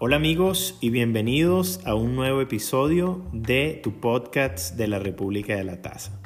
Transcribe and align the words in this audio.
Hola 0.00 0.14
amigos 0.14 0.78
y 0.80 0.90
bienvenidos 0.90 1.80
a 1.84 1.96
un 1.96 2.14
nuevo 2.14 2.40
episodio 2.40 3.20
de 3.32 3.80
tu 3.82 3.94
podcast 3.98 4.76
de 4.76 4.86
la 4.86 5.00
República 5.00 5.56
de 5.56 5.64
la 5.64 5.82
Taza. 5.82 6.20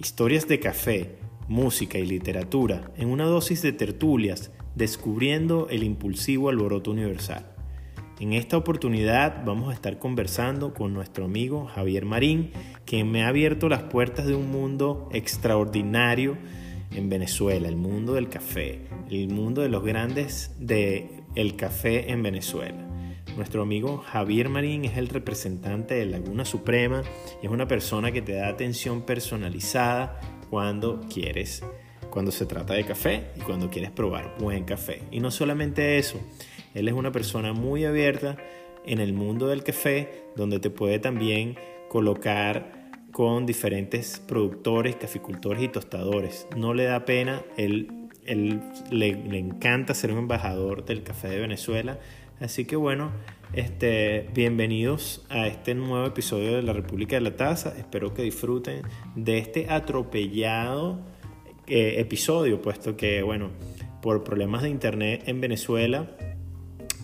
Historias 0.00 0.48
de 0.48 0.58
café, 0.58 1.14
música 1.46 1.98
y 1.98 2.06
literatura 2.06 2.90
en 2.96 3.10
una 3.10 3.26
dosis 3.26 3.62
de 3.62 3.70
tertulias 3.70 4.50
descubriendo 4.74 5.68
el 5.70 5.84
impulsivo 5.84 6.48
alboroto 6.48 6.90
universal. 6.90 7.46
En 8.18 8.32
esta 8.32 8.56
oportunidad 8.56 9.44
vamos 9.44 9.70
a 9.70 9.74
estar 9.74 10.00
conversando 10.00 10.74
con 10.74 10.92
nuestro 10.92 11.26
amigo 11.26 11.66
Javier 11.66 12.04
Marín, 12.04 12.50
quien 12.84 13.12
me 13.12 13.22
ha 13.22 13.28
abierto 13.28 13.68
las 13.68 13.84
puertas 13.84 14.26
de 14.26 14.34
un 14.34 14.50
mundo 14.50 15.08
extraordinario 15.12 16.36
en 16.90 17.08
Venezuela, 17.08 17.68
el 17.68 17.76
mundo 17.76 18.14
del 18.14 18.28
café, 18.28 18.80
el 19.08 19.28
mundo 19.28 19.62
de 19.62 19.68
los 19.68 19.84
grandes 19.84 20.50
de 20.58 21.22
el 21.36 21.54
café 21.54 22.10
en 22.10 22.24
Venezuela. 22.24 22.87
Nuestro 23.38 23.62
amigo 23.62 23.98
Javier 23.98 24.48
Marín 24.48 24.84
es 24.84 24.98
el 24.98 25.06
representante 25.06 25.94
de 25.94 26.06
Laguna 26.06 26.44
Suprema 26.44 27.04
y 27.40 27.46
es 27.46 27.52
una 27.52 27.68
persona 27.68 28.10
que 28.10 28.20
te 28.20 28.32
da 28.32 28.48
atención 28.48 29.02
personalizada 29.02 30.18
cuando 30.50 31.02
quieres, 31.08 31.62
cuando 32.10 32.32
se 32.32 32.46
trata 32.46 32.74
de 32.74 32.84
café 32.84 33.30
y 33.36 33.40
cuando 33.42 33.70
quieres 33.70 33.92
probar 33.92 34.34
buen 34.40 34.64
café. 34.64 35.02
Y 35.12 35.20
no 35.20 35.30
solamente 35.30 35.98
eso, 35.98 36.18
él 36.74 36.88
es 36.88 36.94
una 36.94 37.12
persona 37.12 37.52
muy 37.52 37.84
abierta 37.84 38.38
en 38.84 38.98
el 38.98 39.12
mundo 39.12 39.46
del 39.46 39.62
café 39.62 40.24
donde 40.34 40.58
te 40.58 40.70
puede 40.70 40.98
también 40.98 41.56
colocar 41.88 42.90
con 43.12 43.46
diferentes 43.46 44.18
productores, 44.18 44.96
caficultores 44.96 45.62
y 45.62 45.68
tostadores. 45.68 46.48
No 46.56 46.74
le 46.74 46.84
da 46.84 47.04
pena, 47.04 47.44
él, 47.56 48.08
le, 48.90 49.08
encanta 49.38 49.94
ser 49.94 50.10
un 50.10 50.18
embajador 50.18 50.84
del 50.84 51.04
café 51.04 51.28
de 51.28 51.38
Venezuela. 51.38 52.00
Así 52.40 52.66
que 52.66 52.76
bueno, 52.76 53.10
este, 53.52 54.28
bienvenidos 54.32 55.26
a 55.28 55.48
este 55.48 55.74
nuevo 55.74 56.06
episodio 56.06 56.54
de 56.54 56.62
la 56.62 56.72
República 56.72 57.16
de 57.16 57.22
la 57.22 57.36
Taza. 57.36 57.74
Espero 57.76 58.14
que 58.14 58.22
disfruten 58.22 58.82
de 59.16 59.38
este 59.38 59.68
atropellado 59.68 61.00
eh, 61.66 61.96
episodio, 61.98 62.62
puesto 62.62 62.96
que 62.96 63.22
bueno, 63.22 63.50
por 64.00 64.22
problemas 64.22 64.62
de 64.62 64.68
internet 64.68 65.24
en 65.26 65.40
Venezuela, 65.40 66.16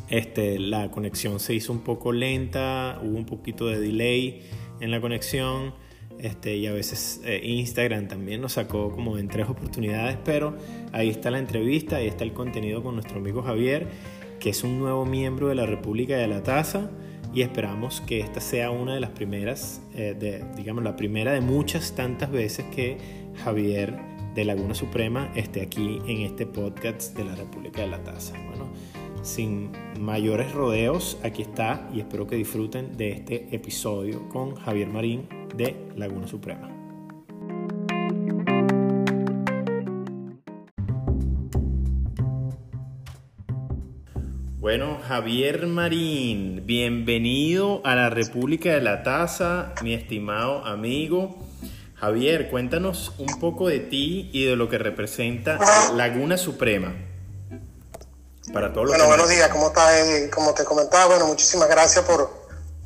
este, 0.08 0.60
la 0.60 0.92
conexión 0.92 1.40
se 1.40 1.54
hizo 1.54 1.72
un 1.72 1.80
poco 1.80 2.12
lenta, 2.12 3.00
hubo 3.02 3.16
un 3.16 3.26
poquito 3.26 3.66
de 3.66 3.80
delay 3.80 4.42
en 4.80 4.92
la 4.92 5.00
conexión. 5.00 5.74
Este, 6.20 6.56
y 6.56 6.68
a 6.68 6.72
veces 6.72 7.20
eh, 7.24 7.40
Instagram 7.42 8.06
también 8.06 8.40
nos 8.40 8.52
sacó 8.52 8.92
como 8.92 9.18
en 9.18 9.28
tres 9.28 9.48
oportunidades, 9.48 10.16
pero 10.24 10.56
ahí 10.92 11.08
está 11.10 11.30
la 11.30 11.40
entrevista, 11.40 11.96
ahí 11.96 12.06
está 12.06 12.22
el 12.22 12.32
contenido 12.32 12.84
con 12.84 12.94
nuestro 12.94 13.18
amigo 13.18 13.42
Javier, 13.42 13.88
que 14.44 14.50
es 14.50 14.62
un 14.62 14.78
nuevo 14.78 15.06
miembro 15.06 15.48
de 15.48 15.54
la 15.54 15.64
República 15.64 16.18
de 16.18 16.28
la 16.28 16.42
Taza 16.42 16.90
y 17.32 17.40
esperamos 17.40 18.02
que 18.02 18.20
esta 18.20 18.42
sea 18.42 18.70
una 18.70 18.92
de 18.92 19.00
las 19.00 19.08
primeras, 19.08 19.80
eh, 19.94 20.14
de, 20.20 20.44
digamos, 20.54 20.84
la 20.84 20.96
primera 20.96 21.32
de 21.32 21.40
muchas 21.40 21.94
tantas 21.94 22.30
veces 22.30 22.66
que 22.66 22.98
Javier 23.42 23.98
de 24.34 24.44
Laguna 24.44 24.74
Suprema 24.74 25.32
esté 25.34 25.62
aquí 25.62 25.98
en 26.06 26.20
este 26.20 26.44
podcast 26.44 27.16
de 27.16 27.24
la 27.24 27.34
República 27.34 27.80
de 27.80 27.86
la 27.86 28.02
Taza. 28.02 28.34
Bueno, 28.48 28.70
sin 29.22 29.72
mayores 29.98 30.52
rodeos, 30.52 31.16
aquí 31.22 31.40
está 31.40 31.88
y 31.94 32.00
espero 32.00 32.26
que 32.26 32.36
disfruten 32.36 32.98
de 32.98 33.12
este 33.12 33.48
episodio 33.56 34.28
con 34.28 34.56
Javier 34.56 34.88
Marín 34.88 35.26
de 35.56 35.74
Laguna 35.96 36.28
Suprema. 36.28 36.73
Bueno, 44.64 44.98
Javier 45.06 45.66
Marín, 45.66 46.62
bienvenido 46.64 47.82
a 47.84 47.94
la 47.94 48.08
República 48.08 48.70
de 48.70 48.80
la 48.80 49.02
Taza, 49.02 49.74
mi 49.82 49.92
estimado 49.92 50.64
amigo. 50.64 51.36
Javier, 51.96 52.48
cuéntanos 52.48 53.12
un 53.18 53.38
poco 53.38 53.68
de 53.68 53.80
ti 53.80 54.30
y 54.32 54.46
de 54.46 54.56
lo 54.56 54.70
que 54.70 54.78
representa 54.78 55.58
Laguna 55.92 56.38
Suprema. 56.38 56.94
Para 58.54 58.72
todos 58.72 58.86
los 58.86 58.96
bueno, 58.96 59.06
buenos 59.06 59.28
días, 59.28 59.50
¿cómo 59.50 59.66
estás? 59.66 60.00
Eh, 60.00 60.30
como 60.34 60.54
te 60.54 60.64
comentaba, 60.64 61.08
bueno, 61.08 61.26
muchísimas 61.26 61.68
gracias 61.68 62.02
por, 62.06 62.30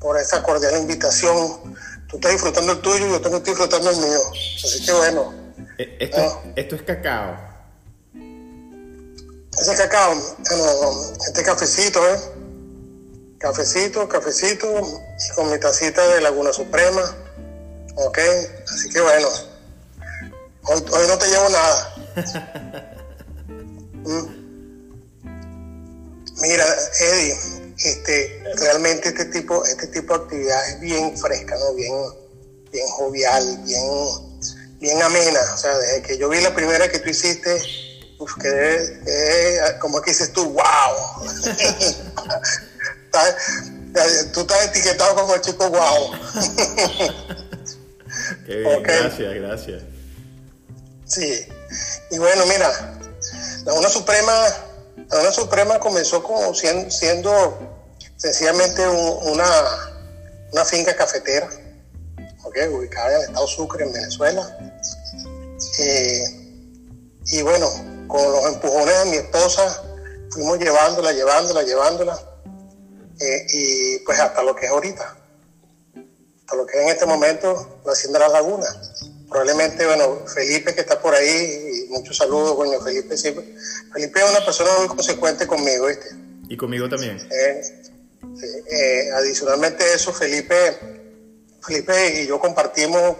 por 0.00 0.19
esa 0.19 0.43
cordial 0.43 0.81
invitación 0.81 1.77
tú 2.09 2.16
estás 2.16 2.33
disfrutando 2.33 2.72
el 2.72 2.81
tuyo 2.81 3.06
y 3.06 3.10
yo 3.10 3.16
estoy 3.19 3.41
disfrutando 3.41 3.89
el 3.89 3.97
mío. 3.99 4.19
Así 4.33 4.84
que 4.84 4.93
bueno. 4.95 5.33
Eh, 5.78 5.97
esto, 6.00 6.21
es, 6.22 6.33
esto 6.56 6.75
es 6.75 6.83
cacao. 6.83 7.37
Ese 9.61 9.75
cacao, 9.75 10.15
bueno, 10.15 11.15
este 11.27 11.43
cafecito, 11.43 12.01
¿eh? 12.07 12.21
Cafecito, 13.39 14.09
cafecito, 14.09 14.67
y 14.69 15.35
con 15.35 15.51
mi 15.51 15.59
tacita 15.59 16.07
de 16.15 16.21
Laguna 16.21 16.53
Suprema. 16.53 17.03
Ok, 17.97 18.19
así 18.73 18.89
que 18.91 19.01
bueno. 19.01 19.29
Hoy, 20.65 21.07
no 21.09 21.19
te 21.19 21.27
llevo 21.29 21.49
nada. 21.49 22.95
Mm. 23.99 24.27
Mira, 26.41 26.65
Eddie, 27.01 27.37
este, 27.85 28.43
realmente 28.57 29.09
este 29.09 29.27
tipo, 29.27 29.63
este 29.67 29.89
tipo 29.89 30.17
de 30.17 30.25
actividad 30.25 30.69
es 30.69 30.81
bien 30.81 31.19
fresca, 31.19 31.57
¿no? 31.57 31.75
Bien, 31.75 31.93
bien 32.73 32.87
jovial, 32.89 33.61
bien, 33.65 33.85
bien 34.79 35.03
amena. 35.03 35.41
O 35.53 35.59
sea, 35.59 35.77
desde 35.77 36.03
que 36.03 36.17
yo 36.17 36.31
vi 36.31 36.41
la 36.41 36.55
primera 36.55 36.89
que 36.89 37.01
tú 37.01 37.11
hiciste, 37.11 37.61
uf, 38.19 38.34
quedé, 38.41 39.79
como 39.81 40.01
que 40.01 40.11
dices 40.11 40.33
tú, 40.33 40.45
wow. 40.51 40.62
tú 44.33 44.41
estás 44.41 44.67
etiquetado 44.67 45.15
como 45.15 45.34
el 45.34 45.41
chico 45.41 45.71
wow. 45.71 46.12
Gracias, 48.83 49.34
gracias. 49.34 49.83
Sí. 51.07 51.47
Y 52.11 52.19
bueno, 52.19 52.45
mira, 52.47 52.99
la 53.65 53.73
Una 53.75 53.89
Suprema 53.89 54.33
la 55.11 55.21
Una 55.21 55.33
Suprema 55.33 55.78
comenzó 55.78 56.23
como 56.23 56.55
siendo, 56.55 57.59
sencillamente 58.17 58.87
una, 58.87 59.47
una 60.53 60.65
finca 60.65 60.95
cafetera, 60.95 61.49
ubicada 62.45 63.11
en 63.11 63.17
el 63.17 63.28
estado 63.28 63.47
Sucre, 63.47 63.84
en 63.84 63.93
Venezuela. 63.93 64.59
Eh, 65.78 66.25
y 67.27 67.43
bueno, 67.43 67.69
con 68.09 68.33
los 68.33 68.55
empujones 68.55 69.05
de 69.05 69.11
mi 69.11 69.17
esposa, 69.19 69.83
fuimos 70.31 70.59
llevándola, 70.59 71.13
llevándola, 71.13 71.63
llevándola, 71.63 72.19
eh, 73.21 73.47
y 73.53 73.99
pues 74.01 74.19
hasta 74.19 74.43
lo 74.43 74.57
que 74.57 74.67
es 74.67 74.73
ahorita, 74.73 75.17
hasta 76.41 76.57
lo 76.57 76.67
que 76.67 76.79
es 76.79 76.83
en 76.85 76.89
este 76.89 77.07
momento 77.07 77.81
la 77.85 77.93
Hacienda 77.93 78.19
de 78.19 78.27
la 78.27 78.33
Laguna 78.33 78.67
probablemente, 79.29 79.85
bueno, 79.85 80.23
Felipe 80.27 80.75
que 80.75 80.81
está 80.81 81.01
por 81.01 81.15
ahí, 81.15 81.87
y 81.87 81.93
muchos 81.93 82.17
saludos, 82.17 82.57
bueno, 82.57 82.81
Felipe 82.81 83.17
siempre. 83.17 83.45
Felipe 83.93 84.21
es 84.21 84.31
una 84.31 84.45
persona 84.45 84.71
muy 84.79 84.89
consecuente 84.89 85.47
conmigo, 85.47 85.87
¿viste? 85.87 86.09
Y 86.49 86.57
conmigo 86.57 86.89
también. 86.89 87.19
Eh, 87.31 87.83
eh, 88.71 89.11
adicionalmente 89.15 89.85
a 89.85 89.95
eso, 89.95 90.13
Felipe, 90.13 90.55
Felipe 91.61 92.23
y 92.23 92.27
yo 92.27 92.41
compartimos 92.41 93.17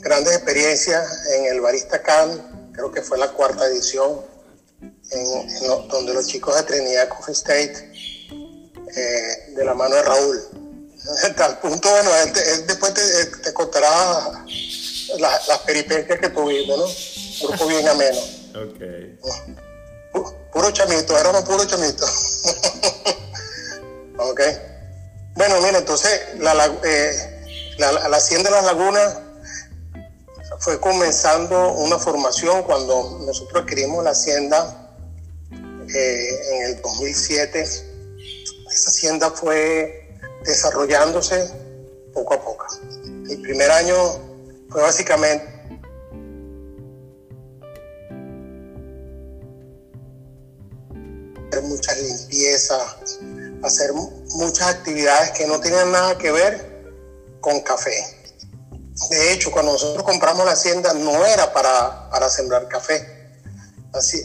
grandes 0.00 0.34
experiencias 0.34 1.26
en 1.36 1.46
el 1.46 1.60
Barista 1.60 2.02
Can, 2.02 2.59
creo 2.80 2.92
que 2.92 3.02
fue 3.02 3.18
la 3.18 3.28
cuarta 3.28 3.66
edición, 3.66 4.22
en, 4.80 5.68
donde 5.88 6.14
los 6.14 6.26
chicos 6.26 6.56
de 6.56 6.62
Trinidad 6.62 7.08
Coffee 7.08 7.34
State, 7.34 7.92
de 9.54 9.64
la 9.64 9.74
mano 9.74 9.96
de 9.96 10.02
Raúl, 10.02 10.40
tal 11.36 11.58
punto, 11.58 11.90
bueno, 11.90 12.10
él, 12.16 12.32
después 12.66 12.94
te, 12.94 13.52
contará 13.52 14.46
las 15.18 15.58
peripecias 15.66 16.18
que 16.18 16.30
tuvimos, 16.30 16.78
¿no? 16.78 16.84
Un 16.84 17.48
grupo 17.48 17.66
bien 17.66 17.86
ameno. 17.86 18.18
Ok. 18.64 18.80
Puro 20.52 20.70
chamito, 20.72 21.16
éramos 21.18 21.44
puro 21.44 21.64
chamito. 21.66 22.04
ok. 24.18 24.40
Bueno, 25.34 25.60
mira, 25.60 25.78
entonces 25.78 26.12
eh, 26.12 26.36
la, 26.38 26.54
la, 28.08 28.16
Hacienda 28.16 28.50
de 28.50 28.56
las 28.56 28.64
Lagunas 28.64 29.14
fue 30.60 30.78
comenzando 30.78 31.72
una 31.72 31.98
formación 31.98 32.62
cuando 32.64 33.22
nosotros 33.24 33.62
adquirimos 33.62 34.04
la 34.04 34.10
hacienda 34.10 34.94
eh, 35.52 36.28
en 36.52 36.62
el 36.66 36.82
2007. 36.82 37.60
Esa 37.62 38.90
hacienda 38.90 39.30
fue 39.30 40.06
desarrollándose 40.44 41.50
poco 42.12 42.34
a 42.34 42.44
poco. 42.44 42.66
El 43.30 43.40
primer 43.40 43.70
año 43.70 43.96
fue 44.68 44.82
básicamente 44.82 45.48
hacer 51.48 51.62
muchas 51.62 52.02
limpiezas, 52.02 53.18
hacer 53.62 53.92
muchas 53.94 54.68
actividades 54.68 55.30
que 55.30 55.46
no 55.46 55.58
tenían 55.58 55.90
nada 55.90 56.18
que 56.18 56.30
ver 56.30 56.84
con 57.40 57.60
café. 57.60 58.19
De 59.10 59.32
hecho, 59.32 59.50
cuando 59.50 59.72
nosotros 59.72 60.04
compramos 60.04 60.44
la 60.44 60.52
hacienda 60.52 60.92
no 60.94 61.24
era 61.24 61.52
para, 61.52 62.10
para 62.10 62.28
sembrar 62.28 62.68
café, 62.68 63.20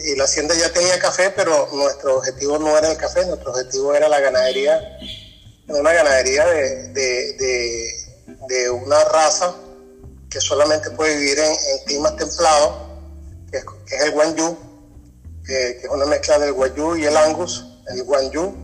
y 0.03 0.15
la 0.15 0.25
hacienda 0.25 0.53
ya 0.53 0.71
tenía 0.71 0.99
café, 0.99 1.31
pero 1.31 1.67
nuestro 1.73 2.17
objetivo 2.17 2.59
no 2.59 2.77
era 2.77 2.91
el 2.91 2.97
café, 2.97 3.25
nuestro 3.25 3.51
objetivo 3.51 3.95
era 3.95 4.07
la 4.07 4.19
ganadería, 4.19 4.79
una 5.67 5.91
ganadería 5.91 6.45
de, 6.45 6.89
de, 6.89 7.93
de, 8.47 8.69
una 8.69 9.03
raza 9.05 9.55
que 10.29 10.39
solamente 10.39 10.91
puede 10.91 11.17
vivir 11.17 11.39
en, 11.39 11.55
climas 11.85 12.15
templados, 12.15 12.75
que 13.51 13.57
es, 13.57 14.03
el 14.03 14.11
Guanyu, 14.11 14.55
que 15.43 15.69
es 15.69 15.89
una 15.89 16.05
mezcla 16.05 16.37
del 16.37 16.53
Guayú 16.53 16.95
y 16.97 17.05
el 17.05 17.17
Angus, 17.17 17.65
el 17.87 18.03
Guanyu, 18.03 18.55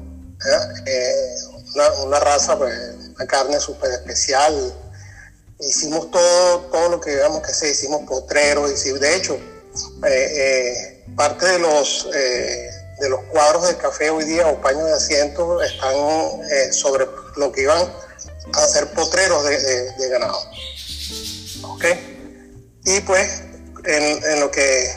eh, 0.86 1.36
una, 1.74 1.92
una, 2.04 2.19
raza, 2.19 2.57
pues, 2.57 2.75
una 3.15 3.25
carne 3.25 3.59
súper 3.59 3.92
especial. 3.92 4.74
Hicimos 5.61 6.09
todo, 6.09 6.59
todo 6.71 6.89
lo 6.89 7.01
que 7.01 7.11
digamos 7.11 7.41
que 7.41 7.53
se 7.53 7.69
hicimos 7.69 8.01
potreros, 8.07 8.83
de 8.83 9.15
hecho, 9.15 9.35
eh, 9.35 10.09
eh, 10.09 11.03
parte 11.15 11.45
de 11.45 11.59
los, 11.59 12.09
eh, 12.13 12.69
de 12.99 13.09
los 13.09 13.21
cuadros 13.25 13.67
de 13.67 13.77
café 13.77 14.09
hoy 14.09 14.25
día 14.25 14.47
o 14.47 14.59
paños 14.59 14.85
de 14.85 14.93
asiento 14.93 15.61
están 15.61 15.93
sobre 16.73 17.05
lo 17.37 17.51
que 17.51 17.61
iban 17.61 17.81
a 18.53 18.67
ser 18.67 18.91
potreros 18.91 19.43
de, 19.45 20.09
ganado. 20.09 20.39
¿Ok? 21.63 21.85
Y 22.85 22.99
pues 23.01 23.43
en, 23.85 24.39
lo 24.39 24.49
que 24.49 24.89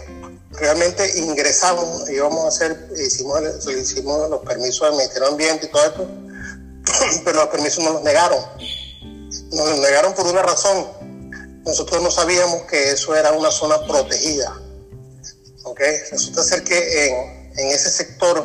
realmente 0.53 1.19
ingresamos, 1.19 2.09
íbamos 2.09 2.45
a 2.45 2.49
hacer, 2.49 2.89
hicimos, 2.97 3.41
hicimos 3.69 4.31
los 4.31 4.41
permisos 4.41 4.89
del 4.89 4.97
Ministerio 4.97 5.29
de 5.29 5.33
Ambiente 5.33 5.67
y 5.67 5.69
todo 5.69 5.85
esto, 5.85 6.09
pero 7.25 7.41
los 7.41 7.49
permisos 7.49 7.85
nos 7.85 7.95
los 7.95 8.03
negaron. 8.03 8.41
Nos 9.53 9.79
negaron 9.79 10.15
por 10.15 10.27
una 10.27 10.43
razón. 10.43 10.87
Nosotros 11.65 12.03
no 12.03 12.11
sabíamos 12.11 12.63
que 12.63 12.91
eso 12.91 13.15
era 13.17 13.33
una 13.33 13.51
zona 13.51 13.85
protegida. 13.87 14.61
Resulta 16.11 16.43
ser 16.43 16.63
que 16.63 17.09
en, 17.09 17.69
ese 17.69 17.91
sector 17.91 18.45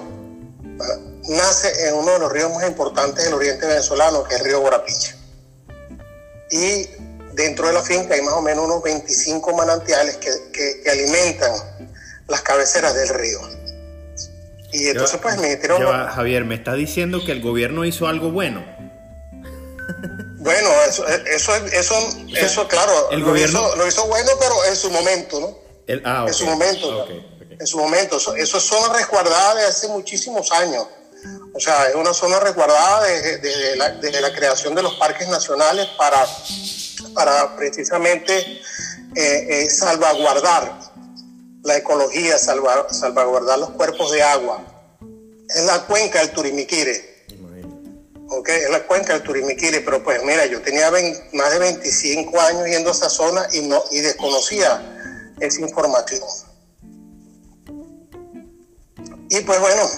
nace 1.28 1.88
en 1.88 1.96
uno 1.96 2.14
de 2.14 2.20
los 2.20 2.32
ríos 2.32 2.52
más 2.54 2.68
importantes 2.68 3.26
del 3.26 3.34
oriente 3.34 3.68
venezolano, 3.68 4.24
que 4.24 4.36
es 4.36 4.42
el 4.42 4.48
río 4.48 4.62
Borapiche. 4.62 5.16
Y 6.52 6.88
dentro 7.34 7.68
de 7.68 7.74
la 7.74 7.82
finca 7.82 8.16
hay 8.16 8.22
más 8.22 8.34
o 8.34 8.42
menos 8.42 8.66
unos 8.66 8.82
25 8.82 9.56
manantiales 9.56 10.18
que, 10.18 10.90
alimentan 10.90 11.52
las 12.28 12.42
cabeceras 12.42 12.96
del 12.96 13.10
río. 13.10 13.40
Y 14.72 14.88
entonces, 14.88 15.20
pues, 15.22 15.38
me 15.38 15.56
dijeron... 15.56 15.82
Javier, 16.10 16.46
¿me 16.46 16.56
está 16.56 16.74
diciendo 16.74 17.24
que 17.26 17.32
el 17.32 17.42
gobierno 17.42 17.86
hizo 17.86 18.08
algo 18.08 18.32
bueno? 18.32 18.64
Bueno, 20.50 20.70
eso, 20.88 21.08
eso, 21.08 21.56
eso, 21.72 22.10
eso 22.36 22.68
claro, 22.68 23.12
el 23.12 23.24
gobierno... 23.24 23.76
lo 23.76 23.88
hizo 23.88 24.04
bueno, 24.08 24.32
pero 24.40 24.66
en 24.66 24.76
su 24.76 24.90
momento, 24.90 25.40
¿no? 25.40 25.56
Ah, 26.04 26.26
en 26.28 26.34
su 26.34 26.48
momento. 26.48 27.08
En 27.60 27.68
su 27.68 27.78
momento. 27.78 28.18
Eso, 28.18 28.36
es 28.36 28.50
zona 28.50 28.98
resguardada 28.98 29.54
desde 29.54 29.68
hace 29.68 29.88
muchísimos 29.90 30.52
años. 30.52 30.88
O 31.54 31.60
sea, 31.60 31.90
es 31.90 31.94
una 31.94 32.16
zona 32.16 32.40
resguardada 32.40 33.04
desde, 33.04 33.76
la, 34.22 34.34
creación 34.34 34.74
de 34.74 34.82
los 34.82 34.96
parques 34.96 35.28
nacionales 35.28 35.86
para, 36.00 36.28
para 37.14 37.56
precisamente 37.56 38.40
eh, 39.16 39.48
eh, 39.50 39.70
salvaguardar 39.70 40.80
la 41.62 41.78
ecología, 41.78 42.40
salvaguardar 42.40 43.60
los 43.60 43.70
cuerpos 43.70 44.12
de 44.14 44.24
agua. 44.24 44.64
Es 45.48 45.64
la 45.66 45.86
cuenca 45.86 46.22
del 46.22 46.32
Turimiquire. 46.32 47.09
Ok, 48.32 48.50
es 48.50 48.70
la 48.70 48.86
cuenca 48.86 49.14
del 49.14 49.24
Turimiquire, 49.24 49.82
pero 49.82 50.04
pues 50.04 50.24
mira, 50.24 50.46
yo 50.46 50.62
tenía 50.62 50.92
más 51.34 51.52
de 51.52 51.60
25 51.60 52.40
años 52.40 52.66
yendo 52.68 52.90
a 52.90 52.94
esa 52.94 53.10
zona 53.10 53.48
y, 53.52 53.62
no, 53.62 53.84
y 53.92 54.02
desconocía 54.02 54.82
es 55.40 55.58
informativo. 55.60 56.28
Y 59.30 59.40
pues 59.42 59.60
bueno, 59.60 59.90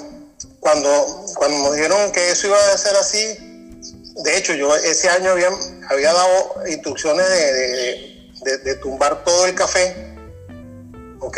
cuando, 0.60 1.26
cuando 1.36 1.58
nos 1.60 1.76
dijeron 1.76 2.12
que 2.12 2.32
eso 2.32 2.48
iba 2.48 2.58
a 2.58 2.78
ser 2.78 2.96
así, 2.96 3.38
de 4.24 4.38
hecho 4.38 4.54
yo 4.54 4.76
ese 4.76 5.10
año 5.10 5.32
había, 5.32 5.50
había 5.90 6.14
dado 6.14 6.68
instrucciones 6.68 7.28
de, 7.28 8.58
de, 8.64 8.76
tumbar 8.76 9.24
todo 9.24 9.46
el 9.46 9.56
café, 9.56 10.16
¿ok? 11.20 11.38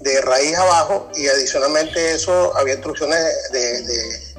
De 0.00 0.20
raíz 0.22 0.56
abajo 0.56 1.10
y 1.14 1.28
adicionalmente 1.28 2.14
eso 2.14 2.56
había 2.56 2.74
instrucciones 2.74 3.20
de, 3.52 4.29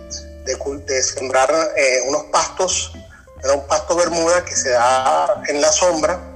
de 0.45 1.03
sembrar 1.03 1.51
eh, 1.75 2.01
unos 2.07 2.23
pastos, 2.25 2.93
era 3.43 3.53
un 3.53 3.67
pasto 3.67 3.95
bermuda 3.95 4.43
que 4.45 4.55
se 4.55 4.69
da 4.69 5.43
en 5.47 5.61
la 5.61 5.71
sombra 5.71 6.31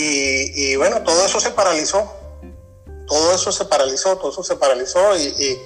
y, 0.00 0.76
bueno, 0.76 1.02
todo 1.02 1.26
eso 1.26 1.40
se 1.40 1.50
paralizó. 1.50 2.14
Todo 3.08 3.34
eso 3.34 3.50
se 3.50 3.64
paralizó, 3.64 4.16
todo 4.16 4.30
eso 4.30 4.44
se 4.44 4.54
paralizó. 4.54 5.16
Y, 5.16 5.58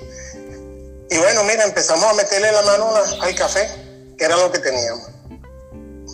bueno, 1.18 1.44
mira, 1.44 1.64
empezamos 1.64 2.04
a 2.04 2.14
meterle 2.14 2.50
la 2.50 2.62
mano 2.62 2.94
al 3.20 3.34
café, 3.34 3.68
que 4.16 4.24
era 4.24 4.36
lo 4.36 4.50
que 4.50 4.58
teníamos. 4.58 5.08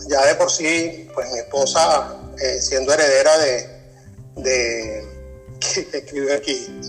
Ya 0.09 0.25
de 0.27 0.35
por 0.35 0.51
sí, 0.51 1.09
pues 1.15 1.31
mi 1.31 1.39
esposa, 1.39 2.17
eh, 2.41 2.61
siendo 2.61 2.93
heredera 2.93 3.39
de, 3.39 3.71
de 4.37 5.09
escribe 5.93 6.35
aquí, 6.35 6.81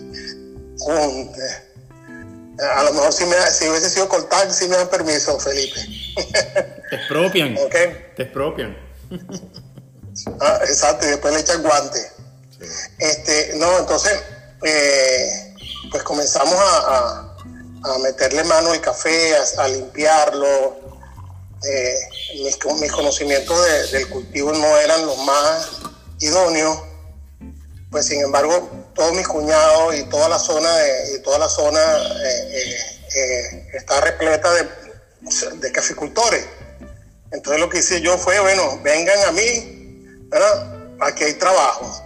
a 2.62 2.84
lo 2.84 2.94
mejor 2.94 3.14
si, 3.14 3.26
me, 3.26 3.36
si 3.52 3.70
hubiese 3.70 3.90
sido 3.90 4.10
cortar, 4.10 4.52
si 4.54 4.68
me 4.68 4.76
dan 4.76 4.90
permiso, 4.90 5.40
Felipe. 5.40 5.80
Te 6.90 6.96
expropian. 6.96 7.56
Te 8.16 8.24
expropian. 8.24 8.78
Ah, 10.42 10.60
exacto, 10.64 11.06
y 11.06 11.12
después 11.12 11.34
le 11.34 11.40
echan 11.40 11.64
guante. 11.64 12.12
Este, 12.98 13.54
no, 13.56 13.80
entonces, 13.80 14.22
eh, 14.64 15.56
pues 15.92 16.04
comenzamos 16.04 16.56
a, 16.60 17.26
meterle 18.04 18.44
mano 18.44 18.72
al 18.72 18.82
café, 18.82 19.34
a, 19.58 19.68
limpiarlo. 19.70 20.78
Eh, 21.64 21.96
mis, 22.44 22.58
conocimientos 22.92 23.92
del 23.92 24.10
cultivo 24.10 24.52
no 24.52 24.78
eran 24.78 25.06
los 25.06 25.18
más 25.20 25.70
idóneos. 26.20 26.80
Pues 27.90 28.06
sin 28.06 28.22
embargo, 28.22 28.70
todos 28.94 29.14
mis 29.14 29.28
cuñados 29.28 29.96
y 29.96 30.04
toda 30.04 30.30
la 30.30 30.40
zona, 30.40 30.70
y 31.16 31.22
toda 31.22 31.40
la 31.40 31.50
zona 31.50 31.80
eh, 32.26 33.68
está 33.74 34.02
repleta 34.02 34.52
de, 34.54 34.68
de 35.58 35.72
caficultores. 35.72 36.46
Entonces 37.32 37.62
lo 37.62 37.70
que 37.70 37.80
hice 37.80 38.02
yo 38.02 38.18
fue, 38.18 38.40
bueno, 38.40 38.80
vengan 38.84 39.20
a 39.28 39.32
mí, 39.32 39.76
Aquí 41.02 41.24
hay 41.24 41.34
trabajo. 41.36 42.04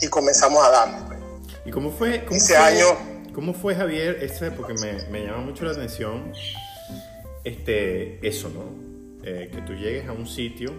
Y 0.00 0.08
comenzamos 0.08 0.64
a 0.64 0.70
darle. 0.70 0.98
Pues. 1.06 1.18
¿Y 1.64 1.70
cómo 1.70 1.90
fue? 1.90 2.24
Ese 2.30 2.56
año. 2.56 2.86
¿Cómo 3.34 3.54
fue, 3.54 3.74
Javier? 3.74 4.22
Ese, 4.22 4.50
porque 4.50 4.74
me, 4.74 5.04
me, 5.10 5.24
llama 5.24 5.38
mucho 5.38 5.64
la 5.64 5.72
atención 5.72 6.32
este, 7.44 8.26
eso, 8.26 8.48
¿no? 8.50 8.64
Eh, 9.24 9.50
que 9.52 9.62
tú 9.62 9.74
llegues 9.74 10.08
a 10.08 10.12
un 10.12 10.26
sitio, 10.26 10.72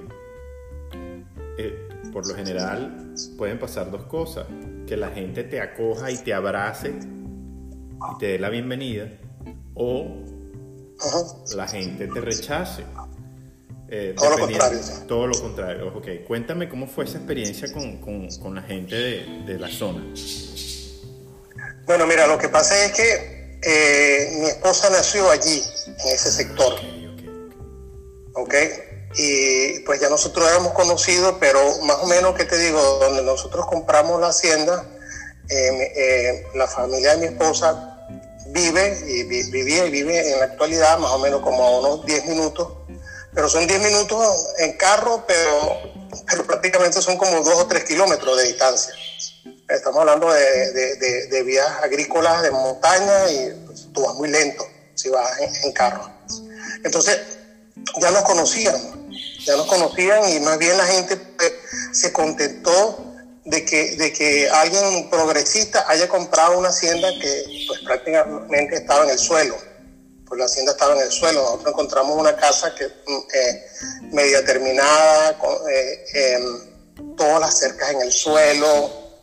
eh, 1.58 1.88
por 2.12 2.28
lo 2.28 2.36
general 2.36 3.14
pueden 3.38 3.60
pasar 3.60 3.92
dos 3.92 4.06
cosas. 4.06 4.48
Que 4.88 4.98
la 4.98 5.10
gente 5.10 5.44
te 5.44 5.62
acoja 5.62 6.12
y 6.12 6.18
te 6.18 6.34
abrace 6.34 6.90
y 6.90 8.18
te 8.20 8.26
dé 8.28 8.40
la 8.40 8.50
bienvenida, 8.50 9.10
o 9.74 10.26
la 11.56 11.68
gente 11.68 12.08
te 12.08 12.22
rechace. 12.22 12.84
Eh, 13.90 14.14
todo 14.16 14.32
lo 14.32 14.40
contrario. 14.40 14.80
Todo 15.08 15.28
lo 15.28 15.42
contrario. 15.42 15.94
Ok, 15.96 16.08
cuéntame 16.28 16.70
cómo 16.70 16.88
fue 16.88 17.06
esa 17.06 17.18
experiencia 17.18 17.72
con, 17.74 17.98
con, 17.98 18.56
la 18.56 18.62
gente 18.62 18.96
de, 18.96 19.44
de, 19.46 19.60
la 19.60 19.68
zona. 19.68 20.02
Bueno, 21.86 22.08
mira, 22.08 22.26
lo 22.28 22.38
que 22.38 22.48
pasa 22.48 22.86
es 22.86 22.94
que 22.94 23.60
eh, 23.64 24.38
mi 24.40 24.48
esposa 24.48 24.90
nació 24.90 25.30
allí, 25.30 25.62
en 25.88 26.16
ese 26.16 26.32
sector. 26.32 26.74
Ok, 28.34 28.56
y 29.16 29.80
pues 29.80 30.00
ya 30.00 30.10
nosotros 30.10 30.50
éramos 30.50 30.74
conocidos, 30.74 31.36
pero 31.40 31.60
más 31.84 31.98
o 31.98 32.08
menos, 32.08 32.36
¿qué 32.36 32.46
te 32.46 32.58
digo? 32.58 32.80
Donde 33.00 33.24
nosotros 33.24 33.66
compramos 33.68 34.20
la 34.22 34.28
hacienda, 34.28 34.86
eh, 35.50 36.46
la 36.56 36.68
familia 36.68 37.16
de 37.16 37.18
mi 37.18 37.26
esposa 37.26 37.88
vive 38.48 39.00
y 39.08 39.24
vivía 39.24 39.86
y 39.86 39.92
vive 39.92 40.34
en 40.34 40.40
la 40.40 40.46
actualidad 40.46 40.98
más 41.00 41.12
o 41.12 41.20
menos 41.20 41.42
como 41.42 41.64
a 41.64 41.80
unos 41.80 42.06
10 42.06 42.26
minutos 42.26 42.68
pero 43.34 43.50
son 43.50 43.66
10 43.66 43.82
minutos 43.82 44.48
en 44.58 44.74
carro, 44.74 45.24
pero, 45.26 45.80
pero 46.30 46.46
prácticamente 46.46 47.02
son 47.02 47.18
como 47.18 47.42
2 47.42 47.48
o 47.48 47.68
3 47.68 47.84
kilómetros 47.86 48.38
de 48.38 48.44
distancia. 48.48 48.94
Estamos 49.70 50.02
hablando 50.02 50.32
de, 50.32 51.28
de, 51.30 51.44
vías 51.44 51.68
agrícolas 51.82 52.42
de 52.42 52.52
montaña 52.52 53.32
y 53.32 53.54
pues, 53.66 53.88
tú 53.94 54.04
vas 54.06 54.16
muy 54.16 54.30
lento 54.30 54.66
si 54.96 55.10
vas 55.10 55.32
en, 55.40 55.72
carro. 55.72 56.10
Entonces, 56.84 57.20
ya 58.02 58.12
nos 58.12 58.24
conocían, 58.24 58.76
ya 59.46 59.56
nos 59.56 59.68
conocían 59.68 60.30
y 60.30 60.40
más 60.40 60.58
bien 60.58 60.78
la 60.78 60.86
gente 60.86 61.18
pues, 61.18 61.54
se 61.94 62.12
contentó 62.12 63.14
de 63.46 63.66
que, 63.66 63.96
de 63.98 64.14
que 64.14 64.50
alguien 64.50 65.10
progresista 65.10 65.86
haya 65.88 66.08
comprado 66.08 66.58
una 66.58 66.70
hacienda 66.70 67.10
que 67.20 67.66
pues 67.68 67.80
prácticamente 67.82 68.76
estaba 68.76 69.06
en 69.06 69.12
el 69.12 69.20
suelo 69.20 69.58
pues 70.32 70.40
la 70.40 70.46
hacienda 70.46 70.72
estaba 70.72 70.96
en 70.96 71.02
el 71.02 71.12
suelo. 71.12 71.42
Nosotros 71.42 71.74
encontramos 71.74 72.18
una 72.18 72.34
casa 72.38 72.74
que 72.74 72.88
mm, 72.88 73.18
eh, 73.34 73.66
media 74.14 74.46
terminada, 74.46 75.38
con 75.38 75.52
eh, 75.70 76.06
em, 76.14 77.16
todas 77.18 77.42
las 77.42 77.60
cercas 77.60 77.92
en 77.92 78.02
el 78.02 78.14
suelo, 78.14 79.20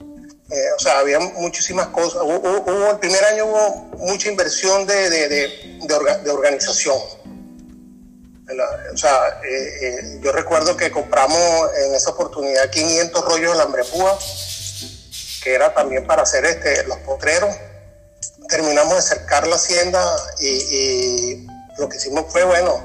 eh, 0.51 0.73
o 0.77 0.79
sea, 0.79 0.99
había 0.99 1.19
muchísimas 1.19 1.87
cosas. 1.89 2.21
Hubo, 2.23 2.91
el 2.91 2.99
primer 2.99 3.25
año 3.25 3.47
hubo 3.47 3.75
mucha 4.07 4.29
inversión 4.29 4.87
de, 4.87 5.09
de, 5.09 5.29
de, 5.81 6.31
organización. 6.31 6.99
O 8.93 8.97
sea, 8.97 9.41
eh, 9.45 9.79
eh, 9.83 10.21
yo 10.23 10.33
recuerdo 10.33 10.75
que 10.77 10.91
compramos 10.91 11.71
en 11.85 11.95
esa 11.95 12.11
oportunidad 12.11 12.71
500 12.71 13.25
rollos 13.25 13.53
de 13.53 13.59
lambrepúa, 13.59 14.19
que 15.43 15.55
era 15.55 15.75
también 15.75 16.07
para 16.07 16.23
hacer 16.23 16.47
este, 16.47 16.85
los 16.85 16.97
potreros. 16.99 17.55
Terminamos 18.49 18.97
de 18.97 19.03
cercar 19.03 19.47
la 19.47 19.57
hacienda 19.57 20.03
y, 20.41 21.47
lo 21.77 21.89
que 21.89 21.99
hicimos 21.99 22.33
fue, 22.33 22.43
bueno, 22.45 22.83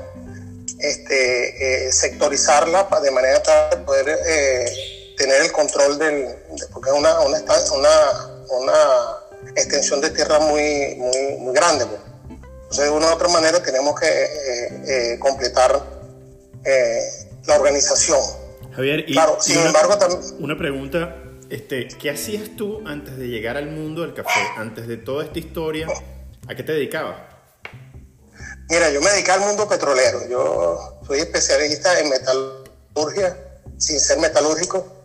este, 0.79 1.91
sectorizarla 1.91 2.88
de 3.01 3.12
manera 3.12 3.41
tal 3.41 3.70
de 3.72 3.77
poder 3.77 4.05
tener 5.17 5.41
el 5.41 5.51
control 5.51 5.98
del, 5.98 6.27
porque 6.72 6.89
es 6.89 6.96
una, 6.96 7.17
una, 8.50 8.74
extensión 9.55 10.01
de 10.01 10.10
tierra 10.12 10.39
muy, 10.39 10.96
muy, 10.98 11.38
muy 11.39 11.53
grande. 11.55 11.86
Pues. 11.86 12.12
Entonces, 12.74 12.92
de 12.92 12.98
una 12.98 13.12
u 13.12 13.13
otra 13.13 13.27
manera 13.27 13.62
tenemos 13.62 14.00
que 14.00 14.08
eh, 14.08 15.13
eh, 15.13 15.20
completar 15.20 15.80
eh, 16.65 17.01
la 17.46 17.58
organización. 17.58 18.20
Javier, 18.75 19.06
y, 19.08 19.13
claro, 19.13 19.38
sin 19.39 19.60
embargo, 19.60 19.96
también... 20.00 20.22
Una 20.39 20.58
pregunta, 20.58 21.15
este, 21.51 21.88
¿qué 21.88 22.10
hacías 22.10 22.56
tú 22.58 22.82
antes 22.88 23.15
de 23.15 23.27
llegar 23.27 23.58
al 23.58 23.68
mundo 23.68 24.01
del 24.01 24.15
café? 24.15 24.39
Antes 24.58 24.88
de 24.88 24.98
toda 24.98 25.24
esta 25.24 25.38
historia, 25.38 25.88
¿a 26.48 26.56
qué 26.56 26.63
te 26.63 26.72
dedicabas? 26.72 27.18
Mira, 28.72 28.89
yo 28.89 29.01
me 29.01 29.12
dediqué 29.12 29.30
al 29.30 29.42
mundo 29.42 29.70
petrolero. 29.70 30.27
Yo 30.27 31.00
soy 31.06 31.20
especialista 31.20 32.00
en 32.00 32.10
metalurgia, 32.10 33.38
sin 33.77 34.00
ser 34.00 34.18
metalúrgico 34.18 35.03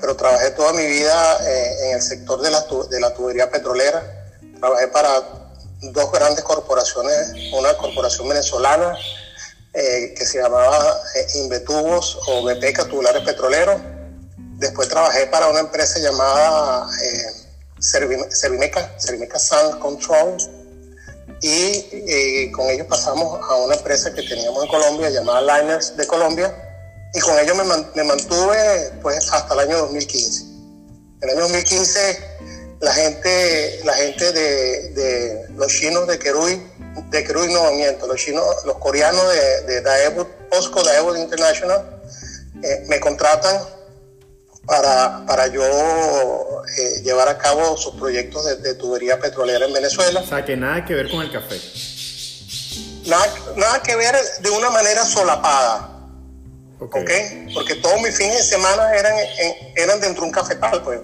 pero 0.00 0.16
trabajé 0.16 0.50
toda 0.50 0.72
mi 0.72 0.84
vida 0.86 1.38
eh, 1.46 1.86
en 1.86 1.94
el 1.94 2.02
sector 2.02 2.40
de 2.40 2.50
la, 2.50 2.64
de 2.90 3.00
la 3.00 3.14
tubería 3.14 3.50
petrolera. 3.50 4.02
Trabajé 4.58 4.88
para 4.88 5.37
dos 5.80 6.12
grandes 6.12 6.44
corporaciones, 6.44 7.32
una 7.52 7.76
corporación 7.76 8.28
venezolana 8.28 8.96
eh, 9.74 10.14
que 10.16 10.24
se 10.24 10.38
llamaba 10.40 11.00
eh, 11.14 11.26
Invetubos 11.36 12.18
o 12.26 12.44
BP 12.44 12.88
Tubulares 12.88 13.22
Petroleros. 13.22 13.80
Después 14.58 14.88
trabajé 14.88 15.26
para 15.26 15.48
una 15.48 15.60
empresa 15.60 16.00
llamada 16.00 16.86
Servimeca, 17.78 18.92
Servimeca 18.98 19.38
Sand 19.38 19.78
Control. 19.78 20.36
Y 21.40 22.50
con 22.50 22.68
ellos 22.68 22.88
pasamos 22.88 23.38
a 23.48 23.54
una 23.56 23.76
empresa 23.76 24.12
que 24.12 24.22
teníamos 24.22 24.64
en 24.64 24.68
Colombia 24.68 25.10
llamada 25.10 25.60
Liners 25.60 25.96
de 25.96 26.04
Colombia 26.04 26.52
y 27.14 27.20
con 27.20 27.38
ello 27.38 27.54
me, 27.54 28.04
mantuve 28.04 28.92
pues 29.00 29.32
hasta 29.32 29.54
el 29.54 29.60
año 29.60 29.78
2015. 29.78 30.42
En 30.42 31.28
el 31.28 31.30
año 31.30 31.40
2015 31.42 32.18
la 32.80 32.92
gente, 32.92 33.80
la 33.84 33.94
gente 33.94 34.32
de, 34.32 35.46
los 35.56 35.68
chinos 35.68 36.06
de 36.06 36.18
Kerui, 36.18 36.62
de 37.10 37.24
Kerui 37.24 37.52
no 37.52 37.72
miento, 37.72 38.06
los 38.06 38.16
chinos, 38.16 38.44
los 38.64 38.78
coreanos 38.78 39.22
de, 39.32 39.62
de 39.62 39.80
Daewoo, 39.82 40.26
Posco 40.50 40.82
Daewoo 40.82 41.16
International, 41.16 42.00
eh, 42.62 42.84
me 42.88 43.00
contratan 43.00 43.56
para, 44.66 45.24
para 45.26 45.46
yo 45.48 45.62
eh, 45.62 47.02
llevar 47.02 47.28
a 47.28 47.38
cabo 47.38 47.76
sus 47.76 47.94
proyectos 47.94 48.62
de, 48.62 48.74
tubería 48.74 49.18
petrolera 49.18 49.66
en 49.66 49.72
Venezuela. 49.72 50.20
O 50.20 50.26
sea, 50.26 50.44
que 50.44 50.56
nada 50.56 50.84
que 50.84 50.94
ver 50.94 51.10
con 51.10 51.22
el 51.22 51.32
café. 51.32 51.60
Nada, 53.06 53.26
nada 53.56 53.82
que 53.82 53.96
ver 53.96 54.14
de 54.40 54.50
una 54.50 54.70
manera 54.70 55.04
solapada. 55.04 55.94
Okay. 56.80 57.48
Porque 57.54 57.74
todos 57.76 58.00
mis 58.02 58.16
fines 58.16 58.36
de 58.36 58.44
semana 58.44 58.94
eran, 58.94 59.14
eran 59.74 60.00
dentro 60.00 60.22
de 60.22 60.28
un 60.28 60.32
cafetal, 60.32 60.82
pues. 60.82 61.00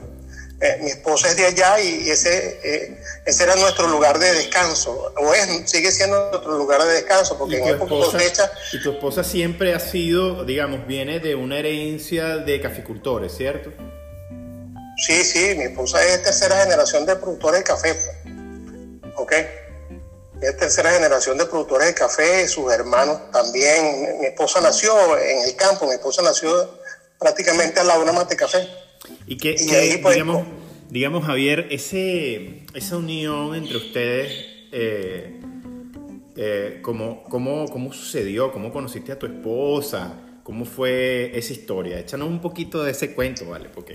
Eh, 0.64 0.78
mi 0.80 0.90
esposa 0.90 1.28
es 1.28 1.36
de 1.36 1.44
allá 1.44 1.78
y 1.78 2.08
ese, 2.08 2.58
eh, 2.64 2.98
ese 3.26 3.44
era 3.44 3.54
nuestro 3.56 3.86
lugar 3.86 4.18
de 4.18 4.32
descanso, 4.32 5.12
o 5.14 5.34
es, 5.34 5.70
sigue 5.70 5.92
siendo 5.92 6.30
nuestro 6.30 6.56
lugar 6.56 6.82
de 6.82 6.90
descanso, 6.94 7.36
porque 7.36 7.58
en 7.58 7.68
época 7.68 7.90
cosecha... 7.90 8.50
Y 8.72 8.82
tu 8.82 8.92
esposa 8.92 9.22
siempre 9.22 9.74
ha 9.74 9.80
sido, 9.80 10.42
digamos, 10.46 10.86
viene 10.86 11.20
de 11.20 11.34
una 11.34 11.58
herencia 11.58 12.38
de 12.38 12.62
caficultores, 12.62 13.36
¿cierto? 13.36 13.74
Sí, 14.96 15.22
sí, 15.22 15.54
mi 15.54 15.64
esposa 15.64 16.02
es 16.02 16.22
tercera 16.22 16.62
generación 16.62 17.04
de 17.04 17.16
productores 17.16 17.60
de 17.60 17.64
café. 17.64 17.94
¿ok? 19.16 19.32
es 20.40 20.56
tercera 20.56 20.90
generación 20.92 21.38
de 21.38 21.46
productores 21.46 21.88
de 21.88 21.94
café, 21.94 22.48
sus 22.48 22.72
hermanos 22.72 23.30
también. 23.32 24.18
Mi 24.20 24.26
esposa 24.26 24.62
nació 24.62 25.18
en 25.18 25.44
el 25.44 25.56
campo, 25.56 25.86
mi 25.86 25.92
esposa 25.92 26.22
nació 26.22 26.78
prácticamente 27.18 27.80
al 27.80 27.86
lado 27.86 28.00
de 28.00 28.10
una 28.10 28.12
mate 28.12 28.34
de 28.34 28.36
café. 28.36 28.83
Y 29.26 29.36
que, 29.36 29.54
digamos, 29.54 30.46
digamos, 30.90 31.24
Javier, 31.24 31.68
ese, 31.70 32.64
esa 32.74 32.96
unión 32.96 33.54
entre 33.54 33.76
ustedes, 33.76 34.32
eh, 34.72 35.40
eh, 36.36 36.80
¿cómo, 36.82 37.24
cómo, 37.24 37.92
sucedió? 37.92 38.52
¿Cómo 38.52 38.72
conociste 38.72 39.12
a 39.12 39.18
tu 39.18 39.26
esposa? 39.26 40.14
¿Cómo 40.42 40.64
fue 40.64 41.36
esa 41.36 41.52
historia? 41.52 41.98
Échanos 41.98 42.28
un 42.28 42.40
poquito 42.40 42.82
de 42.82 42.90
ese 42.90 43.14
cuento, 43.14 43.46
¿vale? 43.46 43.68
Porque 43.68 43.94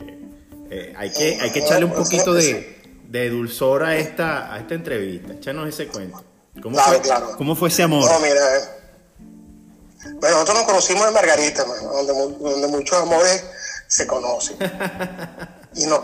eh, 0.69 0.93
hay, 0.95 1.11
que, 1.11 1.37
hay 1.39 1.51
que 1.51 1.59
echarle 1.59 1.85
un 1.85 1.93
poquito 1.93 2.33
de, 2.33 2.77
de 3.07 3.29
dulzor 3.29 3.83
a 3.83 3.97
esta, 3.97 4.53
a 4.53 4.59
esta 4.59 4.75
entrevista. 4.75 5.33
Échanos 5.33 5.67
ese 5.67 5.87
cuento. 5.87 6.23
¿Cómo, 6.61 6.77
fue, 6.77 7.01
¿Cómo 7.37 7.55
fue 7.55 7.69
ese 7.69 7.83
amor? 7.83 8.09
No, 8.09 8.19
mira, 8.19 8.57
eh. 8.57 8.59
bueno, 10.19 10.35
nosotros 10.35 10.57
nos 10.57 10.65
conocimos 10.65 11.07
en 11.07 11.13
Margarita, 11.13 11.63
donde, 11.63 12.13
donde, 12.13 12.67
muchos 12.67 12.97
amores 12.97 13.45
se 13.89 14.07
conocen. 14.07 14.55
y 15.75 15.85
no, 15.85 16.01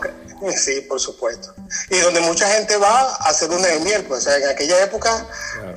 sí, 0.54 0.82
por 0.82 1.00
supuesto. 1.00 1.54
Y 1.88 1.98
donde 2.00 2.20
mucha 2.20 2.46
gente 2.48 2.76
va 2.76 3.14
a 3.14 3.30
hacer 3.30 3.48
luna 3.48 3.68
de 3.68 3.80
miel, 3.80 4.04
pues, 4.04 4.26
o 4.26 4.28
sea, 4.28 4.36
en 4.36 4.48
aquella 4.48 4.82
época 4.82 5.26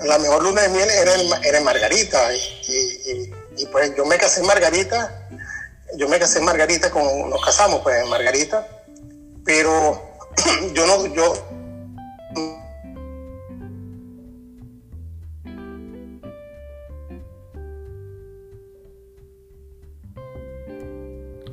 la 0.04 0.18
mejor 0.18 0.44
luna 0.44 0.64
de 0.64 0.70
miel 0.70 0.90
era 0.90 1.16
en, 1.16 1.44
era 1.44 1.60
en 1.60 1.64
Margarita. 1.64 2.34
Y, 2.34 3.32
y, 3.58 3.66
pues 3.68 3.96
yo 3.96 4.06
me 4.06 4.18
casé 4.18 4.40
en 4.42 4.48
Margarita, 4.48 5.28
yo 5.96 6.08
me 6.08 6.18
casé 6.18 6.40
en 6.40 6.46
Margarita, 6.46 6.90
con, 6.90 7.30
nos 7.30 7.44
casamos 7.44 7.82
pues 7.82 8.02
en 8.02 8.10
Margarita, 8.10 8.68
pero 9.46 10.02
yo 10.74 10.88
no, 10.88 11.06
yo 11.08 11.34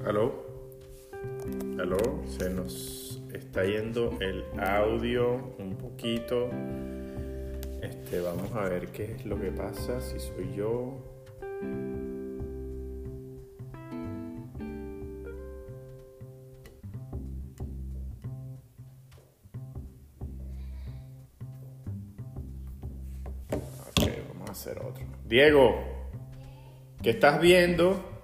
Aló. 0.07 0.46
Se 2.26 2.50
nos 2.50 3.23
está 3.33 3.64
yendo 3.64 4.19
el 4.21 4.45
audio 4.59 5.55
un 5.57 5.76
poquito. 5.76 6.50
Este, 7.81 8.21
vamos 8.21 8.52
a 8.55 8.62
ver 8.62 8.88
qué 8.88 9.12
es 9.12 9.25
lo 9.25 9.40
que 9.40 9.52
pasa, 9.52 10.00
si 10.00 10.19
soy 10.19 10.52
yo. 10.57 10.99
Vamos 24.28 24.49
a 24.49 24.52
hacer 24.52 24.78
otro. 24.81 25.05
Diego, 25.25 25.76
¿qué 27.00 27.11
estás 27.11 27.40
viendo? 27.40 28.16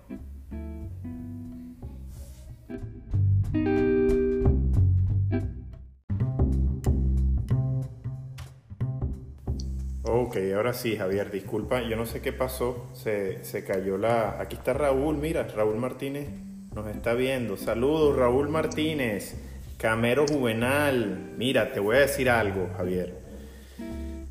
Ok, 10.05 10.39
ahora 10.55 10.73
sí, 10.73 10.97
Javier, 10.97 11.31
disculpa, 11.31 11.83
yo 11.83 11.95
no 11.97 12.07
sé 12.07 12.23
qué 12.23 12.33
pasó, 12.33 12.87
se, 12.95 13.45
se, 13.45 13.65
cayó 13.65 13.99
la... 13.99 14.41
Aquí 14.41 14.57
está 14.57 14.73
Raúl, 14.73 15.19
mira, 15.19 15.47
Raúl 15.55 15.77
Martínez 15.77 16.29
nos 16.75 16.87
está 16.87 17.13
viendo. 17.13 17.59
Saludos, 17.59 18.17
Raúl 18.17 18.49
Martínez, 18.49 19.37
Camero 19.77 20.25
Juvenal. 20.27 21.35
Mira, 21.37 21.73
te 21.73 21.81
voy 21.81 21.97
a 21.97 22.01
decir 22.01 22.31
algo, 22.31 22.71
Javier. 22.79 23.21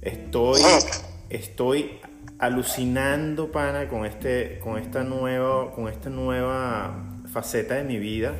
Estoy, 0.01 0.61
estoy 1.29 1.99
alucinando, 2.39 3.51
pana, 3.51 3.87
con, 3.87 4.07
este, 4.07 4.57
con, 4.57 4.79
esta 4.79 5.03
nueva, 5.03 5.71
con 5.73 5.87
esta 5.87 6.09
nueva 6.09 7.21
faceta 7.31 7.75
de 7.75 7.83
mi 7.83 7.99
vida 7.99 8.33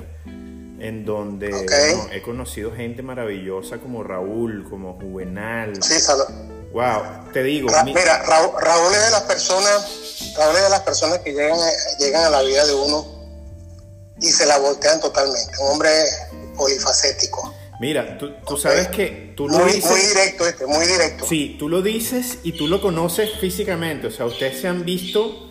en 0.81 1.05
donde 1.05 1.51
he 2.11 2.21
conocido 2.23 2.71
gente 2.71 3.03
maravillosa 3.03 3.77
como 3.77 4.03
Raúl, 4.03 4.67
como 4.67 5.00
Juvenal. 5.00 5.81
Sí, 5.81 6.00
salud 6.00 6.25
Wow, 6.73 7.31
te 7.33 7.43
digo. 7.43 7.69
mira, 7.85 8.23
Raúl, 8.23 8.93
es 8.93 9.05
de 9.05 9.11
las 9.11 9.23
personas, 9.23 10.33
Raúl 10.38 10.55
es 10.55 10.63
de 10.63 10.69
las 10.69 10.79
personas 10.81 11.19
que 11.19 11.31
llegan, 11.33 11.59
llegan 12.00 12.23
a 12.23 12.29
la 12.29 12.41
vida 12.41 12.65
de 12.65 12.73
uno 12.73 13.05
y 14.21 14.27
se 14.27 14.45
la 14.45 14.57
voltean 14.57 15.00
totalmente. 15.01 15.51
Un 15.59 15.73
hombre 15.73 15.89
polifacético. 16.55 17.53
Mira, 17.79 18.17
tú, 18.17 18.31
tú 18.47 18.57
sabes 18.57 18.88
que 18.88 19.33
tú 19.35 19.50
lo 19.50 19.59
muy, 19.59 19.73
dices. 19.73 19.91
Muy 19.91 20.00
directo 20.00 20.47
este, 20.47 20.65
muy 20.65 20.85
directo. 20.85 21.25
Sí, 21.27 21.57
tú 21.59 21.67
lo 21.67 21.81
dices 21.81 22.38
y 22.43 22.53
tú 22.53 22.67
lo 22.67 22.81
conoces 22.81 23.31
físicamente. 23.39 24.07
O 24.07 24.11
sea, 24.11 24.25
ustedes 24.25 24.61
se 24.61 24.67
han 24.67 24.85
visto 24.85 25.50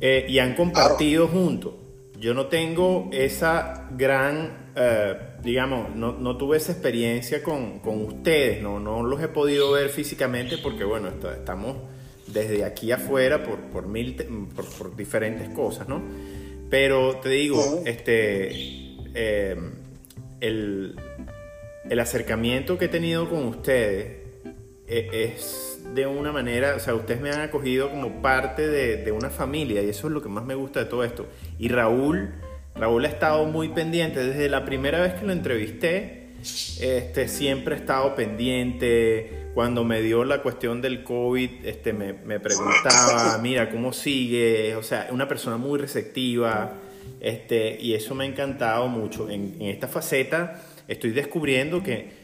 eh, 0.00 0.24
y 0.28 0.38
han 0.38 0.54
compartido 0.54 1.28
juntos. 1.28 1.74
Yo 2.18 2.34
no 2.34 2.46
tengo 2.46 3.10
esa 3.12 3.88
gran 3.90 4.61
eh, 4.74 5.16
digamos, 5.42 5.94
no, 5.94 6.12
no, 6.12 6.36
tuve 6.36 6.56
esa 6.56 6.72
experiencia 6.72 7.42
con, 7.42 7.80
con, 7.80 8.04
ustedes, 8.04 8.62
¿no? 8.62 8.80
no 8.80 9.02
los 9.02 9.20
he 9.22 9.28
podido 9.28 9.72
ver 9.72 9.90
físicamente 9.90 10.58
porque, 10.58 10.84
bueno, 10.84 11.08
estamos 11.08 11.76
desde 12.26 12.64
aquí 12.64 12.90
afuera 12.90 13.42
por, 13.42 13.58
por, 13.60 13.86
mil, 13.86 14.14
por, 14.54 14.64
por 14.64 14.96
diferentes 14.96 15.48
cosas, 15.50 15.88
¿no? 15.88 16.02
Pero 16.70 17.16
te 17.16 17.28
digo, 17.28 17.82
este, 17.84 18.48
eh, 19.14 19.56
el, 20.40 20.96
el, 21.90 22.00
acercamiento 22.00 22.78
que 22.78 22.86
he 22.86 22.88
tenido 22.88 23.28
con 23.28 23.44
ustedes 23.44 24.22
e, 24.86 25.34
es, 25.34 25.82
de 25.94 26.06
una 26.06 26.32
manera, 26.32 26.76
o 26.76 26.80
sea, 26.80 26.94
ustedes 26.94 27.20
me 27.20 27.30
han 27.30 27.42
acogido 27.42 27.90
como 27.90 28.22
parte 28.22 28.66
de, 28.66 28.96
de, 28.96 29.12
una 29.12 29.28
familia 29.28 29.82
y 29.82 29.90
eso 29.90 30.06
es 30.06 30.14
lo 30.14 30.22
que 30.22 30.30
más 30.30 30.46
me 30.46 30.54
gusta 30.54 30.80
de 30.80 30.86
todo 30.86 31.04
esto. 31.04 31.26
Y 31.58 31.68
Raúl, 31.68 32.32
Raúl 32.74 33.04
ha 33.04 33.08
estado 33.08 33.44
muy 33.46 33.68
pendiente 33.68 34.24
desde 34.24 34.48
la 34.48 34.64
primera 34.64 35.00
vez 35.00 35.14
que 35.14 35.26
lo 35.26 35.32
entrevisté, 35.32 36.28
este, 36.80 37.28
siempre 37.28 37.76
ha 37.76 37.78
estado 37.78 38.14
pendiente 38.16 39.42
cuando 39.54 39.84
me 39.84 40.00
dio 40.00 40.24
la 40.24 40.42
cuestión 40.42 40.80
del 40.80 41.04
COVID, 41.04 41.64
este, 41.64 41.92
me, 41.92 42.40
preguntaba, 42.40 43.38
mira, 43.38 43.70
¿cómo 43.70 43.92
sigue? 43.92 44.74
O 44.76 44.82
sea, 44.82 45.08
una 45.10 45.28
persona 45.28 45.56
muy 45.58 45.78
receptiva, 45.78 46.72
este, 47.20 47.78
y 47.80 47.94
eso 47.94 48.14
me 48.14 48.24
ha 48.24 48.26
encantado 48.26 48.88
mucho. 48.88 49.28
En, 49.28 49.60
esta 49.60 49.88
faceta 49.88 50.60
estoy 50.88 51.10
descubriendo 51.10 51.82
que, 51.82 52.22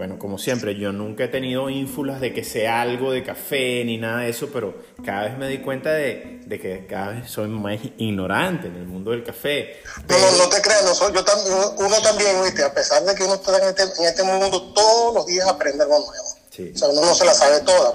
bueno, 0.00 0.18
como 0.18 0.38
siempre, 0.38 0.76
yo 0.76 0.92
nunca 0.92 1.24
he 1.24 1.28
tenido 1.28 1.68
ínfulas 1.68 2.22
de 2.22 2.32
que 2.32 2.42
sea 2.42 2.80
algo 2.80 3.12
de 3.12 3.22
café 3.22 3.84
ni 3.84 3.98
nada 3.98 4.20
de 4.20 4.30
eso, 4.30 4.48
pero 4.50 4.78
cada 5.04 5.24
vez 5.24 5.36
me 5.36 5.46
di 5.46 5.58
cuenta 5.58 5.92
de, 5.92 6.40
de 6.46 6.58
que 6.58 6.86
cada 6.86 7.10
vez 7.10 7.30
soy 7.30 7.48
más 7.48 7.78
ignorante 7.98 8.68
en 8.68 8.76
el 8.76 8.86
mundo 8.86 9.10
del 9.10 9.22
café. 9.22 9.76
No, 10.08 10.18
no, 10.18 10.38
no 10.38 10.48
te 10.48 10.62
creas, 10.62 10.84
no 10.84 10.94
soy, 10.94 11.12
yo 11.12 11.22
también, 11.22 11.54
uno 11.76 12.00
también, 12.02 12.42
¿viste? 12.42 12.64
a 12.64 12.72
pesar 12.72 13.04
de 13.04 13.14
que 13.14 13.24
uno 13.24 13.34
está 13.34 13.58
en 13.58 13.68
este, 13.68 13.82
en 13.82 14.08
este 14.08 14.22
mundo, 14.22 14.72
todos 14.72 15.16
los 15.16 15.26
días 15.26 15.46
aprende 15.46 15.82
algo 15.82 15.98
nuevo. 15.98 16.74
O 16.74 16.78
sea, 16.78 16.88
uno 16.88 17.02
no 17.02 17.14
se 17.14 17.26
la 17.26 17.34
sabe 17.34 17.60
toda. 17.60 17.92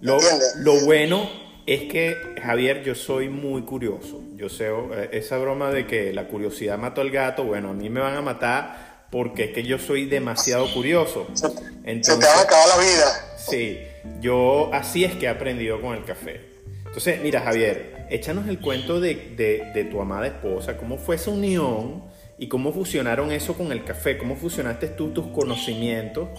Lo, 0.00 0.18
lo 0.56 0.84
bueno 0.84 1.30
es 1.66 1.82
que, 1.82 2.16
Javier, 2.42 2.82
yo 2.82 2.96
soy 2.96 3.28
muy 3.28 3.62
curioso. 3.62 4.20
Yo 4.34 4.48
sé, 4.48 4.70
eh, 4.70 5.10
esa 5.12 5.38
broma 5.38 5.70
de 5.70 5.86
que 5.86 6.12
la 6.12 6.26
curiosidad 6.26 6.78
mató 6.78 7.00
al 7.00 7.12
gato, 7.12 7.44
bueno, 7.44 7.70
a 7.70 7.74
mí 7.74 7.88
me 7.90 8.00
van 8.00 8.16
a 8.16 8.22
matar 8.22 8.93
porque 9.14 9.44
es 9.44 9.52
que 9.52 9.62
yo 9.62 9.78
soy 9.78 10.06
demasiado 10.06 10.66
curioso. 10.74 11.28
Se, 11.34 11.46
Entonces, 11.84 12.14
se 12.14 12.20
te 12.20 12.26
va 12.26 12.40
a 12.40 12.42
acabar 12.42 12.66
la 12.66 12.78
vida. 12.78 13.36
Sí, 13.36 13.78
yo 14.20 14.70
así 14.74 15.04
es 15.04 15.14
que 15.14 15.26
he 15.26 15.28
aprendido 15.28 15.80
con 15.80 15.94
el 15.94 16.04
café. 16.04 16.40
Entonces, 16.84 17.20
mira, 17.22 17.40
Javier, 17.40 18.08
échanos 18.10 18.48
el 18.48 18.60
cuento 18.60 18.98
de, 18.98 19.14
de, 19.36 19.70
de 19.72 19.84
tu 19.84 20.00
amada 20.00 20.26
esposa, 20.26 20.76
cómo 20.76 20.98
fue 20.98 21.14
esa 21.14 21.30
unión 21.30 22.02
y 22.38 22.48
cómo 22.48 22.72
fusionaron 22.72 23.30
eso 23.30 23.54
con 23.54 23.70
el 23.70 23.84
café, 23.84 24.18
cómo 24.18 24.34
fusionaste 24.34 24.88
tú 24.88 25.12
tus 25.12 25.28
conocimientos 25.28 26.30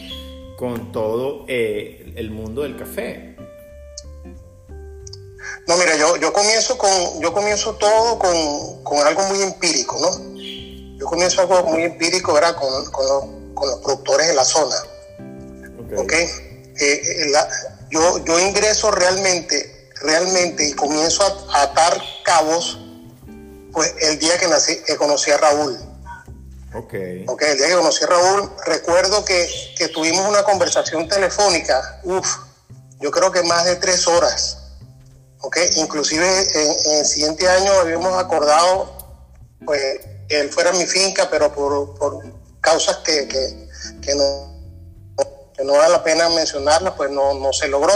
con 0.57 0.91
todo 0.91 1.45
eh, 1.47 2.11
el 2.17 2.29
mundo 2.29 2.63
del 2.63 2.75
café? 2.75 3.37
No, 5.65 5.77
mira, 5.77 5.95
yo, 5.97 6.17
yo 6.17 6.33
comienzo 6.33 6.77
con, 6.77 6.91
yo 7.21 7.31
comienzo 7.31 7.75
todo 7.75 8.19
con, 8.19 8.83
con 8.83 9.07
algo 9.07 9.23
muy 9.29 9.41
empírico, 9.43 9.97
¿no? 9.97 10.34
Yo 11.05 11.09
comienzo 11.11 11.41
algo 11.41 11.61
muy 11.65 11.83
empírico, 11.83 12.33
¿verdad? 12.33 12.55
Con, 12.55 12.85
con, 12.85 13.05
los, 13.05 13.25
con 13.53 13.69
los, 13.69 13.79
productores 13.81 14.27
de 14.27 14.33
la 14.33 14.43
zona. 14.43 14.75
¿Ok? 15.93 15.99
okay? 15.99 16.27
Eh, 16.79 17.29
la, 17.29 17.47
yo, 17.91 18.25
yo 18.25 18.39
ingreso 18.39 18.89
realmente, 18.89 19.91
realmente 20.01 20.67
y 20.67 20.73
comienzo 20.73 21.21
a, 21.21 21.59
a, 21.59 21.61
atar 21.61 22.01
cabos, 22.23 22.79
pues 23.71 23.93
el 24.01 24.17
día 24.17 24.35
que 24.39 24.47
nací, 24.47 24.77
que 24.77 24.95
conocí 24.95 25.29
a 25.29 25.37
Raúl. 25.37 25.77
Ok. 26.73 26.95
Ok, 27.27 27.41
el 27.43 27.57
día 27.57 27.67
que 27.67 27.75
conocí 27.75 28.03
a 28.03 28.07
Raúl, 28.07 28.51
recuerdo 28.65 29.23
que, 29.23 29.47
que 29.77 29.89
tuvimos 29.89 30.27
una 30.27 30.41
conversación 30.41 31.07
telefónica, 31.07 32.01
uff, 32.03 32.37
yo 32.99 33.11
creo 33.11 33.31
que 33.31 33.43
más 33.43 33.63
de 33.65 33.75
tres 33.75 34.07
horas. 34.07 34.57
Ok, 35.41 35.57
inclusive 35.75 36.27
en, 36.27 36.71
en 36.71 36.99
el 37.01 37.05
siguiente 37.05 37.47
año 37.47 37.71
habíamos 37.73 38.11
acordado, 38.17 38.97
pues, 39.63 39.99
que 40.27 40.47
fuera 40.49 40.71
mi 40.73 40.85
finca, 40.85 41.29
pero 41.29 41.53
por, 41.53 41.95
por 41.95 42.23
causas 42.61 42.97
que, 42.97 43.27
que, 43.27 43.69
que, 44.01 44.15
no, 44.15 44.53
que 45.55 45.63
no 45.63 45.73
vale 45.73 45.89
la 45.89 46.03
pena 46.03 46.29
mencionarlas, 46.29 46.93
pues 46.95 47.11
no, 47.11 47.33
no 47.35 47.53
se 47.53 47.67
logró. 47.67 47.93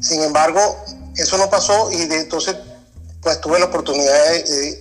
Sin 0.00 0.22
embargo, 0.22 0.84
eso 1.16 1.38
no 1.38 1.48
pasó 1.50 1.90
y 1.90 2.06
de, 2.06 2.20
entonces, 2.20 2.56
pues 3.22 3.40
tuve 3.40 3.58
la 3.58 3.66
oportunidad 3.66 4.32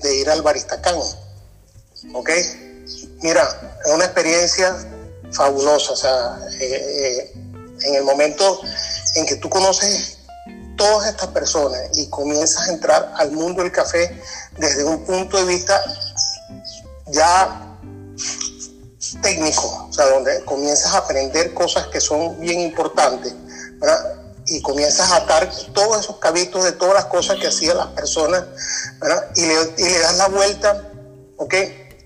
de 0.01 0.15
ir 0.15 0.29
al 0.29 0.41
Baristacán. 0.41 0.95
¿Ok? 2.13 2.29
Mira, 3.21 3.79
es 3.85 3.91
una 3.91 4.05
experiencia 4.05 4.75
fabulosa, 5.31 5.91
o 5.91 5.95
sea, 5.95 6.39
eh, 6.59 6.65
eh, 6.65 7.33
en 7.81 7.95
el 7.95 8.03
momento 8.03 8.61
en 9.15 9.25
que 9.25 9.35
tú 9.35 9.49
conoces 9.49 10.19
todas 10.77 11.09
estas 11.09 11.29
personas 11.29 11.81
y 11.93 12.07
comienzas 12.09 12.67
a 12.67 12.71
entrar 12.71 13.13
al 13.15 13.31
mundo 13.31 13.61
del 13.61 13.71
café 13.71 14.21
desde 14.57 14.83
un 14.83 15.03
punto 15.05 15.37
de 15.37 15.45
vista 15.45 15.81
ya 17.07 17.77
técnico, 19.21 19.87
o 19.89 19.93
sea, 19.93 20.07
donde 20.07 20.43
comienzas 20.45 20.93
a 20.93 20.99
aprender 20.99 21.53
cosas 21.53 21.87
que 21.87 22.01
son 22.01 22.39
bien 22.39 22.59
importantes, 22.59 23.33
¿verdad? 23.79 24.21
Y 24.47 24.61
comienzas 24.61 25.11
a 25.11 25.17
atar 25.17 25.49
todos 25.73 26.01
esos 26.01 26.17
cabitos 26.17 26.63
de 26.63 26.73
todas 26.73 26.93
las 26.95 27.05
cosas 27.05 27.37
que 27.39 27.47
hacían 27.47 27.77
las 27.77 27.87
personas, 27.87 28.43
¿verdad? 28.99 29.29
Y 29.35 29.45
le, 29.45 29.55
y 29.77 29.89
le 29.89 29.99
das 29.99 30.17
la 30.17 30.27
vuelta, 30.27 30.91
¿ok? 31.37 31.55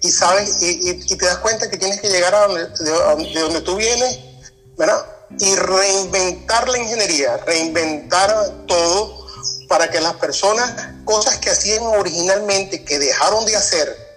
y 0.01 0.11
sabes, 0.11 0.57
y, 0.61 0.89
y, 0.89 1.05
y, 1.07 1.15
te 1.17 1.25
das 1.25 1.39
cuenta 1.39 1.69
que 1.69 1.77
tienes 1.77 1.99
que 1.99 2.09
llegar 2.09 2.33
a 2.33 2.47
donde, 2.47 2.67
de, 2.67 3.33
de, 3.33 3.39
donde 3.39 3.61
tú 3.61 3.75
vienes, 3.75 4.19
¿verdad? 4.77 5.05
Y 5.37 5.55
reinventar 5.55 6.69
la 6.69 6.77
ingeniería, 6.77 7.37
reinventar 7.37 8.65
todo 8.65 9.27
para 9.67 9.89
que 9.89 9.99
las 9.99 10.13
personas, 10.15 10.71
cosas 11.03 11.37
que 11.37 11.49
hacían 11.49 11.83
originalmente, 11.83 12.83
que 12.85 12.97
dejaron 12.97 13.45
de 13.45 13.55
hacer 13.55 14.08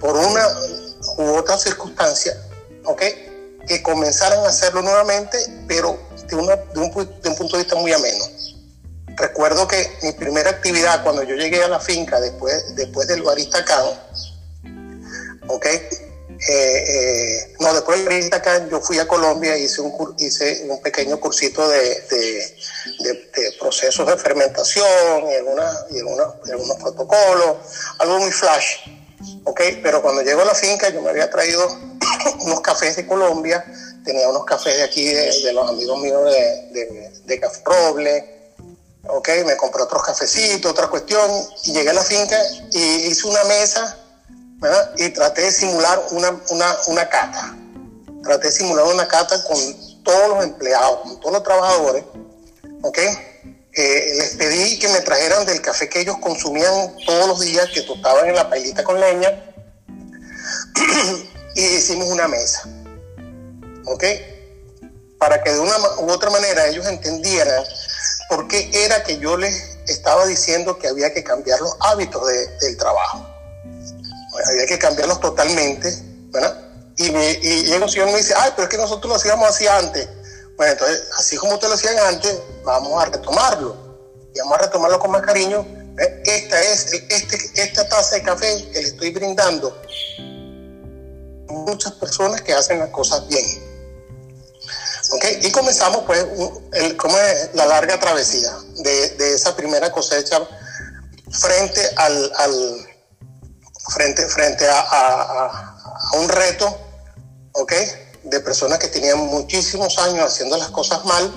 por 0.00 0.16
una 0.16 0.46
u 1.18 1.36
otra 1.36 1.58
circunstancia, 1.58 2.36
¿ok? 2.84 3.02
Que 3.66 3.82
comenzaran 3.82 4.40
a 4.40 4.48
hacerlo 4.48 4.82
nuevamente, 4.82 5.38
pero 5.66 5.98
de, 6.28 6.36
una, 6.36 6.56
de, 6.56 6.80
un, 6.80 6.90
de 6.90 7.28
un 7.28 7.36
punto 7.36 7.56
de 7.56 7.62
vista 7.62 7.76
muy 7.76 7.92
ameno. 7.92 8.24
Recuerdo 9.16 9.66
que 9.66 9.90
mi 10.02 10.12
primera 10.12 10.50
actividad 10.50 11.02
cuando 11.02 11.22
yo 11.22 11.36
llegué 11.36 11.62
a 11.64 11.68
la 11.68 11.80
finca 11.80 12.20
después, 12.20 12.74
después 12.76 13.08
del 13.08 13.22
barista 13.22 13.58
acá, 13.58 13.82
¿ok? 15.48 15.66
Eh, 16.38 16.84
eh, 16.88 17.54
no, 17.60 17.72
después 17.72 18.04
de 18.04 18.26
acá 18.36 18.68
yo 18.68 18.80
fui 18.80 18.98
a 18.98 19.08
Colombia 19.08 19.56
y 19.56 19.64
hice 19.64 19.80
un, 19.80 20.14
hice 20.18 20.66
un 20.68 20.82
pequeño 20.82 21.18
cursito 21.18 21.66
de, 21.66 21.78
de, 21.78 22.56
de, 23.00 23.12
de 23.34 23.52
procesos 23.58 24.06
de 24.06 24.18
fermentación 24.18 24.86
y, 25.30 25.34
algunos 25.34 26.76
protocolos, 26.78 27.56
algo 27.98 28.18
muy 28.18 28.30
flash, 28.32 28.80
¿ok? 29.44 29.60
Pero 29.82 30.02
cuando 30.02 30.22
llego 30.22 30.42
a 30.42 30.44
la 30.44 30.54
finca 30.54 30.88
yo 30.90 31.02
me 31.02 31.10
había 31.10 31.30
traído 31.30 31.66
unos 32.40 32.60
cafés 32.60 32.96
de 32.96 33.06
Colombia, 33.06 33.64
tenía 34.04 34.28
unos 34.28 34.44
cafés 34.44 34.76
de 34.76 34.82
aquí 34.84 35.04
de, 35.06 35.52
los 35.52 35.68
amigos 35.68 35.98
míos 36.00 36.22
de, 36.24 37.10
de, 37.24 37.40
Café 37.40 37.60
Roble, 37.64 38.52
¿ok? 39.08 39.28
Me 39.44 39.56
compré 39.56 39.82
otros 39.82 40.02
cafecitos, 40.02 40.70
otra 40.70 40.88
cuestión, 40.88 41.28
y 41.64 41.72
llegué 41.72 41.90
a 41.90 41.94
la 41.94 42.04
finca 42.04 42.36
y 42.72 42.78
hice 42.78 43.26
una 43.26 43.42
mesa 43.44 43.98
¿verdad? 44.58 44.92
y 44.96 45.08
traté 45.10 45.42
de 45.42 45.50
simular 45.50 46.00
una, 46.12 46.40
una, 46.50 46.76
una 46.86 47.08
cata. 47.08 47.56
Traté 48.22 48.46
de 48.46 48.52
simular 48.52 48.86
una 48.86 49.06
cata 49.06 49.42
con 49.44 49.58
todos 50.02 50.28
los 50.28 50.44
empleados, 50.44 51.00
con 51.00 51.20
todos 51.20 51.32
los 51.34 51.42
trabajadores. 51.42 52.04
¿ok? 52.82 52.98
Eh, 53.76 54.14
les 54.16 54.36
pedí 54.36 54.78
que 54.78 54.88
me 54.88 55.00
trajeran 55.02 55.44
del 55.44 55.60
café 55.60 55.88
que 55.88 56.00
ellos 56.00 56.16
consumían 56.18 56.96
todos 57.04 57.28
los 57.28 57.40
días, 57.40 57.68
que 57.74 57.82
tostaban 57.82 58.28
en 58.28 58.34
la 58.34 58.48
pailita 58.48 58.82
con 58.82 58.98
leña, 58.98 59.52
y 61.54 61.60
hicimos 61.62 62.08
una 62.08 62.26
mesa. 62.26 62.62
¿Ok? 63.84 64.04
Para 65.18 65.42
que 65.42 65.52
de 65.52 65.60
una 65.60 65.76
u 66.00 66.10
otra 66.10 66.30
manera 66.30 66.66
ellos 66.66 66.86
entendieran 66.86 67.64
por 68.28 68.48
qué 68.48 68.70
era 68.72 69.02
que 69.04 69.18
yo 69.18 69.36
les 69.36 69.78
estaba 69.86 70.26
diciendo 70.26 70.78
que 70.78 70.88
había 70.88 71.12
que 71.12 71.22
cambiar 71.22 71.60
los 71.60 71.76
hábitos 71.80 72.26
de, 72.26 72.46
del 72.58 72.76
trabajo 72.76 73.36
había 74.44 74.66
que 74.66 74.78
cambiarlos 74.78 75.20
totalmente, 75.20 75.92
¿verdad? 76.30 76.62
Y, 76.96 77.10
me, 77.10 77.30
y 77.30 77.64
llega 77.64 77.84
un 77.84 77.90
señor 77.90 78.08
y 78.08 78.12
me 78.12 78.18
dice, 78.18 78.34
ay, 78.36 78.52
pero 78.56 78.64
es 78.64 78.70
que 78.70 78.78
nosotros 78.78 79.08
lo 79.10 79.16
hacíamos 79.16 79.48
así 79.48 79.66
antes. 79.66 80.08
Bueno, 80.56 80.72
entonces, 80.72 81.08
así 81.18 81.36
como 81.36 81.54
ustedes 81.54 81.70
lo 81.70 81.74
hacían 81.74 82.14
antes, 82.14 82.38
vamos 82.64 83.02
a 83.02 83.06
retomarlo. 83.06 83.76
Y 84.34 84.38
vamos 84.40 84.58
a 84.58 84.62
retomarlo 84.62 84.98
con 84.98 85.10
más 85.10 85.22
cariño. 85.22 85.66
Esta 86.24 86.60
es 86.60 86.92
este, 86.92 87.62
esta 87.62 87.88
taza 87.88 88.16
de 88.16 88.22
café 88.22 88.68
que 88.72 88.82
le 88.82 88.88
estoy 88.88 89.10
brindando. 89.12 89.82
Muchas 91.48 91.92
personas 91.94 92.40
que 92.42 92.54
hacen 92.54 92.78
las 92.78 92.90
cosas 92.90 93.26
bien. 93.28 93.44
¿Ok? 95.12 95.24
Y 95.42 95.52
comenzamos, 95.52 96.04
pues, 96.04 96.26
el, 96.72 96.96
es 96.96 97.54
la 97.54 97.66
larga 97.66 98.00
travesía 98.00 98.50
de, 98.78 99.34
esa 99.34 99.54
primera 99.54 99.92
cosecha 99.92 100.40
frente 101.30 101.80
al, 101.96 102.32
al 102.36 102.86
frente, 103.92 104.26
frente 104.26 104.66
a, 104.68 104.80
a 104.80 106.16
un 106.16 106.28
reto, 106.28 106.78
¿ok? 107.52 107.72
De 108.26 108.40
personas 108.40 108.78
que 108.78 108.88
tenían 108.88 109.18
muchísimos 109.18 109.98
años 109.98 110.26
haciendo 110.26 110.56
las 110.56 110.68
cosas 110.70 111.04
mal, 111.04 111.32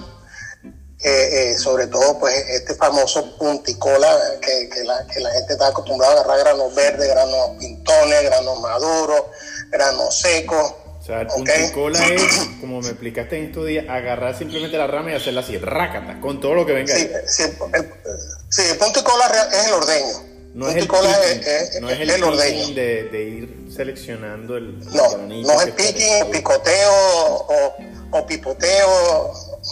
eh, 1.02 1.56
sobre 1.58 1.88
todo 1.88 2.19
pues 2.19 2.36
este 2.49 2.75
famoso 2.75 3.38
punticola 3.38 4.10
que, 4.41 4.67
que, 4.67 4.84
la, 4.84 5.06
que 5.08 5.21
la 5.21 5.32
gente 5.32 5.54
está 5.54 5.67
acostumbrada 5.67 6.13
a 6.13 6.19
agarrar 6.19 6.39
granos 6.39 6.75
verdes, 6.75 7.08
granos 7.08 7.52
pintones, 7.58 8.23
granos 8.23 8.60
maduros, 8.60 9.21
granos 9.69 10.19
secos. 10.19 10.73
O 10.99 11.02
sea, 11.02 11.21
el 11.21 11.28
punticola 11.28 12.06
es, 12.06 12.41
como 12.60 12.82
me 12.82 12.89
explicaste 12.89 13.38
en 13.38 13.45
estos 13.45 13.65
días, 13.65 13.86
agarrar 13.88 14.38
simplemente 14.38 14.78
la 14.78 14.88
rama 14.88 15.12
y 15.12 15.15
hacerla 15.15 15.39
así, 15.39 15.58
rácata, 15.58 16.19
con 16.19 16.41
todo 16.41 16.54
lo 16.54 16.65
que 16.65 16.73
venga 16.73 16.93
sí, 16.93 17.02
ahí. 17.02 17.12
Sí, 17.28 17.43
el, 17.73 17.93
sí, 18.49 18.62
el 18.69 18.78
punticola 18.78 19.25
es 19.54 19.67
el 19.67 19.73
ordeño. 19.73 20.29
No 20.53 20.67
es 20.67 20.75
el, 20.75 20.88
picking, 20.88 21.09
es, 21.41 21.47
es, 21.47 21.81
no 21.81 21.89
es 21.89 21.99
el, 21.99 22.09
el 22.09 22.23
ordeño. 22.23 22.67
De, 22.73 23.03
de, 23.03 23.23
ir 23.23 23.67
seleccionando 23.73 24.57
el 24.57 24.79
No, 24.79 25.17
no 25.17 25.53
es 25.53 25.67
el 25.67 25.73
picking, 25.73 26.23
o 26.23 26.31
picoteo, 26.31 26.91
o, 26.91 27.75
o 28.12 28.25
pipoteo, 28.25 28.89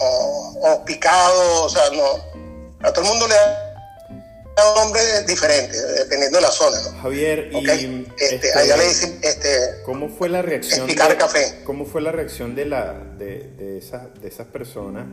o, 0.01 0.59
o, 0.61 0.85
picado, 0.85 1.63
o 1.63 1.69
sea, 1.69 1.81
no. 1.91 2.87
A 2.87 2.93
todo 2.93 3.05
el 3.05 3.09
mundo 3.09 3.27
le 3.27 3.33
da 3.33 4.69
un 4.71 4.83
nombre 4.83 5.01
diferente, 5.27 5.75
dependiendo 5.97 6.37
de 6.37 6.41
la 6.43 6.51
zona, 6.51 6.79
¿no? 6.81 7.01
Javier, 7.01 7.49
okay. 7.53 8.05
y 8.17 8.23
este, 8.23 8.35
este, 8.35 8.53
allá 8.53 8.77
le 8.77 8.87
dicen, 8.87 9.19
este, 9.23 9.81
¿cómo 9.83 10.09
fue 10.09 10.29
la 10.29 10.43
reacción? 10.43 10.85
Picar 10.85 11.09
de, 11.09 11.17
café. 11.17 11.61
¿Cómo 11.63 11.85
fue 11.85 12.01
la 12.01 12.11
reacción 12.11 12.53
de, 12.55 12.65
la, 12.65 12.93
de, 13.17 13.51
de, 13.57 13.77
esas, 13.79 14.13
de 14.21 14.27
esas 14.27 14.45
personas? 14.47 15.07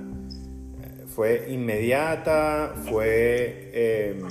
¿Fue 1.15 1.47
inmediata? 1.49 2.75
¿Fue 2.91 3.71
eh, 3.73 4.23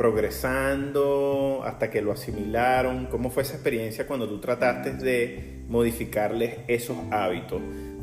progresando 0.00 1.62
hasta 1.62 1.90
que 1.90 2.00
lo 2.00 2.12
asimilaron? 2.12 3.08
¿Cómo 3.10 3.30
fue 3.30 3.42
esa 3.42 3.52
experiencia 3.52 4.06
cuando 4.06 4.26
tú 4.26 4.40
trataste 4.40 4.94
de 4.94 5.62
modificarles 5.68 6.60
esos 6.68 6.96
hábitos? 7.10 7.60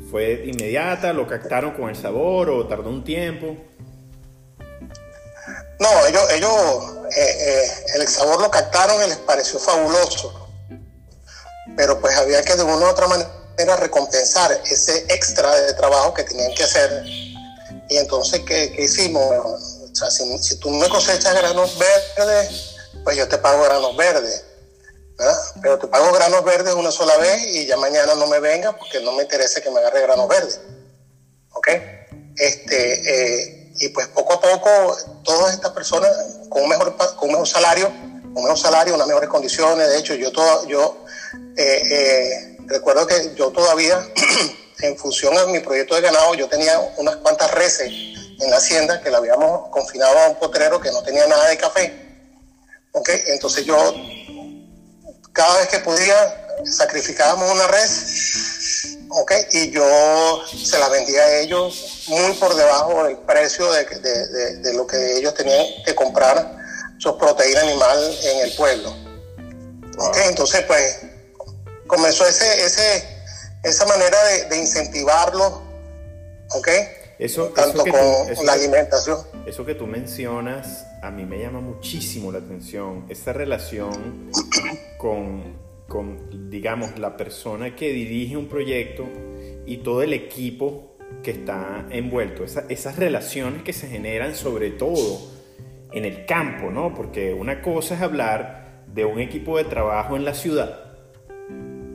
¿Fue 0.08 0.44
inmediata? 0.46 1.12
¿Lo 1.12 1.26
captaron 1.26 1.72
con 1.72 1.90
el 1.90 1.96
sabor 1.96 2.50
o 2.50 2.68
tardó 2.68 2.88
un 2.88 3.02
tiempo? 3.02 3.56
No, 5.80 6.06
ellos, 6.06 6.22
ellos 6.34 6.52
eh, 7.16 7.20
eh, 7.20 7.62
el 7.96 8.06
sabor 8.06 8.42
lo 8.42 8.48
captaron 8.48 9.02
y 9.04 9.08
les 9.08 9.18
pareció 9.18 9.58
fabuloso. 9.58 10.48
Pero 11.76 12.00
pues 12.00 12.16
había 12.16 12.44
que 12.44 12.54
de 12.54 12.62
una 12.62 12.76
u 12.76 12.90
otra 12.90 13.08
manera 13.08 13.76
recompensar 13.76 14.52
ese 14.70 14.98
extra 15.12 15.52
de 15.62 15.74
trabajo 15.74 16.14
que 16.14 16.22
tenían 16.22 16.54
que 16.54 16.62
hacer. 16.62 17.02
Y 17.88 17.96
entonces, 17.96 18.40
¿qué, 18.46 18.72
qué 18.76 18.84
hicimos? 18.84 19.67
Sea, 19.98 20.10
si, 20.10 20.56
tú 20.58 20.70
me 20.70 20.88
cosechas 20.88 21.34
granos 21.34 21.76
verdes, 21.76 22.76
pues 23.02 23.16
yo 23.16 23.26
te 23.26 23.36
pago 23.38 23.64
granos 23.64 23.96
verdes. 23.96 24.44
¿verdad? 25.16 25.36
Pero 25.60 25.78
te 25.80 25.88
pago 25.88 26.12
granos 26.12 26.44
verdes 26.44 26.74
una 26.74 26.92
sola 26.92 27.16
vez 27.16 27.42
y 27.48 27.66
ya 27.66 27.76
mañana 27.76 28.14
no 28.14 28.28
me 28.28 28.38
venga 28.38 28.76
porque 28.76 29.00
no 29.00 29.12
me 29.12 29.24
interesa 29.24 29.60
que 29.60 29.70
me 29.72 29.80
agarre 29.80 30.02
granos 30.02 30.28
verdes. 30.28 30.60
¿Ok? 31.52 31.68
Este, 32.36 33.42
eh, 33.42 33.72
y 33.80 33.88
pues 33.88 34.06
poco 34.08 34.34
a 34.34 34.40
poco 34.40 34.96
todas 35.24 35.54
estas 35.54 35.72
personas 35.72 36.12
con 36.48 36.62
un 36.62 36.68
mejor, 36.68 36.96
con 37.16 37.28
un 37.28 37.32
mejor 37.32 37.48
salario, 37.48 37.88
un 37.88 38.34
mejor 38.34 38.56
salario, 38.56 38.94
unas 38.94 39.08
mejores 39.08 39.28
condiciones. 39.28 39.88
De 39.88 39.98
hecho, 39.98 40.14
yo, 40.14 40.30
todo, 40.30 40.64
yo 40.68 41.04
eh, 41.56 41.82
eh, 41.90 42.56
recuerdo 42.66 43.04
que 43.04 43.34
yo 43.34 43.50
todavía, 43.50 43.98
en 44.78 44.96
función 44.96 45.36
a 45.36 45.46
mi 45.46 45.58
proyecto 45.58 45.96
de 45.96 46.02
ganado, 46.02 46.34
yo 46.34 46.48
tenía 46.48 46.78
unas 46.98 47.16
cuantas 47.16 47.50
reses 47.50 47.90
en 48.40 48.50
la 48.50 48.56
hacienda 48.56 49.00
que 49.00 49.10
la 49.10 49.18
habíamos 49.18 49.68
confinado 49.70 50.18
a 50.18 50.28
un 50.28 50.36
potrero 50.36 50.80
que 50.80 50.90
no 50.92 51.02
tenía 51.02 51.26
nada 51.26 51.48
de 51.48 51.56
café. 51.56 52.08
¿Okay? 52.92 53.22
Entonces 53.26 53.64
yo, 53.64 53.76
cada 55.32 55.58
vez 55.58 55.68
que 55.68 55.78
podía, 55.80 56.46
sacrificábamos 56.64 57.52
una 57.52 57.66
res 57.68 58.98
¿okay? 59.10 59.44
y 59.52 59.70
yo 59.70 60.42
se 60.46 60.78
la 60.78 60.88
vendía 60.88 61.22
a 61.22 61.38
ellos 61.38 62.04
muy 62.08 62.32
por 62.34 62.54
debajo 62.54 63.04
del 63.04 63.18
precio 63.18 63.70
de, 63.72 63.84
de, 63.84 64.28
de, 64.28 64.56
de 64.56 64.72
lo 64.74 64.86
que 64.86 65.18
ellos 65.18 65.34
tenían 65.34 65.66
que 65.84 65.94
comprar 65.94 66.56
su 66.98 67.16
proteína 67.16 67.60
animal 67.60 68.18
en 68.22 68.40
el 68.40 68.56
pueblo. 68.56 68.94
Wow. 69.96 70.08
¿Okay? 70.08 70.28
Entonces, 70.28 70.62
pues, 70.66 71.00
comenzó 71.86 72.26
ese, 72.26 72.64
ese, 72.64 73.04
esa 73.62 73.84
manera 73.86 74.22
de, 74.24 74.44
de 74.44 74.58
incentivarlo, 74.58 75.62
¿ok? 76.50 76.68
Eso, 77.18 77.46
Tanto 77.48 77.84
eso 77.84 77.90
con 77.90 78.00
tú, 78.00 78.32
eso 78.32 78.44
la 78.44 78.54
que, 78.54 78.60
alimentación. 78.60 79.18
Eso 79.44 79.66
que 79.66 79.74
tú 79.74 79.86
mencionas, 79.86 80.86
a 81.02 81.10
mí 81.10 81.24
me 81.24 81.38
llama 81.40 81.60
muchísimo 81.60 82.30
la 82.30 82.38
atención, 82.38 83.06
esa 83.08 83.32
relación 83.32 84.30
con, 84.98 85.56
con, 85.88 86.48
digamos, 86.48 86.96
la 86.98 87.16
persona 87.16 87.74
que 87.74 87.92
dirige 87.92 88.36
un 88.36 88.46
proyecto 88.46 89.04
y 89.66 89.78
todo 89.78 90.02
el 90.02 90.12
equipo 90.12 90.96
que 91.22 91.32
está 91.32 91.86
envuelto, 91.90 92.44
esa, 92.44 92.64
esas 92.68 92.96
relaciones 92.96 93.62
que 93.62 93.72
se 93.72 93.88
generan 93.88 94.36
sobre 94.36 94.70
todo 94.70 95.20
en 95.92 96.04
el 96.04 96.24
campo, 96.26 96.70
¿no? 96.70 96.94
Porque 96.94 97.34
una 97.34 97.62
cosa 97.62 97.94
es 97.94 98.02
hablar 98.02 98.84
de 98.86 99.04
un 99.04 99.18
equipo 99.18 99.56
de 99.58 99.64
trabajo 99.64 100.16
en 100.16 100.24
la 100.24 100.34
ciudad, 100.34 100.94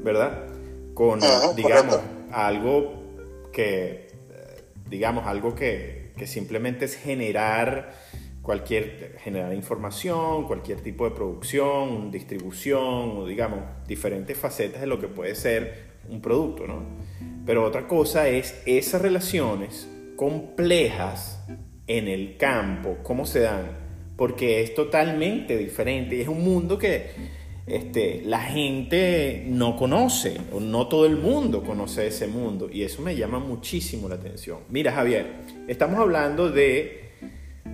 ¿verdad? 0.03 0.47
Con, 0.93 1.23
Ajá, 1.23 1.53
digamos, 1.53 1.95
correcto. 1.95 2.27
algo 2.31 3.03
que, 3.51 4.02
digamos, 4.89 5.27
algo 5.27 5.55
que, 5.55 6.13
que, 6.17 6.27
simplemente 6.27 6.85
es 6.85 6.95
generar 6.95 7.93
cualquier, 8.41 9.17
generar 9.19 9.53
información, 9.53 10.45
cualquier 10.45 10.81
tipo 10.81 11.05
de 11.05 11.15
producción, 11.15 12.11
distribución, 12.11 13.17
o 13.17 13.25
digamos, 13.25 13.61
diferentes 13.87 14.37
facetas 14.37 14.81
de 14.81 14.87
lo 14.87 14.99
que 14.99 15.07
puede 15.07 15.35
ser 15.35 15.93
un 16.09 16.21
producto, 16.21 16.67
¿no? 16.67 16.83
Pero 17.45 17.63
otra 17.63 17.87
cosa 17.87 18.27
es 18.27 18.61
esas 18.65 19.01
relaciones 19.01 19.89
complejas 20.15 21.43
en 21.87 22.07
el 22.07 22.37
campo, 22.37 22.97
cómo 23.03 23.25
se 23.25 23.39
dan, 23.39 23.77
porque 24.15 24.61
es 24.61 24.73
totalmente 24.75 25.57
diferente 25.57 26.21
es 26.21 26.27
un 26.27 26.43
mundo 26.43 26.77
que 26.77 27.07
este, 27.65 28.21
la 28.25 28.39
gente 28.39 29.45
no 29.47 29.77
conoce, 29.77 30.37
o 30.51 30.59
no 30.59 30.87
todo 30.87 31.05
el 31.05 31.17
mundo 31.17 31.63
conoce 31.63 32.07
ese 32.07 32.27
mundo, 32.27 32.69
y 32.71 32.83
eso 32.83 33.01
me 33.01 33.15
llama 33.15 33.39
muchísimo 33.39 34.09
la 34.09 34.15
atención. 34.15 34.59
Mira, 34.69 34.91
Javier, 34.91 35.33
estamos 35.67 35.99
hablando 35.99 36.49
de 36.49 37.11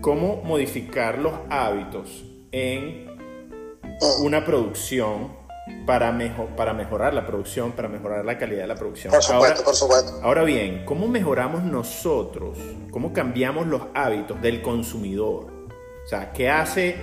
cómo 0.02 0.41
modificar 0.43 1.17
los 1.17 1.34
hábitos 1.49 2.23
en 2.52 3.08
una 4.21 4.45
producción 4.45 5.39
para, 5.86 6.12
mejor, 6.12 6.47
para 6.56 6.73
mejorar 6.73 7.13
la 7.13 7.25
producción, 7.25 7.71
para 7.71 7.88
mejorar 7.88 8.25
la 8.25 8.38
calidad 8.38 8.62
de 8.62 8.67
la 8.67 8.75
producción. 8.75 9.12
Por 9.12 9.23
supuesto, 9.23 9.54
ahora, 9.54 9.63
por 9.63 9.75
supuesto. 9.75 10.19
Ahora 10.21 10.43
bien, 10.43 10.84
¿cómo 10.86 11.08
mejoramos 11.08 11.63
nosotros, 11.63 12.58
cómo 12.91 13.12
cambiamos 13.12 13.67
los 13.67 13.82
hábitos 13.93 14.41
del 14.41 14.62
consumidor? 14.62 15.52
O 16.06 16.08
sea, 16.08 16.32
¿qué 16.32 16.49
hace 16.49 16.95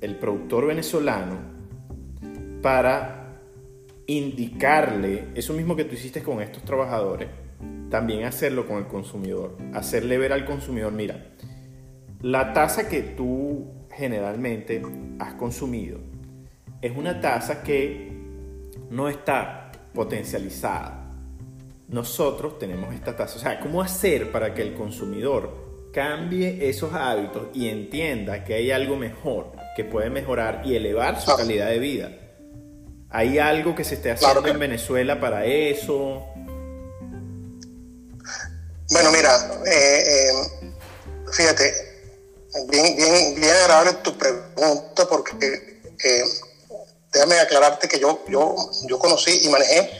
el 0.00 0.16
productor 0.16 0.66
venezolano 0.66 1.52
para 2.62 3.40
indicarle 4.06 5.28
eso 5.34 5.52
mismo 5.52 5.76
que 5.76 5.84
tú 5.84 5.94
hiciste 5.94 6.22
con 6.22 6.40
estos 6.40 6.62
trabajadores, 6.62 7.28
también 7.90 8.24
hacerlo 8.24 8.66
con 8.66 8.78
el 8.78 8.86
consumidor, 8.86 9.56
hacerle 9.74 10.16
ver 10.16 10.32
al 10.32 10.44
consumidor, 10.44 10.92
mira, 10.92 11.32
la 12.22 12.52
tasa 12.52 12.88
que 12.88 13.02
tú 13.02 13.66
generalmente 13.94 14.80
has 15.18 15.34
consumido 15.34 15.98
es 16.80 16.96
una 16.96 17.20
tasa 17.20 17.62
que 17.62 18.12
no 18.90 19.08
está 19.08 19.70
potencializada. 19.94 20.98
Nosotros 21.88 22.58
tenemos 22.58 22.94
esta 22.94 23.14
tasa, 23.14 23.36
o 23.36 23.38
sea, 23.40 23.60
¿cómo 23.60 23.82
hacer 23.82 24.32
para 24.32 24.54
que 24.54 24.62
el 24.62 24.74
consumidor 24.74 25.90
cambie 25.92 26.68
esos 26.68 26.92
hábitos 26.94 27.48
y 27.54 27.68
entienda 27.68 28.44
que 28.44 28.54
hay 28.54 28.70
algo 28.70 28.96
mejor 28.96 29.52
que 29.76 29.84
puede 29.84 30.10
mejorar 30.10 30.62
y 30.64 30.74
elevar 30.74 31.20
su 31.20 31.36
calidad 31.36 31.68
de 31.68 31.78
vida? 31.78 32.21
¿Hay 33.12 33.38
algo 33.38 33.74
que 33.74 33.84
se 33.84 33.94
esté 33.96 34.10
haciendo 34.12 34.32
Claro 34.32 34.42
que- 34.44 34.50
en 34.50 34.58
Venezuela 34.58 35.20
para 35.20 35.44
eso? 35.44 36.24
Bueno, 38.90 39.10
mira, 39.10 39.34
eh, 39.66 40.04
eh, 40.06 40.70
fíjate, 41.32 41.74
bien, 42.68 42.96
bien, 42.96 43.34
bien 43.40 43.50
agradable 43.62 43.92
tu 44.02 44.16
pregunta 44.18 45.06
porque 45.08 45.80
eh, 46.04 46.22
déjame 47.12 47.38
aclararte 47.40 47.88
que 47.88 47.98
yo, 47.98 48.22
yo, 48.28 48.54
yo 48.86 48.98
conocí 48.98 49.40
y 49.44 49.48
manejé 49.48 49.90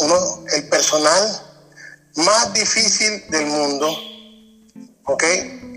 uno, 0.00 0.44
el 0.54 0.68
personal 0.68 1.42
más 2.16 2.52
difícil 2.54 3.24
del 3.30 3.46
mundo, 3.46 3.88
¿ok? 5.04 5.22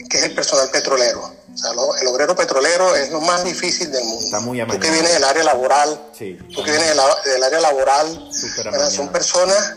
Que 0.09 0.17
es 0.17 0.23
el 0.23 0.33
personal 0.35 0.69
petrolero. 0.71 1.35
O 1.53 1.57
sea, 1.57 1.73
lo- 1.73 1.95
el 1.97 2.07
obrero 2.07 2.35
petrolero 2.35 2.95
es 2.95 3.09
lo 3.11 3.21
más 3.21 3.43
difícil 3.43 3.91
del 3.91 4.03
mundo. 4.05 4.23
Está 4.25 4.39
muy 4.39 4.59
Tú 4.61 4.65
que 4.67 4.71
amañado. 4.87 4.93
vienes 4.93 5.13
del 5.13 5.23
área 5.23 5.43
laboral, 5.43 6.01
Sí. 6.17 6.37
tú 6.55 6.63
que 6.63 6.71
vienes 6.71 6.89
del, 7.25 7.43
área 7.43 7.59
laboral, 7.59 8.29
son 8.31 8.67
amañado. 8.67 9.11
personas 9.11 9.73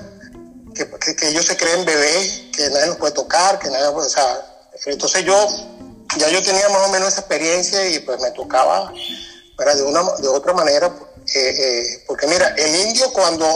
que, 0.74 0.88
que, 0.90 1.16
que 1.16 1.28
ellos 1.28 1.44
se 1.46 1.56
creen 1.56 1.84
bebés, 1.84 2.42
que 2.56 2.68
nadie 2.70 2.86
los 2.86 2.96
puede 2.96 3.12
tocar, 3.12 3.58
que 3.58 3.68
nadie 3.70 3.90
puede, 3.92 4.06
o 4.06 4.10
sea, 4.10 4.40
entonces 4.86 5.24
yo, 5.24 5.34
ya 6.16 6.28
yo 6.28 6.42
tenía 6.42 6.68
más 6.68 6.88
o 6.88 6.92
menos 6.92 7.08
esa 7.08 7.20
experiencia 7.20 7.88
y 7.88 7.98
pues 8.00 8.20
me 8.20 8.30
tocaba, 8.32 8.92
¿verdad? 9.58 9.74
De 9.76 9.82
una, 9.82 10.02
de 10.20 10.28
otra 10.28 10.52
manera, 10.52 10.92
porque 12.06 12.26
mira, 12.26 12.48
el 12.56 12.74
indio 12.88 13.12
cuando 13.12 13.46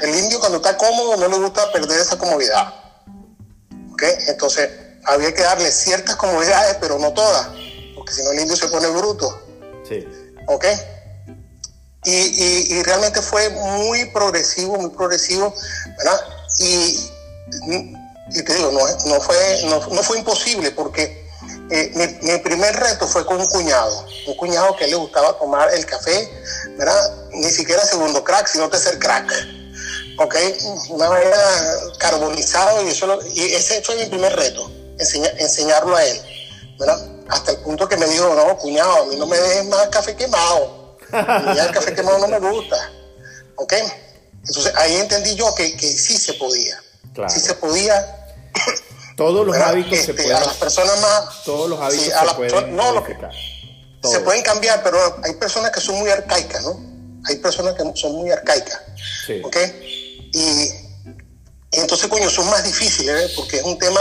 el 0.00 0.14
indio 0.18 0.40
cuando 0.40 0.56
está 0.56 0.74
cómodo 0.76 1.16
no 1.18 1.28
le 1.28 1.36
gusta 1.38 1.70
perder 1.70 2.00
esa 2.00 2.16
comodidad. 2.16 2.72
¿Ok? 3.92 4.02
Entonces 4.28 4.70
había 5.04 5.34
que 5.34 5.42
darle 5.42 5.70
ciertas 5.70 6.16
comodidades, 6.16 6.76
pero 6.80 6.98
no 6.98 7.12
todas, 7.12 7.48
porque 7.94 8.12
si 8.12 8.22
no 8.22 8.32
el 8.32 8.40
indio 8.40 8.56
se 8.56 8.68
pone 8.68 8.88
bruto. 8.88 9.40
Sí. 9.88 10.06
¿Ok? 10.46 10.64
Y, 12.04 12.82
realmente 12.82 13.22
fue 13.22 13.48
muy 13.50 14.06
progresivo, 14.06 14.76
muy 14.76 14.90
progresivo, 14.90 15.54
¿verdad? 15.98 16.20
Y, 16.58 17.10
te 18.44 18.54
digo, 18.54 18.72
no, 18.72 19.20
fue, 19.20 19.62
no, 19.66 20.02
fue 20.02 20.18
imposible 20.18 20.72
porque 20.72 21.28
eh, 21.70 22.18
mi, 22.22 22.38
primer 22.38 22.74
reto 22.74 23.06
fue 23.06 23.24
con 23.24 23.40
un 23.40 23.46
cuñado, 23.46 24.04
un 24.26 24.34
cuñado 24.36 24.74
que 24.76 24.88
le 24.88 24.96
gustaba 24.96 25.38
tomar 25.38 25.72
el 25.74 25.86
café, 25.86 26.28
¿verdad? 26.76 27.28
Ni 27.30 27.50
siquiera 27.50 27.84
segundo 27.84 28.24
crack, 28.24 28.48
sino 28.48 28.68
tercer 28.68 28.98
crack. 28.98 29.30
¿Ok? 30.18 30.36
Una 30.90 31.08
manera 31.08 31.38
carbonizado 31.98 32.82
y, 32.84 32.88
eso 32.88 33.18
y 33.32 33.54
ese 33.54 33.80
fue 33.82 33.96
mi 33.96 34.06
primer 34.06 34.34
reto, 34.34 34.70
enseñarlo 35.02 35.96
a 35.96 36.04
él, 36.04 36.20
¿verdad? 36.78 37.08
Hasta 37.28 37.52
el 37.52 37.58
punto 37.58 37.88
que 37.88 37.96
me 37.96 38.06
dijo, 38.06 38.34
no, 38.34 38.56
cuñado, 38.58 39.02
a 39.02 39.06
mí 39.06 39.16
no 39.16 39.26
me 39.26 39.38
dejes 39.38 39.66
más 39.66 39.88
café 39.88 40.16
quemado 40.16 40.82
ya 41.12 41.66
el 41.66 41.72
café 41.72 41.94
quemado 41.94 42.26
no 42.26 42.28
me 42.28 42.50
gusta. 42.50 42.76
¿Ok? 43.56 43.74
Entonces 44.46 44.72
ahí 44.76 44.96
entendí 44.96 45.34
yo 45.34 45.54
que, 45.54 45.76
que 45.76 45.86
sí 45.86 46.16
se 46.16 46.34
podía. 46.34 46.82
Sí 47.28 47.40
se 47.40 47.54
podía. 47.54 48.18
Todos 49.16 49.46
los 49.46 49.56
hábitos 49.56 49.90
se 49.90 50.10
este, 50.10 50.14
pueden. 50.14 50.36
A 50.36 50.40
las 50.40 50.56
personas 50.56 51.00
más. 51.00 51.44
Todos 51.44 51.68
los 51.68 51.80
hábitos 51.80 52.06
se 52.06 52.34
pueden. 52.34 52.76
No, 52.76 53.04
se 54.02 54.20
pueden 54.20 54.42
cambiar, 54.42 54.82
pero 54.82 54.98
hay 55.22 55.34
personas 55.34 55.70
que 55.70 55.80
son 55.80 55.96
muy 55.96 56.10
arcaicas, 56.10 56.64
¿no? 56.64 56.80
Hay 57.28 57.36
personas 57.36 57.74
que 57.74 57.84
son 57.94 58.12
muy 58.16 58.32
arcaicas. 58.32 58.80
Sí. 59.26 59.40
¿Ok? 59.44 59.56
Y, 60.32 60.70
entonces, 61.70 62.08
coño, 62.08 62.28
son 62.28 62.50
más 62.50 62.64
difíciles, 62.64 63.30
¿eh? 63.30 63.32
porque 63.36 63.58
es 63.58 63.62
un 63.62 63.78
tema 63.78 64.00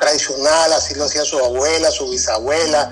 tradicional, 0.00 0.72
así 0.72 0.94
lo 0.94 1.04
hacía 1.04 1.24
su 1.24 1.38
abuela, 1.38 1.90
su 1.90 2.08
bisabuela, 2.08 2.90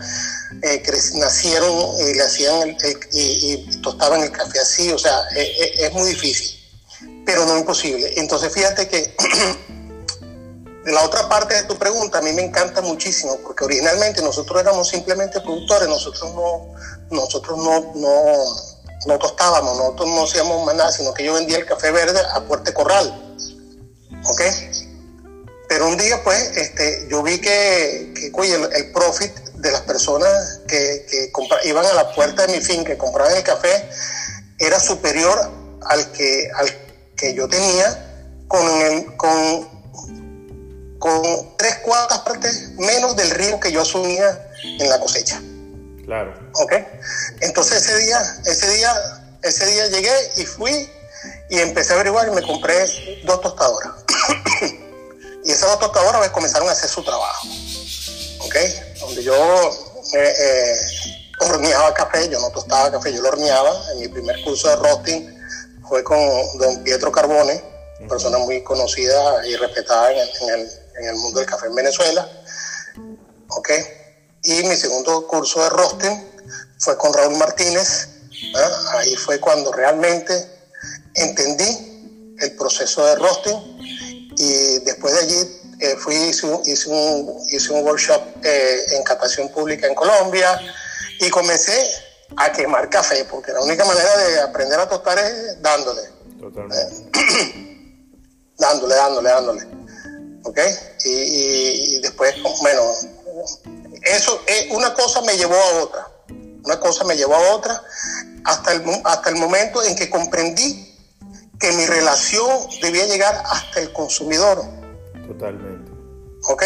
eh, 0.63 0.83
nacieron 1.15 1.73
y 2.01 2.15
le 2.15 2.23
hacían 2.23 2.77
y, 3.13 3.81
tostaban 3.81 4.23
el 4.23 4.31
café 4.31 4.61
así, 4.61 4.93
o 4.93 4.99
sea, 4.99 5.23
eh, 5.35 5.43
eh, 5.43 5.87
es 5.87 5.93
muy 5.93 6.11
difícil, 6.11 6.59
pero 7.27 7.45
no 7.47 7.59
imposible. 7.59 8.13
Entonces 8.17 8.53
fíjate 8.53 8.89
que 8.89 9.17
la 10.85 11.03
otra 11.03 11.29
parte 11.29 11.55
de 11.55 11.63
tu 11.65 11.77
pregunta 11.77 12.19
a 12.19 12.23
mí 12.23 12.33
me 12.33 12.43
encanta 12.43 12.81
muchísimo, 12.83 13.39
porque 13.43 13.65
originalmente 13.65 14.23
nosotros 14.23 14.61
éramos 14.61 14.89
simplemente 14.89 15.41
productores, 15.41 15.89
nosotros 15.89 16.35
no, 16.35 16.75
nosotros 17.11 17.59
no, 17.59 17.93
no, 17.95 18.45
no 19.07 19.19
tostábamos, 19.19 19.77
nosotros 19.77 20.09
no 20.09 20.25
hacíamos 20.25 20.67
más 20.67 20.75
nada, 20.75 20.93
sino 20.93 21.15
que 21.15 21.25
yo 21.25 21.35
vendía 21.35 21.59
el 21.59 21.67
café 21.67 21.91
verde 21.91 22.21
a 22.33 22.41
Puerto 22.43 22.73
Corral. 22.75 23.25
¿Ok? 24.25 24.43
Pero 25.69 25.87
un 25.87 25.97
día, 25.97 26.23
pues, 26.25 26.57
este, 26.57 27.07
yo 27.11 27.23
vi 27.23 27.39
que, 27.39 28.13
que 28.15 28.31
oye, 28.33 28.55
el, 28.55 28.91
profit 28.93 29.33
de 29.55 29.71
las 29.71 29.83
personas 29.83 30.61
que, 30.67 31.07
que 31.09 31.31
iban 31.65 31.85
a 31.85 31.93
la 31.93 32.15
puerta 32.15 32.47
de 32.47 32.55
mi 32.55 32.61
fin, 32.61 32.85
que 32.85 32.97
compraban 32.97 33.37
el 33.37 33.43
café, 33.43 33.89
era 34.59 34.81
superior 34.81 35.39
al 35.83 36.11
que, 36.13 36.51
al 36.55 36.69
que 37.17 37.35
yo 37.35 37.49
tenía 37.49 38.45
con, 38.49 38.67
el, 38.81 39.17
con, 39.17 39.69
con 40.99 41.57
tres 41.57 41.77
cuartas 41.85 42.21
partes 42.21 42.71
menos 42.79 43.15
del 43.17 43.31
río 43.31 43.61
que 43.61 43.71
yo 43.71 43.83
asumía 43.83 44.51
en 44.63 44.89
la 44.89 44.99
cosecha. 44.99 45.41
Claro. 46.05 46.35
¿Ok? 46.55 46.73
Entonces 47.41 47.83
ese 47.85 47.99
día, 47.99 48.19
ese 48.47 48.71
día, 48.71 48.95
ese 49.43 49.67
día 49.67 49.87
llegué 49.89 50.33
y 50.39 50.47
fui 50.47 50.91
y 51.51 51.59
empecé 51.59 51.93
a 51.93 51.97
averiguar 51.97 52.29
y 52.29 52.31
me 52.31 52.43
compré 52.43 52.75
dos 53.25 53.41
tostadoras. 53.43 53.93
Y 55.49 55.53
esas 55.53 55.71
dos 55.71 55.79
tostadoras 55.79 56.19
pues, 56.19 56.31
comenzaron 56.31 56.69
a 56.69 56.73
hacer 56.73 56.91
su 56.91 57.03
trabajo. 57.03 57.49
¿Ok? 58.41 58.55
Donde 59.01 59.23
yo 59.23 59.35
eh, 60.13 60.35
eh, 60.39 60.77
horneaba 61.41 61.95
café, 61.95 62.29
yo 62.29 62.39
no 62.39 62.51
tostaba 62.51 62.93
café, 62.93 63.15
yo 63.15 63.23
lo 63.23 63.31
horneaba. 63.31 63.73
En 63.93 64.01
mi 64.01 64.09
primer 64.09 64.45
curso 64.45 64.69
de 64.69 64.77
roasting 64.77 65.27
fue 65.89 66.05
con 66.05 66.19
don 66.59 66.85
Pietro 66.85 67.11
Carbone, 67.11 67.65
persona 68.11 68.37
muy 68.37 68.63
conocida 68.63 69.47
y 69.47 69.57
respetada 69.57 70.13
en 70.13 70.19
el, 70.19 70.71
en 71.01 71.09
el, 71.09 71.15
mundo 71.15 71.41
del 71.41 71.49
café 71.49 71.69
en 71.69 71.77
Venezuela. 71.77 72.29
¿Ok? 73.49 73.71
Y 74.43 74.65
mi 74.65 74.77
segundo 74.77 75.27
curso 75.27 75.63
de 75.63 75.71
roasting 75.71 76.31
fue 76.79 76.99
con 76.99 77.15
Raúl 77.15 77.39
Martínez. 77.39 78.07
Ahí 78.93 79.17
fue 79.17 79.41
cuando 79.41 79.73
realmente 79.73 80.47
entendí 81.15 82.37
el 82.39 82.55
proceso 82.55 83.07
de 83.07 83.15
roasting 83.17 83.79
y 84.39 84.79
después 84.81 85.15
de 85.15 85.21
allí 85.21 85.61
eh, 85.81 85.97
fui, 85.97 86.15
hice 86.15 86.47
un, 86.47 86.63
hice 86.65 86.89
un, 86.89 87.41
hice 87.51 87.73
un 87.73 87.85
workshop 87.85 88.23
eh, 88.43 88.87
en 88.93 89.03
captación 89.03 89.49
pública 89.51 89.87
en 89.87 89.95
Colombia 89.95 90.61
y 91.21 91.29
comencé 91.31 91.77
a 92.37 92.53
quemar 92.53 92.89
café, 92.89 93.25
porque 93.25 93.53
la 93.53 93.61
única 93.61 93.85
manera 93.85 94.17
de 94.17 94.41
aprender 94.41 94.79
a 94.79 94.89
tostar 94.89 95.19
es 95.19 95.61
dándole. 95.63 96.03
Totalmente. 96.41 97.11
dándole, 98.59 98.95
dándole, 98.95 99.29
dándole. 99.29 99.67
¿Ok? 100.45 100.59
Y, 101.05 102.01
después, 102.01 102.35
bueno, 102.61 102.83
eso, 104.03 104.41
eh, 104.47 104.69
una 104.73 104.95
cosa 104.95 105.21
me 105.23 105.37
llevó 105.37 105.55
a 105.55 105.83
otra. 105.83 106.09
Una 106.65 106.79
cosa 106.81 107.05
me 107.05 107.17
llevó 107.17 107.35
a 107.35 107.55
otra 107.55 107.83
hasta 108.45 108.73
el, 108.73 108.83
hasta 109.05 109.31
el 109.31 109.37
momento 109.37 109.83
en 109.83 109.97
que 109.97 110.11
comprendí 110.11 110.88
que 111.59 111.73
mi 111.73 111.87
relación 111.87 112.69
debía 112.81 113.07
llegar 113.07 113.43
hasta 113.47 113.81
el 113.81 113.93
consumidor. 113.93 114.63
Totalmente. 115.27 115.91
¿Ok? 116.49 116.63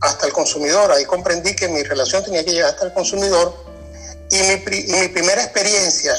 Hasta 0.00 0.26
el 0.26 0.32
consumidor. 0.32 0.92
Ahí 0.92 1.04
comprendí 1.04 1.54
que 1.56 1.68
mi 1.68 1.82
relación 1.82 2.24
tenía 2.24 2.44
que 2.44 2.52
llegar 2.52 2.70
hasta 2.70 2.86
el 2.86 2.92
consumidor. 2.92 3.54
Y 4.30 4.42
mi, 4.42 4.56
primera 5.08 5.42
experiencia 5.42 6.14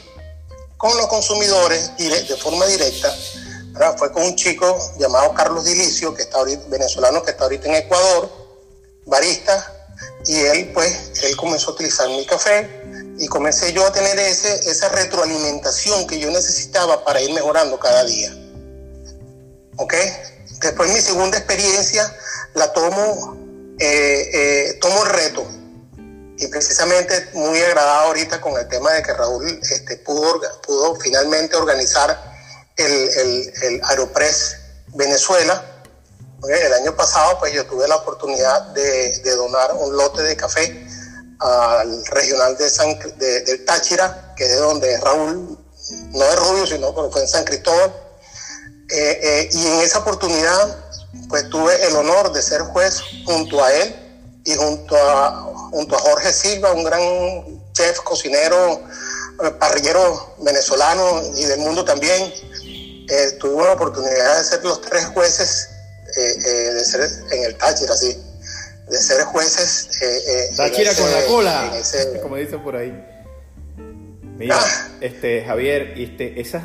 con 0.76 0.96
los 0.96 1.08
consumidores 1.08 1.96
de 1.98 2.36
forma 2.36 2.66
directa 2.66 3.12
fue 3.96 4.12
con 4.12 4.22
un 4.22 4.36
chico 4.36 4.78
llamado 4.98 5.32
Carlos 5.34 5.64
Dilicio, 5.64 6.14
que 6.14 6.22
está 6.22 6.38
ahorita, 6.38 6.64
venezolano, 6.68 7.22
que 7.22 7.30
está 7.30 7.44
ahorita 7.44 7.68
en 7.68 7.74
Ecuador, 7.74 8.30
barista, 9.06 9.86
y 10.26 10.36
él 10.36 10.70
pues, 10.72 11.12
él 11.22 11.36
comenzó 11.36 11.70
a 11.70 11.74
utilizar 11.74 12.08
mi 12.08 12.24
café, 12.26 12.81
y 13.18 13.28
comencé 13.28 13.72
yo 13.72 13.86
a 13.86 13.92
tener 13.92 14.18
ese, 14.18 14.68
esa 14.70 14.88
retroalimentación 14.88 16.06
que 16.06 16.18
yo 16.18 16.30
necesitaba 16.30 17.04
para 17.04 17.20
ir 17.20 17.32
mejorando 17.32 17.78
cada 17.78 18.04
día. 18.04 18.32
¿Ok? 19.76 19.94
Después 20.60 20.92
mi 20.92 21.00
segunda 21.00 21.38
experiencia 21.38 22.14
la 22.54 22.72
tomo, 22.72 23.36
eh, 23.78 24.30
eh, 24.32 24.78
tomo 24.80 25.04
el 25.04 25.10
reto. 25.10 25.46
Y 26.38 26.46
precisamente 26.48 27.30
muy 27.34 27.60
agradado 27.60 28.08
ahorita 28.08 28.40
con 28.40 28.58
el 28.58 28.66
tema 28.68 28.92
de 28.92 29.02
que 29.02 29.12
Raúl 29.12 29.60
este, 29.62 29.96
pudo, 29.98 30.40
pudo 30.62 30.96
finalmente 30.96 31.56
organizar 31.56 32.18
el, 32.76 32.92
el, 32.92 33.52
el 33.62 33.80
Aeropress 33.84 34.56
Venezuela. 34.88 35.64
El 36.48 36.72
año 36.72 36.96
pasado 36.96 37.38
pues 37.38 37.52
yo 37.52 37.64
tuve 37.66 37.86
la 37.86 37.96
oportunidad 37.96 38.62
de, 38.72 39.16
de 39.20 39.36
donar 39.36 39.74
un 39.74 39.96
lote 39.96 40.22
de 40.22 40.36
café 40.36 40.88
al 41.42 42.06
regional 42.06 42.56
de 42.56 42.70
San, 42.70 42.96
del 43.16 43.64
Táchira, 43.64 44.32
que 44.36 44.44
es 44.44 44.50
de 44.50 44.56
donde 44.56 44.98
Raúl, 44.98 45.58
no 46.12 46.24
es 46.24 46.36
rubio, 46.36 46.66
sino 46.66 46.94
que 46.94 47.10
fue 47.10 47.22
en 47.22 47.28
San 47.28 47.44
Cristóbal. 47.44 47.92
Eh, 48.90 49.20
eh, 49.22 49.50
y 49.52 49.66
en 49.66 49.80
esa 49.80 50.00
oportunidad, 50.00 50.76
pues 51.28 51.48
tuve 51.50 51.86
el 51.86 51.96
honor 51.96 52.32
de 52.32 52.42
ser 52.42 52.60
juez 52.62 53.00
junto 53.24 53.62
a 53.64 53.72
él 53.72 53.96
y 54.44 54.54
junto 54.54 54.96
a, 54.96 55.52
junto 55.70 55.96
a 55.96 55.98
Jorge 55.98 56.32
Silva, 56.32 56.72
un 56.72 56.84
gran 56.84 57.62
chef, 57.72 58.00
cocinero, 58.00 58.82
eh, 59.42 59.50
parrillero 59.58 60.34
venezolano 60.38 61.22
y 61.36 61.44
del 61.44 61.60
mundo 61.60 61.84
también. 61.84 62.32
tuve 63.40 63.64
la 63.64 63.72
oportunidad 63.72 64.38
de 64.38 64.44
ser 64.44 64.64
los 64.64 64.80
tres 64.80 65.06
jueces 65.06 65.68
de 66.14 66.84
ser 66.84 67.10
en 67.30 67.44
el 67.44 67.56
Táchira, 67.56 67.96
sí 67.96 68.31
de 68.92 69.00
ser 69.00 69.24
jueces. 69.24 69.88
Eh, 70.00 70.50
eh 70.56 70.94
con 70.96 71.10
la 71.10 71.24
cola, 71.26 71.72
como 72.22 72.36
dicen 72.36 72.62
por 72.62 72.76
ahí. 72.76 72.92
Mira, 74.36 74.58
ah. 74.60 74.88
este, 75.00 75.44
Javier, 75.44 75.94
este, 75.96 76.40
esas 76.40 76.62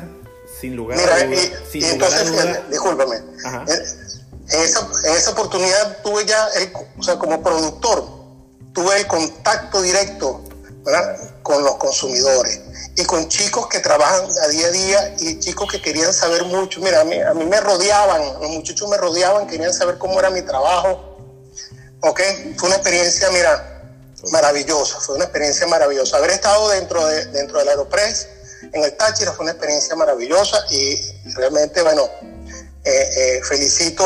sin 0.60 0.76
lugar 0.76 0.98
a 0.98 1.24
dudas. 1.24 1.50
Y, 1.72 1.84
entonces, 1.84 2.32
discúlpame. 2.70 3.16
En, 3.16 4.60
esa, 4.60 4.88
en 5.04 5.14
esa 5.14 5.30
oportunidad 5.30 6.02
tuve 6.02 6.24
ya, 6.24 6.48
el, 6.56 6.72
o 6.98 7.02
sea, 7.02 7.18
como 7.18 7.42
productor, 7.42 8.04
tuve 8.72 8.96
el 8.98 9.06
contacto 9.06 9.82
directo 9.82 10.44
con 11.42 11.62
los 11.62 11.76
consumidores 11.76 12.60
y 12.96 13.04
con 13.04 13.28
chicos 13.28 13.68
que 13.68 13.80
trabajan 13.80 14.26
a 14.42 14.48
día 14.48 14.66
a 14.66 14.70
día 14.70 15.14
y 15.20 15.38
chicos 15.38 15.70
que 15.70 15.80
querían 15.80 16.12
saber 16.12 16.44
mucho. 16.44 16.80
Mira, 16.80 17.02
a 17.02 17.04
mí, 17.04 17.20
a 17.20 17.34
mí 17.34 17.44
me 17.44 17.60
rodeaban, 17.60 18.40
los 18.40 18.50
muchachos 18.50 18.88
me 18.88 18.96
rodeaban, 18.96 19.46
querían 19.46 19.72
saber 19.72 19.98
cómo 19.98 20.18
era 20.18 20.30
mi 20.30 20.42
trabajo, 20.42 21.17
¿ok? 22.00 22.20
Fue 22.56 22.68
una 22.68 22.76
experiencia, 22.76 23.30
mira, 23.30 23.82
maravillosa, 24.30 25.00
fue 25.00 25.16
una 25.16 25.24
experiencia 25.24 25.66
maravillosa. 25.66 26.16
Haber 26.16 26.30
estado 26.30 26.68
dentro, 26.70 27.06
de, 27.06 27.26
dentro 27.26 27.58
del 27.58 27.68
Aeropress 27.68 28.28
en 28.72 28.82
el 28.82 28.96
Táchira, 28.96 29.32
fue 29.32 29.44
una 29.44 29.52
experiencia 29.52 29.94
maravillosa 29.96 30.64
y 30.70 30.96
realmente, 31.34 31.82
bueno, 31.82 32.08
eh, 32.84 33.10
eh, 33.16 33.40
felicito 33.44 34.04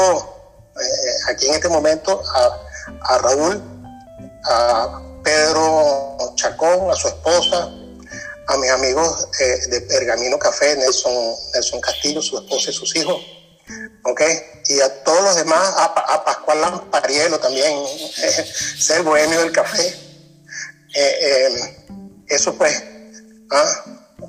eh, 0.77 1.31
aquí 1.31 1.47
en 1.47 1.55
este 1.55 1.69
momento 1.69 2.23
a, 2.35 3.15
a, 3.15 3.19
Raúl, 3.19 3.63
a 4.45 5.01
Pedro 5.23 6.17
Chacón, 6.35 6.91
a 6.91 6.95
su 6.95 7.09
esposa, 7.09 7.71
a 8.49 8.57
mis 8.59 8.71
amigos 8.71 9.29
de 9.69 9.81
Pergamino 9.83 10.39
Café, 10.39 10.77
Nelson, 10.77 11.13
Nelson 11.55 11.81
Castillo, 11.81 12.21
su 12.21 12.37
esposa 12.39 12.71
y 12.71 12.73
sus 12.75 12.97
hijos. 12.97 13.42
¿Ok? 14.05 14.23
Y 14.69 14.81
a 14.81 15.03
todos 15.05 15.23
los 15.23 15.37
demás, 15.37 15.75
a, 15.77 15.85
a 15.85 16.25
Pascual 16.25 16.61
Lamparielo 16.61 17.39
también, 17.39 17.85
ser 18.79 19.03
bohemio 19.03 19.41
del 19.41 19.53
café. 19.53 19.95
eso 22.29 22.55
pues, 22.57 22.83
¿ah? 23.51 23.85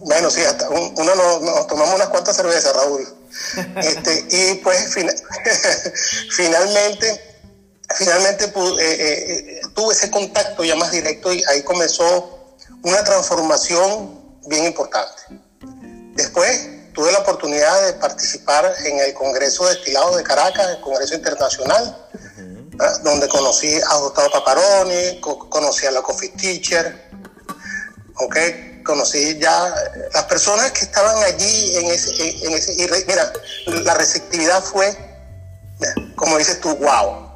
bueno, 0.05 0.29
sí, 0.29 0.41
hasta 0.41 0.69
uno 0.69 1.15
nos, 1.15 1.67
tomamos 1.67 1.95
unas 1.95 2.09
cuantas 2.09 2.35
cervezas, 2.35 2.75
Raúl. 2.75 3.07
Este, 3.77 4.27
y 4.29 4.55
pues 4.55 4.93
finalmente, 6.35 7.39
finalmente 7.95 8.45
eh, 8.45 8.51
eh, 8.79 9.61
tuve 9.73 9.93
ese 9.93 10.11
contacto 10.11 10.63
ya 10.63 10.75
más 10.75 10.91
directo 10.91 11.33
y 11.33 11.43
ahí 11.49 11.63
comenzó 11.63 12.55
una 12.83 13.03
transformación 13.03 14.39
bien 14.45 14.65
importante. 14.65 15.23
Después 16.15 16.69
de 17.93 17.99
participar 17.99 18.73
en 18.85 18.99
el 18.99 19.13
Congreso 19.13 19.65
de 19.65 19.73
Estilados 19.73 20.17
de 20.17 20.23
Caracas, 20.23 20.69
el 20.69 20.81
Congreso 20.81 21.15
Internacional, 21.15 22.07
donde 23.03 23.27
conocí 23.27 23.79
a 23.89 23.97
Gustavo 23.97 24.31
Paparoni, 24.31 25.21
conocí 25.21 25.85
a 25.85 25.91
la 25.91 26.01
Coffee 26.01 26.29
Teacher, 26.29 27.09
¿ok? 28.15 28.37
conocí 28.83 29.39
ya 29.39 29.73
las 30.13 30.23
personas 30.25 30.71
que 30.71 30.81
estaban 30.81 31.23
allí 31.23 31.77
en 31.77 31.85
ese, 31.85 32.45
en 32.45 32.53
ese 32.53 32.73
y 32.73 32.87
mira, 33.07 33.31
la 33.65 33.93
receptividad 33.95 34.61
fue, 34.63 34.95
como 36.15 36.37
dices 36.37 36.59
tú, 36.61 36.75
wow, 36.75 37.29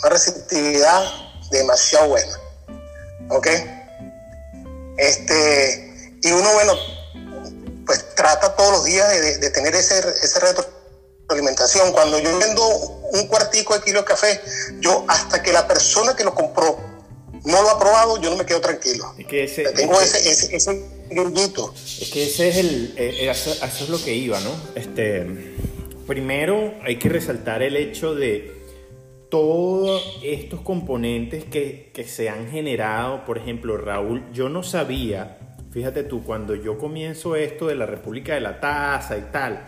una 0.00 0.08
receptividad 0.10 1.02
demasiado 1.50 2.08
buena, 2.08 2.38
¿ok? 3.30 3.48
Este, 4.98 6.18
y 6.22 6.32
uno, 6.32 6.52
bueno, 6.52 6.74
pues 7.88 8.14
trata 8.14 8.54
todos 8.54 8.70
los 8.70 8.84
días 8.84 9.10
de, 9.40 9.50
tener 9.50 9.74
ese, 9.74 9.98
ese 9.98 10.38
retroalimentación. 10.40 11.90
Cuando 11.92 12.18
yo 12.18 12.38
vendo 12.38 12.68
un 12.68 13.26
cuartico 13.28 13.74
de 13.74 13.82
kilo 13.82 14.00
de 14.00 14.04
café, 14.04 14.40
yo 14.78 15.06
hasta 15.08 15.42
que 15.42 15.54
la 15.54 15.66
persona 15.66 16.14
que 16.14 16.22
lo 16.22 16.34
compró 16.34 16.78
no 17.44 17.62
lo 17.62 17.70
ha 17.70 17.78
probado, 17.78 18.20
yo 18.20 18.28
no 18.28 18.36
me 18.36 18.44
quedo 18.44 18.60
tranquilo. 18.60 19.14
Es 19.16 19.26
que 19.26 19.44
ese, 19.44 19.64
Tengo 19.72 19.98
ese, 20.02 20.18
ese, 20.30 20.54
ese 20.54 20.84
Es 22.02 22.10
que 22.10 22.24
ese 22.24 22.48
es 22.50 22.56
el, 22.58 22.94
eh, 22.98 23.16
eh, 23.22 23.30
eso, 23.30 23.52
es 23.52 23.88
lo 23.88 24.04
que 24.04 24.12
iba, 24.14 24.38
¿no? 24.40 24.50
Este, 24.74 25.26
primero 26.06 26.74
hay 26.84 26.98
que 26.98 27.08
resaltar 27.08 27.62
el 27.62 27.78
hecho 27.78 28.14
de 28.14 28.54
todos 29.30 30.20
estos 30.22 30.60
componentes 30.60 31.44
que, 31.44 31.90
que 31.94 32.04
se 32.04 32.28
han 32.28 32.50
generado. 32.50 33.24
Por 33.24 33.38
ejemplo, 33.38 33.78
Raúl, 33.78 34.30
yo 34.34 34.50
no 34.50 34.62
sabía, 34.62 35.37
fíjate 35.78 36.04
tú, 36.04 36.22
cuando 36.22 36.54
yo 36.54 36.78
comienzo 36.78 37.36
esto 37.36 37.66
de 37.66 37.74
la 37.74 37.86
República 37.86 38.34
de 38.34 38.40
la 38.40 38.60
Taza 38.60 39.16
y 39.16 39.22
tal, 39.32 39.60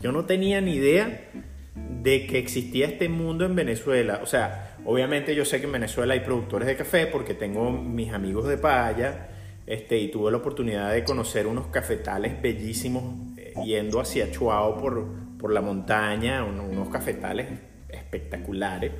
yo 0.00 0.12
no 0.12 0.24
tenía 0.24 0.60
ni 0.60 0.74
idea 0.74 1.30
de 1.74 2.26
que 2.26 2.38
existía 2.38 2.86
este 2.86 3.08
mundo 3.08 3.44
en 3.44 3.54
Venezuela. 3.54 4.20
O 4.22 4.26
sea, 4.26 4.76
Obviamente 4.86 5.34
yo 5.34 5.44
sé 5.44 5.58
que 5.58 5.66
en 5.66 5.72
Venezuela 5.72 6.14
hay 6.14 6.20
productores 6.20 6.68
de 6.68 6.76
café 6.76 7.08
porque 7.08 7.34
tengo 7.34 7.72
mis 7.72 8.12
amigos 8.12 8.46
de 8.46 8.56
Paya 8.56 9.30
este, 9.66 9.98
y 9.98 10.12
tuve 10.12 10.30
la 10.30 10.36
oportunidad 10.36 10.92
de 10.92 11.02
conocer 11.02 11.48
unos 11.48 11.66
cafetales 11.66 12.40
bellísimos 12.40 13.02
eh, 13.36 13.52
yendo 13.64 14.00
hacia 14.00 14.30
Chuao 14.30 14.78
por, 14.78 15.08
por 15.40 15.52
la 15.52 15.60
montaña, 15.60 16.44
unos 16.44 16.88
cafetales 16.88 17.48
espectaculares. 17.88 18.92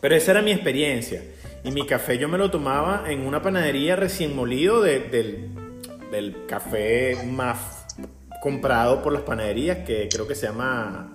Pero 0.00 0.14
esa 0.14 0.30
era 0.30 0.42
mi 0.42 0.52
experiencia. 0.52 1.20
Y 1.66 1.72
mi 1.72 1.84
café 1.84 2.16
yo 2.16 2.28
me 2.28 2.38
lo 2.38 2.48
tomaba 2.48 3.10
en 3.10 3.26
una 3.26 3.42
panadería 3.42 3.96
recién 3.96 4.36
molido 4.36 4.82
del, 4.82 5.50
del 6.12 6.46
café 6.46 7.16
más 7.26 7.88
comprado 8.40 9.02
por 9.02 9.12
las 9.12 9.22
panaderías, 9.22 9.78
que 9.78 10.08
creo 10.08 10.28
que 10.28 10.36
se 10.36 10.46
llama 10.46 11.12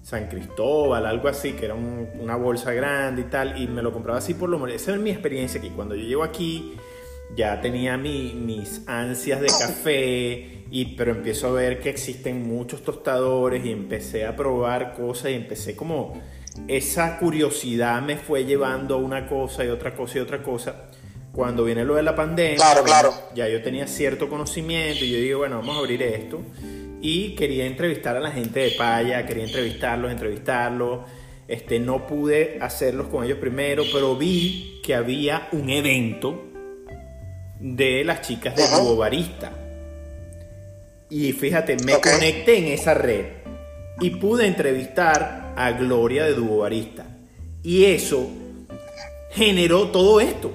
San 0.00 0.28
Cristóbal, 0.28 1.04
algo 1.04 1.28
así, 1.28 1.52
que 1.52 1.66
era 1.66 1.74
una 1.74 2.36
bolsa 2.36 2.72
grande 2.72 3.20
y 3.20 3.24
tal, 3.26 3.60
y 3.60 3.66
me 3.66 3.82
lo 3.82 3.92
compraba 3.92 4.18
así 4.18 4.32
por 4.32 4.48
lo 4.48 4.58
menos. 4.58 4.76
Esa 4.76 4.94
es 4.94 4.98
mi 4.98 5.10
experiencia 5.10 5.60
aquí. 5.60 5.68
Cuando 5.68 5.94
yo 5.94 6.04
llego 6.06 6.24
aquí, 6.24 6.72
ya 7.36 7.60
tenía 7.60 7.98
mis 7.98 8.88
ansias 8.88 9.42
de 9.42 9.48
café, 9.48 10.64
y, 10.70 10.96
pero 10.96 11.10
empiezo 11.10 11.48
a 11.48 11.52
ver 11.52 11.80
que 11.80 11.90
existen 11.90 12.48
muchos 12.48 12.82
tostadores 12.82 13.62
y 13.66 13.70
empecé 13.70 14.24
a 14.24 14.34
probar 14.34 14.94
cosas 14.94 15.32
y 15.32 15.34
empecé 15.34 15.76
como 15.76 16.14
esa 16.68 17.18
curiosidad 17.18 18.02
me 18.02 18.16
fue 18.16 18.44
llevando 18.44 18.94
a 18.94 18.98
una 18.98 19.26
cosa 19.26 19.64
y 19.64 19.68
otra 19.68 19.94
cosa 19.94 20.18
y 20.18 20.20
otra 20.20 20.42
cosa. 20.42 20.90
Cuando 21.32 21.64
viene 21.64 21.84
lo 21.84 21.94
de 21.94 22.02
la 22.02 22.14
pandemia, 22.14 22.56
claro, 22.56 22.84
claro. 22.84 23.14
ya 23.34 23.48
yo 23.48 23.62
tenía 23.62 23.86
cierto 23.86 24.28
conocimiento 24.28 25.04
y 25.04 25.12
yo 25.12 25.18
digo, 25.18 25.38
bueno, 25.38 25.56
vamos 25.56 25.76
a 25.76 25.78
abrir 25.78 26.02
esto 26.02 26.42
y 27.00 27.34
quería 27.34 27.66
entrevistar 27.66 28.16
a 28.16 28.20
la 28.20 28.30
gente 28.30 28.60
de 28.60 28.70
Paya, 28.72 29.26
quería 29.26 29.44
entrevistarlos, 29.44 30.12
entrevistarlos. 30.12 31.00
Este, 31.48 31.80
no 31.80 32.06
pude 32.06 32.58
hacerlos 32.60 33.08
con 33.08 33.24
ellos 33.24 33.38
primero, 33.38 33.82
pero 33.92 34.16
vi 34.16 34.80
que 34.84 34.94
había 34.94 35.48
un 35.52 35.68
evento 35.68 36.44
de 37.58 38.04
las 38.04 38.22
chicas 38.22 38.54
de 38.54 38.68
Duo 38.68 38.96
Barista. 38.96 39.52
Y 41.10 41.32
fíjate, 41.32 41.76
me 41.84 41.94
conecté 42.00 42.58
en 42.58 42.66
esa 42.66 42.94
red 42.94 43.24
y 44.00 44.10
pude 44.10 44.46
entrevistar 44.46 45.41
a 45.56 45.72
Gloria 45.72 46.24
de 46.24 46.34
Duo 46.34 46.58
Barista. 46.58 47.06
Y 47.62 47.84
eso 47.84 48.28
generó 49.30 49.90
todo 49.90 50.20
esto. 50.20 50.52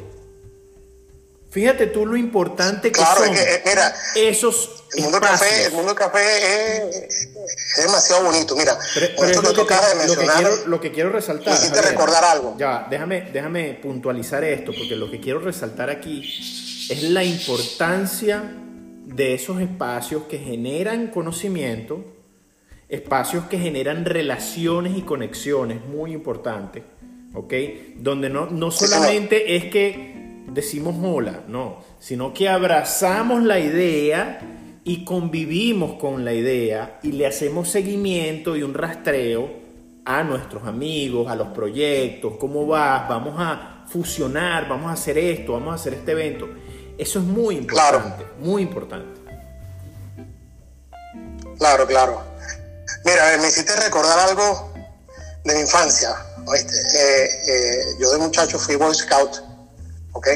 Fíjate 1.49 1.87
tú 1.87 2.05
lo 2.05 2.17
importante 2.17 2.91
que 2.91 2.99
son 2.99 3.35
eh, 3.35 3.63
mira, 3.65 3.95
esos 4.15 4.77
el 4.95 5.03
mundo, 5.03 5.19
café, 5.19 5.65
el 5.65 5.73
mundo 5.73 5.95
café 5.95 7.07
es, 7.07 7.29
demasiado 7.77 8.25
bonito. 8.25 8.55
Mira, 8.55 8.77
pero, 8.93 9.41
lo, 9.41 9.53
que 9.53 9.65
quiero, 9.65 10.65
lo 10.67 10.81
que 10.81 10.91
quiero 10.91 11.09
resaltar. 11.09 11.53
Necesito 11.53 11.81
recordar 11.81 12.23
algo. 12.23 12.55
Ya, 12.57 12.87
déjame, 12.89 13.29
déjame 13.33 13.73
puntualizar 13.81 14.43
esto, 14.43 14.71
porque 14.77 14.95
lo 14.95 15.09
que 15.09 15.19
quiero 15.19 15.39
resaltar 15.39 15.89
aquí 15.89 16.21
es 16.89 17.03
la 17.03 17.23
importancia 17.23 18.43
de 19.05 19.33
esos 19.33 19.61
espacios 19.61 20.23
que 20.29 20.37
generan 20.37 21.07
conocimiento, 21.07 22.03
espacios 22.89 23.45
que 23.45 23.59
generan 23.59 24.05
relaciones 24.05 24.97
y 24.97 25.01
conexiones 25.01 25.85
muy 25.85 26.13
importantes, 26.13 26.83
¿ok? 27.33 27.53
Donde 27.97 28.29
no, 28.29 28.47
no 28.47 28.71
solamente 28.71 29.55
es 29.55 29.65
que 29.65 30.43
decimos 30.47 30.95
hola, 31.01 31.43
no, 31.47 31.83
sino 31.99 32.33
que 32.33 32.47
abrazamos 32.47 33.43
la 33.43 33.59
idea 33.59 34.39
y 34.83 35.03
convivimos 35.03 35.99
con 35.99 36.23
la 36.23 36.33
idea 36.33 36.99
y 37.03 37.11
le 37.11 37.27
hacemos 37.27 37.69
seguimiento 37.69 38.55
y 38.55 38.63
un 38.63 38.73
rastreo 38.73 39.67
a 40.05 40.23
nuestros 40.23 40.65
amigos, 40.65 41.29
a 41.29 41.35
los 41.35 41.49
proyectos, 41.49 42.35
cómo 42.39 42.65
vas, 42.65 43.09
vamos 43.09 43.35
a 43.37 43.83
fusionar, 43.87 44.69
vamos 44.69 44.89
a 44.89 44.93
hacer 44.93 45.17
esto, 45.17 45.53
vamos 45.53 45.73
a 45.73 45.75
hacer 45.75 45.95
este 45.95 46.13
evento. 46.13 46.47
Eso 46.97 47.19
es 47.19 47.25
muy 47.25 47.57
importante, 47.57 48.25
muy 48.39 48.61
importante. 48.61 49.19
Claro, 51.57 51.85
claro. 51.85 52.36
Mira, 53.07 53.37
me 53.37 53.47
hiciste 53.47 53.73
recordar 53.77 54.19
algo 54.19 54.69
de 55.45 55.53
mi 55.55 55.61
infancia. 55.61 56.13
Eh, 56.53 57.29
eh, 57.47 57.95
yo 57.99 58.11
de 58.11 58.17
muchacho 58.17 58.59
fui 58.59 58.75
Boy 58.75 58.93
Scout 58.93 59.41
¿ok? 60.11 60.27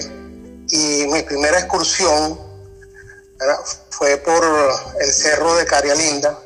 Y 0.69 1.05
mi 1.07 1.21
primera 1.23 1.59
excursión 1.59 2.39
fue 3.89 4.15
por 4.19 4.41
el 5.01 5.11
cerro 5.11 5.53
de 5.55 5.65
Carialinda, 5.65 6.39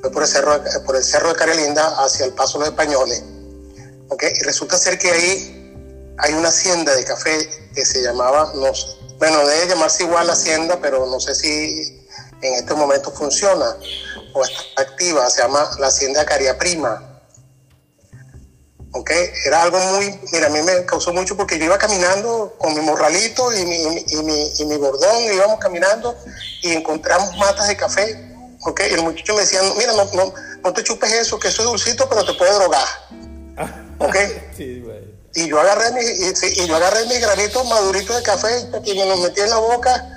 fue 0.00 0.12
por 0.12 0.22
el 0.22 0.28
cerro, 0.28 0.62
por 0.84 0.94
el 0.94 1.02
cerro 1.02 1.30
de 1.30 1.34
Carialinda 1.34 2.04
hacia 2.04 2.26
el 2.26 2.32
Paso 2.32 2.58
de 2.58 2.66
los 2.66 2.68
Españoles, 2.68 3.24
¿ok? 4.10 4.22
Y 4.32 4.42
resulta 4.44 4.78
ser 4.78 4.96
que 4.96 5.10
ahí 5.10 5.74
hay 6.18 6.34
una 6.34 6.50
hacienda 6.50 6.94
de 6.94 7.04
café 7.04 7.36
que 7.74 7.84
se 7.84 8.00
llamaba, 8.00 8.52
no 8.54 8.70
bueno, 9.18 9.44
debe 9.44 9.66
llamarse 9.66 10.04
igual 10.04 10.30
hacienda, 10.30 10.78
pero 10.80 11.04
no 11.06 11.18
sé 11.18 11.34
si 11.34 12.05
en 12.42 12.54
este 12.54 12.74
momento 12.74 13.10
funciona 13.10 13.76
o 14.32 14.44
está 14.44 14.82
activa, 14.82 15.28
se 15.30 15.42
llama 15.42 15.70
la 15.78 15.88
hacienda 15.88 16.24
Caria 16.24 16.58
Prima 16.58 17.16
¿ok? 18.96 19.10
Era 19.44 19.62
algo 19.62 19.78
muy, 19.78 20.18
mira, 20.32 20.46
a 20.46 20.50
mí 20.50 20.60
me 20.62 20.84
causó 20.86 21.12
mucho 21.12 21.36
porque 21.36 21.58
yo 21.58 21.66
iba 21.66 21.78
caminando 21.78 22.54
con 22.58 22.74
mi 22.74 22.80
morralito 22.80 23.52
y 23.52 23.64
mi, 23.64 24.04
y 24.08 24.16
mi, 24.22 24.52
y 24.58 24.64
mi 24.64 24.76
bordón, 24.76 25.22
íbamos 25.32 25.58
caminando 25.58 26.16
y 26.62 26.72
encontramos 26.72 27.36
matas 27.36 27.68
de 27.68 27.76
café, 27.76 28.34
¿ok? 28.64 28.80
Y 28.90 28.94
el 28.94 29.02
muchacho 29.02 29.34
me 29.34 29.40
decía, 29.40 29.60
mira, 29.76 29.92
no, 29.92 30.04
no, 30.14 30.34
no 30.62 30.72
te 30.72 30.82
chupes 30.82 31.12
eso, 31.12 31.38
que 31.38 31.48
eso 31.48 31.62
es 31.62 31.68
dulcito, 31.68 32.08
pero 32.08 32.24
te 32.24 32.32
puede 32.34 32.54
drogar, 32.54 32.86
¿ok? 33.98 34.16
sí, 34.56 34.82
y 35.34 35.48
yo 35.48 35.60
agarré 35.60 35.92
mi, 35.92 36.00
y, 36.00 36.66
yo 36.66 36.76
agarré 36.76 37.04
mis 37.06 37.20
granitos 37.20 37.68
maduritos 37.68 38.16
de 38.16 38.22
café 38.22 38.48
y 38.84 38.94
me 38.94 39.04
los 39.04 39.20
metí 39.20 39.42
en 39.42 39.50
la 39.50 39.58
boca 39.58 40.08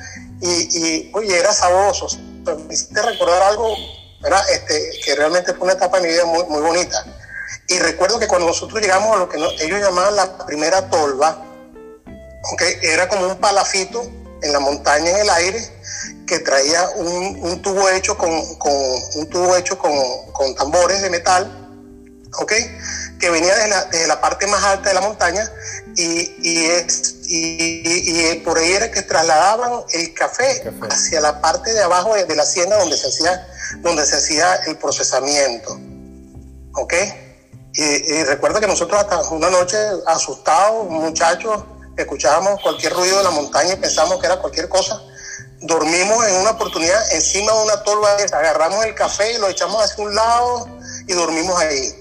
y, 0.41 1.11
oye, 1.13 1.37
era 1.37 1.53
sabroso. 1.53 2.07
Me 2.67 2.73
hiciste 2.73 3.01
recordar 3.01 3.43
algo, 3.43 3.75
¿verdad? 4.21 4.41
Este, 4.51 4.91
que 5.03 5.15
realmente 5.15 5.53
fue 5.53 5.65
una 5.65 5.73
etapa 5.73 5.99
de 5.99 6.07
mi 6.07 6.13
vida 6.13 6.25
muy, 6.25 6.43
muy 6.45 6.61
bonita. 6.61 7.05
Y 7.67 7.79
recuerdo 7.79 8.19
que 8.19 8.27
cuando 8.27 8.47
nosotros 8.47 8.81
llegamos 8.81 9.15
a 9.15 9.19
lo 9.19 9.29
que 9.29 9.37
ellos 9.37 9.79
llamaban 9.79 10.15
la 10.15 10.45
primera 10.45 10.89
tolva, 10.89 11.43
okay, 12.53 12.77
era 12.81 13.07
como 13.07 13.27
un 13.27 13.37
palafito 13.37 14.01
en 14.41 14.53
la 14.53 14.59
montaña 14.59 15.11
en 15.11 15.17
el 15.17 15.29
aire 15.29 15.79
que 16.25 16.39
traía 16.39 16.89
un, 16.95 17.61
tubo 17.61 17.89
hecho 17.89 18.17
con, 18.17 18.31
un 18.31 19.29
tubo 19.29 19.55
hecho 19.55 19.77
con, 19.77 19.91
con 20.31 20.55
tambores 20.55 21.01
de 21.01 21.09
metal, 21.09 21.51
¿ok? 22.39 22.53
que 23.19 23.29
venía 23.29 23.53
desde 23.55 24.07
la, 24.07 24.21
parte 24.21 24.47
más 24.47 24.63
alta 24.63 24.89
de 24.89 24.95
la 24.95 25.01
montaña 25.01 25.51
y, 25.99 26.33
y, 26.41 26.65
es, 26.67 27.15
y, 27.27 28.35
por 28.45 28.57
ahí 28.57 28.71
era 28.71 28.89
que 28.89 29.01
trasladaban 29.01 29.83
el 29.91 30.13
café, 30.13 30.63
hacia 30.89 31.19
la 31.19 31.41
parte 31.41 31.73
de 31.73 31.81
abajo 31.81 32.15
de, 32.15 32.35
la 32.35 32.43
hacienda 32.43 32.77
donde 32.77 32.97
se 32.97 33.09
hacía, 33.09 33.47
donde 33.79 34.05
se 34.05 34.15
hacía 34.15 34.55
el 34.67 34.77
procesamiento. 34.77 35.77
¿Ok? 36.75 36.93
Y, 37.73 38.23
recuerdo 38.23 38.61
que 38.61 38.67
nosotros 38.67 38.97
hasta 38.97 39.21
una 39.29 39.49
noche 39.49 39.77
asustados, 40.07 40.89
muchachos, 40.89 41.65
escuchábamos 41.97 42.61
cualquier 42.61 42.93
ruido 42.93 43.17
de 43.17 43.23
la 43.25 43.31
montaña 43.31 43.73
y 43.73 43.77
pensábamos 43.77 44.19
que 44.19 44.27
era 44.27 44.37
cualquier 44.37 44.69
cosa. 44.69 45.01
Dormimos 45.61 46.25
en 46.27 46.35
una 46.35 46.51
oportunidad 46.51 47.11
encima 47.11 47.51
de 47.51 47.63
una 47.63 47.83
tolva, 47.83 48.15
agarramos 48.31 48.85
el 48.85 48.95
café 48.95 49.33
y 49.33 49.37
lo 49.37 49.49
echamos 49.49 49.83
hacia 49.83 50.01
un 50.01 50.15
lado 50.15 50.69
y 51.07 51.13
dormimos 51.13 51.59
ahí. 51.59 51.98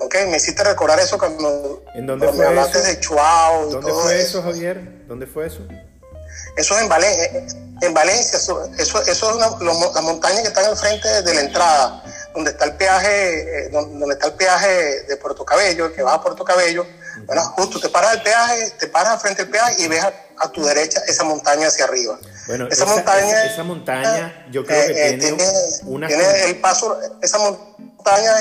Ok, 0.00 0.14
me 0.28 0.36
hiciste 0.36 0.62
recordar 0.62 1.00
eso 1.00 1.18
cuando, 1.18 1.82
¿En 1.94 2.06
dónde 2.06 2.28
fue 2.28 2.38
me 2.38 2.44
hablaste 2.46 2.80
de 2.80 3.00
Chuao 3.00 3.68
y 3.68 3.72
¿Dónde 3.72 3.92
fue 3.92 4.20
eso, 4.20 4.42
Javier? 4.42 5.06
¿Dónde 5.06 5.26
fue 5.26 5.46
eso? 5.46 5.60
Eso 6.56 6.76
es 6.76 6.82
en, 6.82 6.88
Valencia, 6.88 7.30
en 7.80 7.94
Valencia, 7.94 8.36
eso, 8.36 8.64
eso, 8.76 9.02
es 9.02 9.20
la 9.22 10.00
montaña 10.02 10.42
que 10.42 10.48
está 10.48 10.66
al 10.66 10.76
frente 10.76 11.22
de 11.22 11.34
la 11.34 11.40
entrada, 11.40 12.02
donde 12.34 12.50
está 12.50 12.64
el 12.64 12.74
peaje, 12.74 13.66
eh, 13.66 13.68
donde, 13.70 14.14
está 14.14 14.28
el 14.28 14.34
peaje 14.34 15.02
de 15.02 15.16
Puerto 15.16 15.44
Cabello, 15.44 15.92
que 15.92 16.02
va 16.02 16.14
a 16.14 16.22
Puerto 16.22 16.44
Cabello. 16.44 16.86
Bueno, 17.26 17.42
justo 17.56 17.80
te 17.80 17.88
paras 17.88 18.12
al 18.12 18.22
peaje, 18.22 18.72
te 18.78 18.86
paras 18.88 19.20
frente 19.20 19.42
al 19.42 19.48
peaje 19.48 19.82
y 19.82 19.88
ves 19.88 20.04
a, 20.04 20.52
tu 20.52 20.64
derecha 20.64 21.00
esa 21.06 21.24
montaña 21.24 21.66
hacia 21.66 21.84
arriba. 21.84 22.18
Bueno, 22.46 22.68
esa, 22.70 22.86
montaña, 22.86 23.44
esa, 23.44 23.64
montaña, 23.64 24.46
yo 24.50 24.64
creo 24.64 24.86
que 24.86 25.08
eh, 25.08 25.18
tiene, 25.18 25.44
una... 25.84 26.06
tiene 26.06 26.44
el 26.44 26.60
paso, 26.60 26.96
esa 27.20 27.38
montaña 27.38 28.34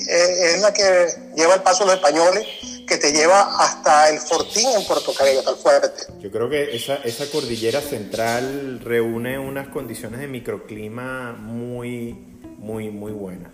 eh, 0.00 0.54
es 0.54 0.60
la 0.60 0.72
que 0.72 1.08
lleva 1.34 1.54
el 1.54 1.62
paso 1.62 1.84
de 1.84 1.86
los 1.86 1.94
españoles, 1.96 2.46
que 2.86 2.98
te 2.98 3.12
lleva 3.12 3.56
hasta 3.58 4.10
el 4.10 4.18
Fortín 4.18 4.68
en 4.70 4.84
Puerto 4.86 5.12
Cabello, 5.14 5.42
tal 5.42 5.56
fuerte. 5.56 6.04
Yo 6.20 6.30
creo 6.30 6.48
que 6.48 6.76
esa, 6.76 6.96
esa 6.96 7.26
cordillera 7.30 7.80
central 7.80 8.80
reúne 8.80 9.38
unas 9.38 9.68
condiciones 9.68 10.20
de 10.20 10.28
microclima 10.28 11.32
muy, 11.32 12.12
muy, 12.58 12.90
muy 12.90 13.12
buenas 13.12 13.52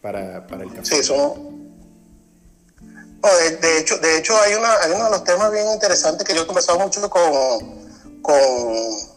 para, 0.00 0.46
para 0.46 0.64
el 0.64 0.72
café. 0.72 0.96
Sí, 0.96 1.02
son... 1.02 1.74
de, 3.60 3.78
hecho, 3.78 3.98
de 3.98 4.18
hecho 4.18 4.38
hay, 4.40 4.54
una, 4.54 4.72
hay 4.80 4.92
uno 4.92 5.04
de 5.04 5.10
los 5.10 5.24
temas 5.24 5.52
bien 5.52 5.70
interesantes 5.70 6.26
que 6.26 6.34
yo 6.34 6.42
he 6.42 6.46
conversado 6.46 6.78
mucho 6.78 7.08
con, 7.10 8.22
con 8.22 8.40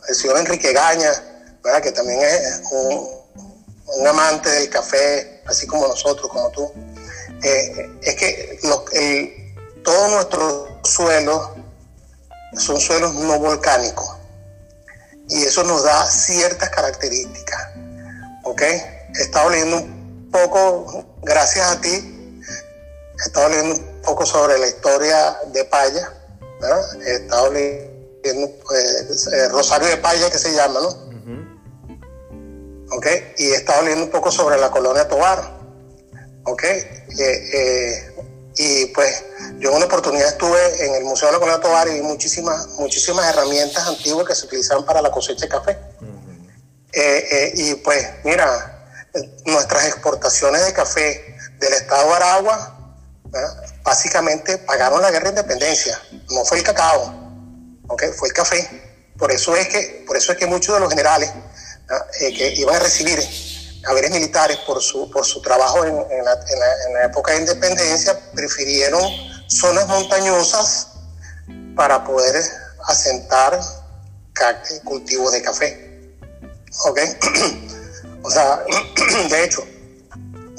el 0.10 0.16
señor 0.16 0.40
Enrique 0.40 0.74
Gaña, 0.74 1.12
¿verdad? 1.64 1.82
que 1.82 1.92
también 1.92 2.20
es 2.22 2.62
un, 2.72 3.08
un 4.00 4.08
amante 4.08 4.50
del 4.50 4.70
café, 4.70 5.37
así 5.48 5.68
como 5.68 5.88
nosotros, 5.88 6.30
como 6.30 6.50
tú, 6.52 6.72
eh, 7.44 7.90
es 8.02 8.16
que 8.16 8.60
todos 9.84 10.12
nuestros 10.12 10.70
suelos 10.84 11.50
son 12.58 12.80
suelos 12.80 13.14
no 13.14 13.40
volcánicos 13.40 14.18
y 15.30 15.44
eso 15.44 15.64
nos 15.64 15.84
da 15.84 16.06
ciertas 16.06 16.70
características. 16.70 17.70
¿Ok? 18.44 18.62
He 18.62 19.22
estado 19.22 19.50
leyendo 19.50 19.78
un 19.78 20.30
poco, 20.32 21.06
gracias 21.22 21.70
a 21.70 21.82
ti, 21.82 21.90
he 21.90 23.24
estado 23.26 23.50
leyendo 23.50 23.76
un 23.76 24.02
poco 24.02 24.26
sobre 24.26 24.58
la 24.58 24.68
historia 24.68 25.38
de 25.48 25.66
Paya, 25.66 26.14
¿verdad? 26.62 27.02
He 27.06 27.14
estado 27.16 27.52
leyendo 27.52 28.52
pues, 28.66 29.28
eh, 29.34 29.50
Rosario 29.50 29.90
de 29.90 29.98
Paya, 29.98 30.30
que 30.30 30.38
se 30.38 30.54
llama, 30.54 30.80
¿no? 30.82 31.07
¿Ok? 32.92 33.08
Y 33.38 33.52
he 33.52 33.56
estado 33.56 33.82
leyendo 33.84 34.06
un 34.06 34.12
poco 34.12 34.32
sobre 34.32 34.58
la 34.58 34.72
colonia 34.72 35.08
Tobar, 35.08 35.58
¿ok? 36.46 36.64
Eh, 36.64 36.86
eh, 37.20 38.16
y 38.56 38.86
pues 38.88 39.24
yo 39.60 39.70
en 39.70 39.76
una 39.76 39.86
oportunidad 39.86 40.30
estuve 40.30 40.86
en 40.86 40.96
el 40.96 41.04
Museo 41.04 41.28
de 41.28 41.34
la 41.34 41.40
Colonia 41.40 41.62
Tobar 41.62 41.88
y 41.88 41.94
vi 41.94 42.02
muchísimas, 42.02 42.68
muchísimas 42.80 43.28
herramientas 43.28 43.88
antiguas 43.88 44.28
que 44.28 44.36
se 44.36 44.46
utilizaban 44.46 44.86
para 44.86 45.02
la 45.02 45.12
cosecha 45.12 45.42
de 45.42 45.50
café. 45.50 45.78
Eh, 46.94 47.52
y 47.56 47.76
pues 47.76 48.08
mira, 48.24 48.90
nuestras 49.46 49.86
exportaciones 49.86 50.66
de 50.66 50.74
café 50.74 51.36
del 51.60 51.74
estado 51.74 52.08
de 52.08 52.16
Aragua, 52.16 52.74
básicamente 53.84 54.58
pagaron 54.60 55.02
la 55.02 55.12
guerra 55.12 55.32
de 55.32 55.42
independencia, 55.42 56.00
no 56.32 56.44
fue 56.46 56.58
el 56.58 56.64
cacao, 56.64 57.14
¿ok? 57.88 58.04
Fue 58.16 58.30
el 58.30 58.34
café. 58.34 58.88
Por 59.18 59.32
eso 59.32 59.56
es 59.56 59.68
que, 59.68 60.04
por 60.06 60.18
eso 60.18 60.32
es 60.32 60.38
que 60.38 60.46
muchos 60.46 60.76
de 60.76 60.80
los 60.80 60.90
generales 60.90 61.32
eh, 62.20 62.34
que 62.34 62.54
iban 62.56 62.76
a 62.76 62.80
recibir 62.80 63.20
haberes 63.86 64.12
militares 64.12 64.58
por 64.66 64.82
su, 64.82 65.10
por 65.10 65.26
su 65.26 65.42
trabajo 65.42 65.86
en, 65.86 65.96
la, 66.26 67.06
época 67.06 67.32
de 67.32 67.40
independencia, 67.40 68.20
prefirieron 68.34 69.02
zonas 69.48 69.88
montañosas 69.88 70.88
para 71.76 72.04
poder 72.04 72.44
asentar 72.86 73.60
cultivos 74.84 75.32
de 75.32 75.42
café. 75.42 76.18
¿Ok? 76.86 77.00
o 78.24 78.30
sea, 78.30 78.64
de 79.30 79.44
hecho, 79.44 79.64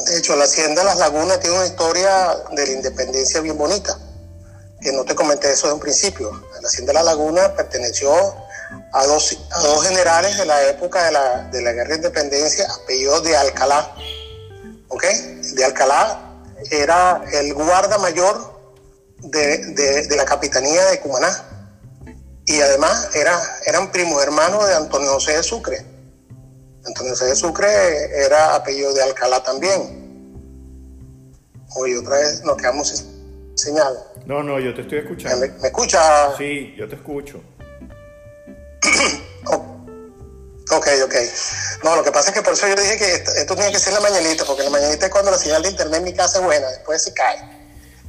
de 0.06 0.18
hecho, 0.18 0.36
la 0.36 0.44
hacienda 0.44 0.84
Las 0.84 0.98
Lagunas 0.98 1.40
tiene 1.40 1.56
una 1.56 1.66
historia 1.66 2.36
de 2.52 2.66
la 2.66 2.72
independencia 2.72 3.40
bien 3.40 3.58
bonita, 3.58 3.98
que 4.80 4.92
no 4.92 5.04
te 5.04 5.14
comenté 5.14 5.52
eso 5.52 5.66
de 5.66 5.74
un 5.74 5.80
principio. 5.80 6.30
La 6.62 6.68
hacienda 6.68 6.92
Las 6.92 7.04
Lagunas 7.04 7.50
perteneció 7.50 8.10
a 8.92 9.06
dos, 9.06 9.38
a 9.50 9.60
dos 9.60 9.86
generales 9.86 10.36
de 10.36 10.46
la 10.46 10.68
época 10.68 11.04
de 11.04 11.12
la, 11.12 11.44
de 11.44 11.62
la 11.62 11.72
guerra 11.72 11.90
de 11.90 11.96
independencia, 11.96 12.66
apellidos 12.82 13.22
de 13.24 13.36
Alcalá. 13.36 13.94
¿Ok? 14.88 15.04
De 15.54 15.64
Alcalá 15.64 16.28
era 16.70 17.22
el 17.32 17.54
guarda 17.54 17.98
mayor 17.98 18.58
de, 19.18 19.58
de, 20.06 20.16
la 20.16 20.24
capitanía 20.24 20.84
de 20.86 21.00
Cumaná. 21.00 21.44
Y 22.46 22.60
además 22.60 23.10
era, 23.14 23.38
eran 23.66 23.92
primos 23.92 24.22
hermanos 24.22 24.66
de 24.66 24.74
Antonio 24.74 25.12
José 25.12 25.36
de 25.36 25.42
Sucre. 25.42 25.84
Antonio 26.86 27.12
José 27.12 27.26
de 27.26 27.36
Sucre 27.36 28.24
era 28.24 28.54
apellido 28.54 28.94
de 28.94 29.02
Alcalá 29.02 29.42
también. 29.42 30.06
Oye, 31.76 31.98
otra 31.98 32.16
vez 32.16 32.42
nos 32.44 32.56
quedamos 32.56 32.88
sin 32.88 33.52
señal. 33.54 33.94
No, 34.24 34.42
no, 34.42 34.58
yo 34.58 34.74
te 34.74 34.82
estoy 34.82 34.98
escuchando. 34.98 35.46
¿Me, 35.46 35.52
me 35.60 35.68
escucha? 35.68 36.36
Sí, 36.36 36.74
yo 36.76 36.88
te 36.88 36.94
escucho. 36.96 37.42
Ok, 40.70 40.86
ok. 41.02 41.14
No, 41.82 41.96
lo 41.96 42.04
que 42.04 42.12
pasa 42.12 42.28
es 42.28 42.34
que 42.34 42.42
por 42.42 42.52
eso 42.52 42.68
yo 42.68 42.74
dije 42.74 42.98
que 42.98 43.14
esto, 43.40 43.54
tiene 43.56 43.72
que 43.72 43.78
ser 43.78 43.94
la 43.94 44.00
mañanita, 44.00 44.44
porque 44.44 44.62
la 44.62 44.70
mañanita 44.70 45.06
es 45.06 45.12
cuando 45.12 45.30
la 45.30 45.38
señal 45.38 45.62
de 45.62 45.70
internet 45.70 45.98
en 45.98 46.04
mi 46.04 46.12
casa 46.12 46.38
es 46.38 46.44
buena, 46.44 46.68
después 46.68 47.02
se 47.02 47.14
cae. 47.14 47.38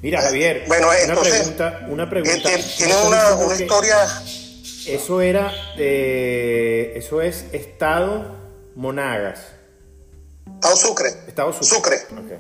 Mira, 0.02 0.22
Javier, 0.22 0.66
bueno, 0.68 0.88
una 0.88 1.00
entonces, 1.00 1.34
pregunta, 1.34 1.86
una 1.90 2.10
pregunta. 2.10 2.50
Tiene 2.78 2.96
una, 3.06 3.36
una 3.36 3.56
historia. 3.56 3.98
Eso 4.88 5.22
era, 5.22 5.54
eso 5.78 7.22
es 7.22 7.46
Estado 7.54 8.36
Monagas. 8.76 9.40
Estado 10.56 10.76
Sucre. 10.76 11.10
Estado 11.28 11.54
Sucre. 11.54 12.00
Sucre. 12.00 12.08
Okay, 12.26 12.40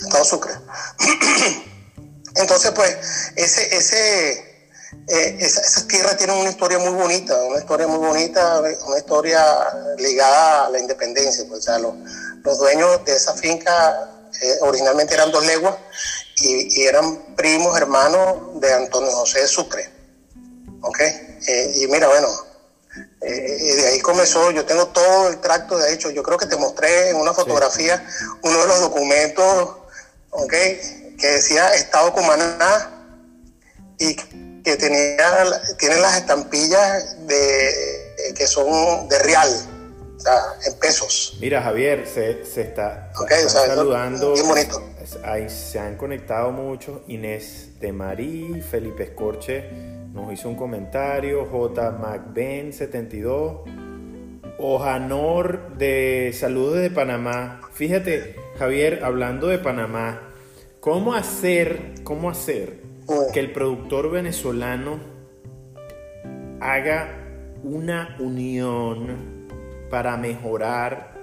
Estado 0.00 0.24
Sucre. 0.24 0.52
Entonces, 2.36 2.72
pues, 2.72 3.32
ese, 3.36 3.76
ese, 3.76 4.53
eh, 5.06 5.36
esas 5.40 5.86
tierras 5.86 6.16
tienen 6.16 6.36
una 6.36 6.50
historia 6.50 6.78
muy 6.78 6.90
bonita, 6.90 7.36
una 7.44 7.58
historia 7.58 7.86
muy 7.86 7.98
bonita, 7.98 8.60
una 8.60 8.98
historia 8.98 9.42
ligada 9.98 10.66
a 10.66 10.70
la 10.70 10.78
independencia. 10.78 11.44
Pues, 11.46 11.60
o 11.60 11.62
sea, 11.62 11.78
los, 11.78 11.94
dueños 12.58 13.04
de 13.04 13.14
esa 13.14 13.34
finca 13.34 14.10
eh, 14.40 14.56
originalmente 14.62 15.14
eran 15.14 15.30
dos 15.30 15.44
leguas 15.46 15.76
y, 16.36 16.82
eran 16.82 17.34
primos 17.36 17.76
hermanos 17.76 18.60
de 18.60 18.72
Antonio 18.72 19.10
José 19.12 19.46
Sucre. 19.46 19.90
¿Ok? 20.80 21.00
Eh, 21.00 21.72
y 21.76 21.86
mira, 21.88 22.08
bueno, 22.08 22.28
de 23.20 23.86
ahí 23.88 24.00
comenzó, 24.00 24.50
yo 24.50 24.64
tengo 24.64 24.88
todo 24.88 25.28
el 25.28 25.40
tracto, 25.40 25.78
de 25.78 25.92
hecho, 25.92 26.10
yo 26.10 26.22
creo 26.22 26.38
que 26.38 26.46
te 26.46 26.56
mostré 26.56 27.10
en 27.10 27.16
una 27.16 27.32
fotografía 27.32 28.06
uno 28.42 28.58
de 28.58 28.66
los 28.66 28.80
documentos, 28.80 29.76
¿ok? 30.30 30.52
Que 31.18 31.28
decía 31.28 31.74
Estado 31.74 32.12
Cumaná 32.12 32.90
y 33.98 34.16
que 34.64 34.76
tenía, 34.76 35.44
tiene 35.78 35.96
las 36.00 36.16
estampillas 36.16 37.26
de, 37.26 38.34
que 38.34 38.46
son 38.46 39.08
de 39.08 39.18
real, 39.18 39.50
o 40.16 40.20
sea, 40.20 40.38
en 40.66 40.78
pesos. 40.78 41.36
Mira, 41.40 41.62
Javier, 41.62 42.06
se, 42.12 42.44
se 42.46 42.62
está, 42.62 43.12
saludando. 43.46 44.34
Ahí 45.22 45.50
se 45.50 45.78
han 45.78 45.96
conectado 45.96 46.50
muchos. 46.50 47.02
Inés 47.08 47.78
de 47.78 47.92
Marí, 47.92 48.62
Felipe 48.62 49.02
Escorche 49.04 49.68
nos 50.14 50.32
hizo 50.32 50.48
un 50.48 50.56
comentario. 50.56 51.44
J. 51.44 51.98
McBen72. 51.98 53.64
Ojanor 54.56 55.76
de 55.76 56.34
Saludos 56.38 56.78
de 56.80 56.88
Panamá. 56.88 57.60
Fíjate, 57.74 58.36
Javier, 58.58 59.04
hablando 59.04 59.48
de 59.48 59.58
Panamá, 59.58 60.32
¿cómo 60.80 61.12
hacer, 61.14 61.96
cómo 62.04 62.30
hacer 62.30 62.83
que 63.32 63.40
el 63.40 63.52
productor 63.52 64.10
venezolano 64.10 64.98
haga 66.60 67.24
una 67.62 68.16
unión 68.18 69.48
para 69.90 70.16
mejorar 70.16 71.14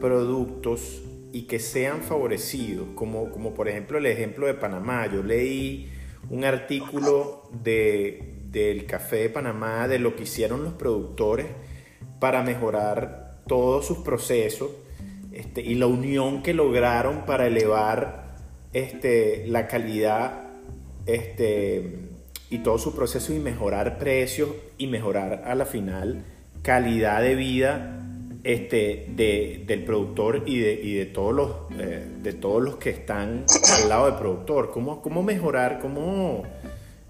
productos 0.00 1.02
y 1.32 1.42
que 1.42 1.60
sean 1.60 2.02
favorecidos, 2.02 2.88
como, 2.94 3.30
como 3.30 3.54
por 3.54 3.68
ejemplo 3.68 3.98
el 3.98 4.06
ejemplo 4.06 4.46
de 4.46 4.54
Panamá. 4.54 5.06
Yo 5.06 5.22
leí 5.22 5.90
un 6.28 6.44
artículo 6.44 7.48
de, 7.62 8.34
del 8.50 8.86
Café 8.86 9.16
de 9.16 9.30
Panamá, 9.30 9.86
de 9.86 9.98
lo 9.98 10.16
que 10.16 10.24
hicieron 10.24 10.64
los 10.64 10.74
productores 10.74 11.46
para 12.18 12.42
mejorar 12.42 13.42
todos 13.46 13.86
sus 13.86 13.98
procesos 13.98 14.70
este, 15.32 15.60
y 15.60 15.76
la 15.76 15.86
unión 15.86 16.42
que 16.42 16.54
lograron 16.54 17.24
para 17.26 17.46
elevar 17.46 18.36
este, 18.72 19.46
la 19.46 19.66
calidad 19.68 20.39
este, 21.14 21.98
y 22.50 22.58
todo 22.58 22.78
su 22.78 22.94
proceso 22.94 23.32
y 23.32 23.38
mejorar 23.38 23.98
precios 23.98 24.50
y 24.78 24.86
mejorar 24.86 25.44
a 25.46 25.54
la 25.54 25.66
final 25.66 26.24
calidad 26.62 27.22
de 27.22 27.34
vida 27.34 27.96
este, 28.42 29.06
del 29.16 29.84
productor 29.84 30.44
y 30.46 30.60
de, 30.60 30.72
y 30.72 30.94
de 30.94 31.06
todos 31.06 31.34
los, 31.34 31.50
eh, 31.78 32.06
de 32.22 32.32
todos 32.32 32.62
los 32.62 32.76
que 32.76 32.90
están 32.90 33.44
al 33.74 33.88
lado 33.88 34.06
del 34.06 34.16
productor. 34.16 34.70
¿Cómo, 34.70 35.02
cómo 35.02 35.22
mejorar, 35.22 35.80
cómo 35.80 36.42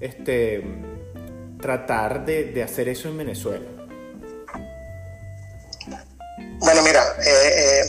este, 0.00 0.62
tratar 1.60 2.24
de, 2.24 2.44
de 2.44 2.62
hacer 2.62 2.88
eso 2.88 3.08
en 3.08 3.18
Venezuela? 3.18 3.66
Bueno, 6.58 6.82
mira, 6.82 7.02
eh, 7.24 7.48
eh, 7.56 7.82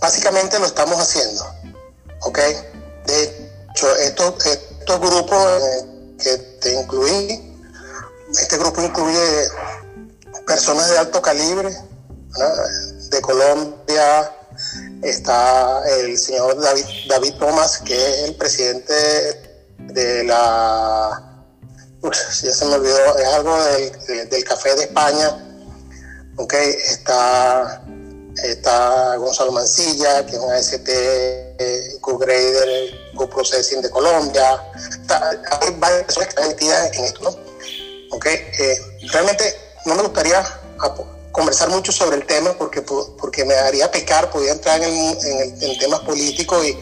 básicamente 0.00 0.58
lo 0.58 0.66
estamos 0.66 0.96
haciendo, 0.98 1.44
¿ok? 2.20 2.38
De 3.06 3.41
estos, 3.82 5.00
grupos 5.00 5.46
que 6.22 6.38
te 6.60 6.74
incluí, 6.74 7.56
este 8.40 8.56
grupo 8.58 8.82
incluye 8.82 9.48
personas 10.46 10.90
de 10.90 10.98
alto 10.98 11.20
calibre, 11.20 11.76
de 13.10 13.20
Colombia 13.20 14.32
está 15.02 15.82
el 15.98 16.16
señor 16.18 16.60
David, 16.60 16.84
David 17.08 17.34
Thomas, 17.34 17.78
que 17.78 17.94
es 17.94 18.28
el 18.28 18.36
presidente 18.36 18.94
de 19.78 20.24
la... 20.24 21.44
ya 22.02 22.52
se 22.52 22.64
me 22.66 22.74
olvidó, 22.74 23.16
es 23.18 23.26
algo 23.28 23.62
del, 23.64 24.28
del 24.28 24.44
Café 24.44 24.74
de 24.76 24.82
España. 24.84 25.48
Ok, 26.36 26.54
está, 26.54 27.84
está 28.42 29.16
Gonzalo 29.16 29.52
Mancilla, 29.52 30.24
que 30.24 30.32
es 30.32 30.38
un 30.38 30.52
AST 30.52 32.00
Co-Grader, 32.00 33.01
Co-Processing 33.14 33.82
de 33.82 33.90
Colombia. 33.90 34.62
hay 35.08 35.74
varias 35.78 36.04
personas 36.04 36.28
que 36.28 36.40
están 36.40 36.48
metidas 36.48 36.92
en 36.96 37.04
esto, 37.04 37.20
¿no? 37.22 37.52
Ok, 38.16 38.26
eh, 38.26 38.78
realmente 39.12 39.54
no 39.86 39.94
me 39.94 40.02
gustaría 40.02 40.42
conversar 41.32 41.70
mucho 41.70 41.92
sobre 41.92 42.16
el 42.16 42.26
tema 42.26 42.52
porque, 42.52 42.82
porque 42.82 43.44
me 43.44 43.54
haría 43.54 43.90
pecar, 43.90 44.30
podía 44.30 44.52
entrar 44.52 44.82
en, 44.82 45.16
en, 45.60 45.78
temas 45.78 46.00
políticos 46.00 46.64
y, 46.66 46.76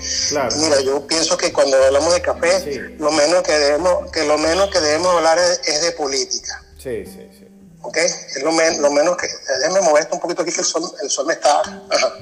mira, 0.59 0.81
yo 0.81 1.07
pienso 1.07 1.37
que 1.37 1.53
cuando 1.53 1.77
hablamos 1.77 2.13
de 2.13 2.21
café, 2.21 2.95
lo 2.99 3.13
menos 3.13 3.43
que 3.43 3.53
debemos, 3.53 4.11
que 4.11 4.25
lo 4.25 4.37
menos 4.39 4.69
que 4.71 4.81
debemos 4.81 5.15
hablar 5.15 5.39
es, 5.39 5.83
de 5.83 5.93
política. 5.93 6.65
Sí, 6.77 7.05
sí, 7.07 7.31
sí. 7.39 7.47
¿Ok? 7.83 7.97
Es 7.97 8.43
lo, 8.43 8.51
lo 8.51 8.91
menos 8.91 9.17
que, 9.17 9.29
déjeme 9.61 9.81
mover 9.83 10.03
esto 10.03 10.17
un 10.17 10.21
poquito 10.21 10.43
aquí 10.43 10.53
que 10.53 10.61
el 10.61 10.67
sol, 10.67 10.83
el 11.01 11.11
sol 11.11 11.27
me 11.27 11.35
está... 11.35 11.61
Ajá. 11.61 12.13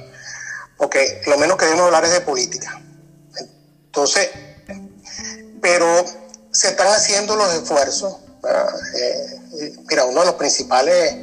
Ok, 0.81 0.97
lo 1.27 1.39
menos 1.39 1.57
que 1.57 1.65
debemos 1.65 1.87
hablar 1.87 2.05
es 2.05 2.13
de 2.13 2.21
política. 2.21 2.81
Entonces, 3.89 4.29
pero 5.61 6.05
se 6.53 6.69
están 6.69 6.89
haciendo 6.89 7.37
los 7.37 7.53
esfuerzos. 7.55 8.17
Eh, 8.95 9.75
mira, 9.89 10.05
uno 10.05 10.21
de 10.21 10.27
los 10.27 10.35
principales 10.37 11.15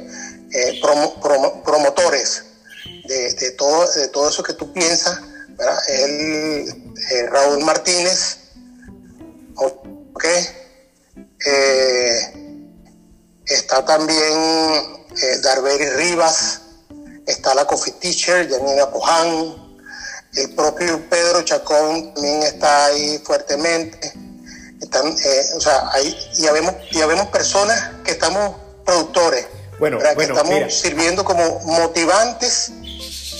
eh, 0.52 0.80
promotores 1.64 2.44
de, 3.08 3.50
todo, 3.52 3.90
de 3.92 4.08
todo 4.08 4.28
eso 4.28 4.42
que 4.42 4.54
tú 4.54 4.72
piensas, 4.72 5.20
El, 5.88 6.92
eh, 7.10 7.26
Raúl 7.28 7.64
Martínez, 7.64 8.38
¿ok? 9.56 10.24
Eh, 11.46 12.20
está 13.44 13.84
también 13.84 15.06
Darberi 15.42 15.90
Rivas, 15.90 16.60
está 17.26 17.54
la 17.54 17.64
Coffee 17.66 17.94
Teacher, 17.94 18.48
Janina 18.48 18.90
Puján, 18.90 19.65
el 20.36 20.50
propio 20.54 21.00
Pedro 21.08 21.42
Chacón 21.42 22.12
también 22.14 22.42
está 22.42 22.86
ahí 22.86 23.18
fuertemente. 23.24 24.12
Están, 24.80 25.06
o 25.06 25.60
sea, 25.60 25.90
ahí 25.92 26.16
ya 26.34 26.52
vemos, 26.52 26.74
ya 26.92 27.06
vemos 27.06 27.26
personas 27.28 27.92
que 28.04 28.12
estamos 28.12 28.56
productores, 28.84 29.46
bueno, 29.78 29.98
bueno, 30.14 30.34
estamos 30.34 30.74
sirviendo 30.74 31.24
como 31.24 31.60
motivantes 31.60 32.72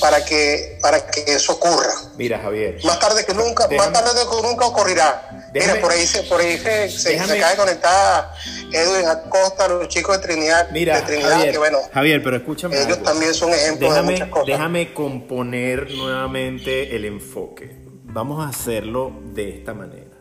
para 0.01 0.25
que 0.25 0.79
para 0.83 1.07
que 1.07 1.25
eso 1.27 1.53
ocurra. 1.53 1.93
Mira, 2.17 2.39
Javier. 2.39 2.79
Más 2.85 2.99
tarde 2.99 3.25
que 3.25 3.33
nunca, 3.33 3.69
más 3.69 3.93
tarde 3.93 4.21
que 4.29 4.43
nunca 4.43 4.67
ocurrirá. 4.67 5.51
Mira, 5.55 5.81
por 5.81 5.93
ahí 5.93 6.07
se, 6.07 6.23
por 6.25 6.41
ahí 6.41 6.59
se, 6.59 6.91
se, 6.91 7.19
acaba 7.19 7.51
de 7.51 7.57
conectar 7.57 8.35
Edwin 8.77 9.09
Acosta, 9.09 9.69
los 9.69 9.89
chicos 9.89 10.21
de 10.21 10.27
Trinidad, 10.27 10.69
Mira, 10.73 10.97
de 10.97 11.03
Trinidad, 11.03 11.31
Javier, 11.31 11.53
que 11.53 11.59
bueno. 11.59 11.79
Javier, 11.93 12.23
pero 12.23 12.37
escúchame. 12.37 12.83
Ellos 12.83 13.03
también 13.03 13.35
son 13.35 13.51
ejemplos 13.51 13.91
déjame, 13.91 14.07
de 14.07 14.13
muchas 14.13 14.29
cosas. 14.29 14.47
Déjame 14.47 14.95
componer 14.95 15.91
nuevamente 15.93 16.95
el 16.97 17.05
enfoque. 17.05 17.77
Vamos 18.05 18.45
a 18.45 18.49
hacerlo 18.49 19.13
de 19.33 19.49
esta 19.51 19.75
manera. 19.75 20.17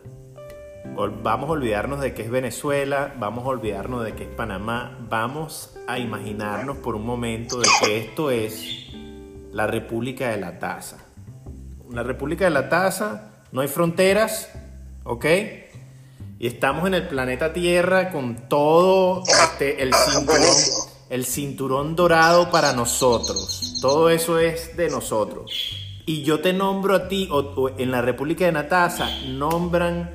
Vamos 1.22 1.50
a 1.50 1.52
olvidarnos 1.52 2.00
de 2.00 2.14
que 2.14 2.22
es 2.22 2.30
Venezuela, 2.30 3.14
vamos 3.18 3.44
a 3.44 3.48
olvidarnos 3.48 4.04
de 4.04 4.14
que 4.14 4.24
es 4.24 4.30
Panamá, 4.30 4.96
vamos 5.10 5.76
a 5.86 5.98
imaginarnos 5.98 6.78
por 6.78 6.94
un 6.94 7.04
momento 7.04 7.58
de 7.58 7.68
que 7.80 7.98
esto 7.98 8.30
es 8.30 8.86
la 9.52 9.66
República 9.66 10.30
de 10.30 10.38
la 10.38 10.58
Taza. 10.58 10.98
La 11.90 12.02
República 12.02 12.44
de 12.44 12.50
la 12.50 12.68
Taza, 12.68 13.30
no 13.52 13.60
hay 13.60 13.68
fronteras, 13.68 14.50
¿ok? 15.04 15.26
Y 16.38 16.46
estamos 16.48 16.86
en 16.86 16.94
el 16.94 17.08
planeta 17.08 17.54
Tierra 17.54 18.10
con 18.10 18.48
todo 18.48 19.22
este, 19.26 19.82
el, 19.82 19.94
cinturón, 19.94 20.46
el 21.08 21.24
cinturón 21.24 21.96
dorado 21.96 22.50
para 22.50 22.74
nosotros. 22.74 23.78
Todo 23.80 24.10
eso 24.10 24.38
es 24.38 24.76
de 24.76 24.90
nosotros. 24.90 25.50
Y 26.04 26.24
yo 26.24 26.40
te 26.40 26.52
nombro 26.52 26.94
a 26.94 27.08
ti, 27.08 27.26
o, 27.32 27.70
en 27.78 27.90
la 27.90 28.02
República 28.02 28.44
de 28.44 28.52
la 28.52 28.68
Taza, 28.68 29.08
nombran 29.28 30.14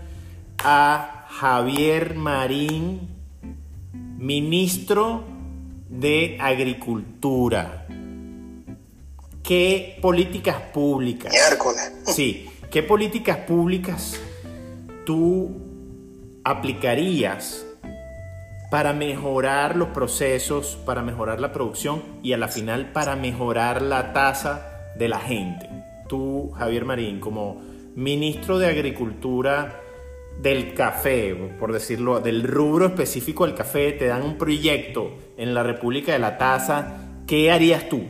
a 0.63 1.25
Javier 1.27 2.13
Marín, 2.13 3.09
ministro 3.91 5.23
de 5.89 6.37
Agricultura. 6.39 7.87
¿Qué 9.41 9.97
políticas 9.99 10.57
públicas? 10.71 11.33
Sí, 12.05 12.47
¿qué 12.69 12.83
políticas 12.83 13.37
públicas 13.37 14.19
tú 15.03 15.70
aplicarías 16.43 17.65
para 18.69 18.93
mejorar 18.93 19.75
los 19.75 19.89
procesos, 19.89 20.77
para 20.85 21.01
mejorar 21.01 21.41
la 21.41 21.51
producción 21.51 22.01
y 22.23 22.33
a 22.33 22.37
la 22.37 22.47
final 22.47 22.91
para 22.93 23.15
mejorar 23.15 23.81
la 23.81 24.13
tasa 24.13 24.93
de 24.97 25.09
la 25.09 25.19
gente? 25.19 25.69
Tú, 26.07 26.51
Javier 26.57 26.85
Marín, 26.85 27.19
como 27.19 27.61
ministro 27.95 28.59
de 28.59 28.67
Agricultura 28.67 29.81
del 30.41 30.73
café, 30.73 31.35
por 31.59 31.73
decirlo, 31.73 32.19
del 32.19 32.43
rubro 32.43 32.87
específico 32.87 33.45
del 33.45 33.55
café, 33.55 33.91
te 33.91 34.07
dan 34.07 34.23
un 34.23 34.37
proyecto 34.37 35.11
en 35.37 35.53
la 35.53 35.63
República 35.63 36.13
de 36.13 36.19
la 36.19 36.37
Taza, 36.37 36.97
¿qué 37.27 37.51
harías 37.51 37.89
tú? 37.89 38.03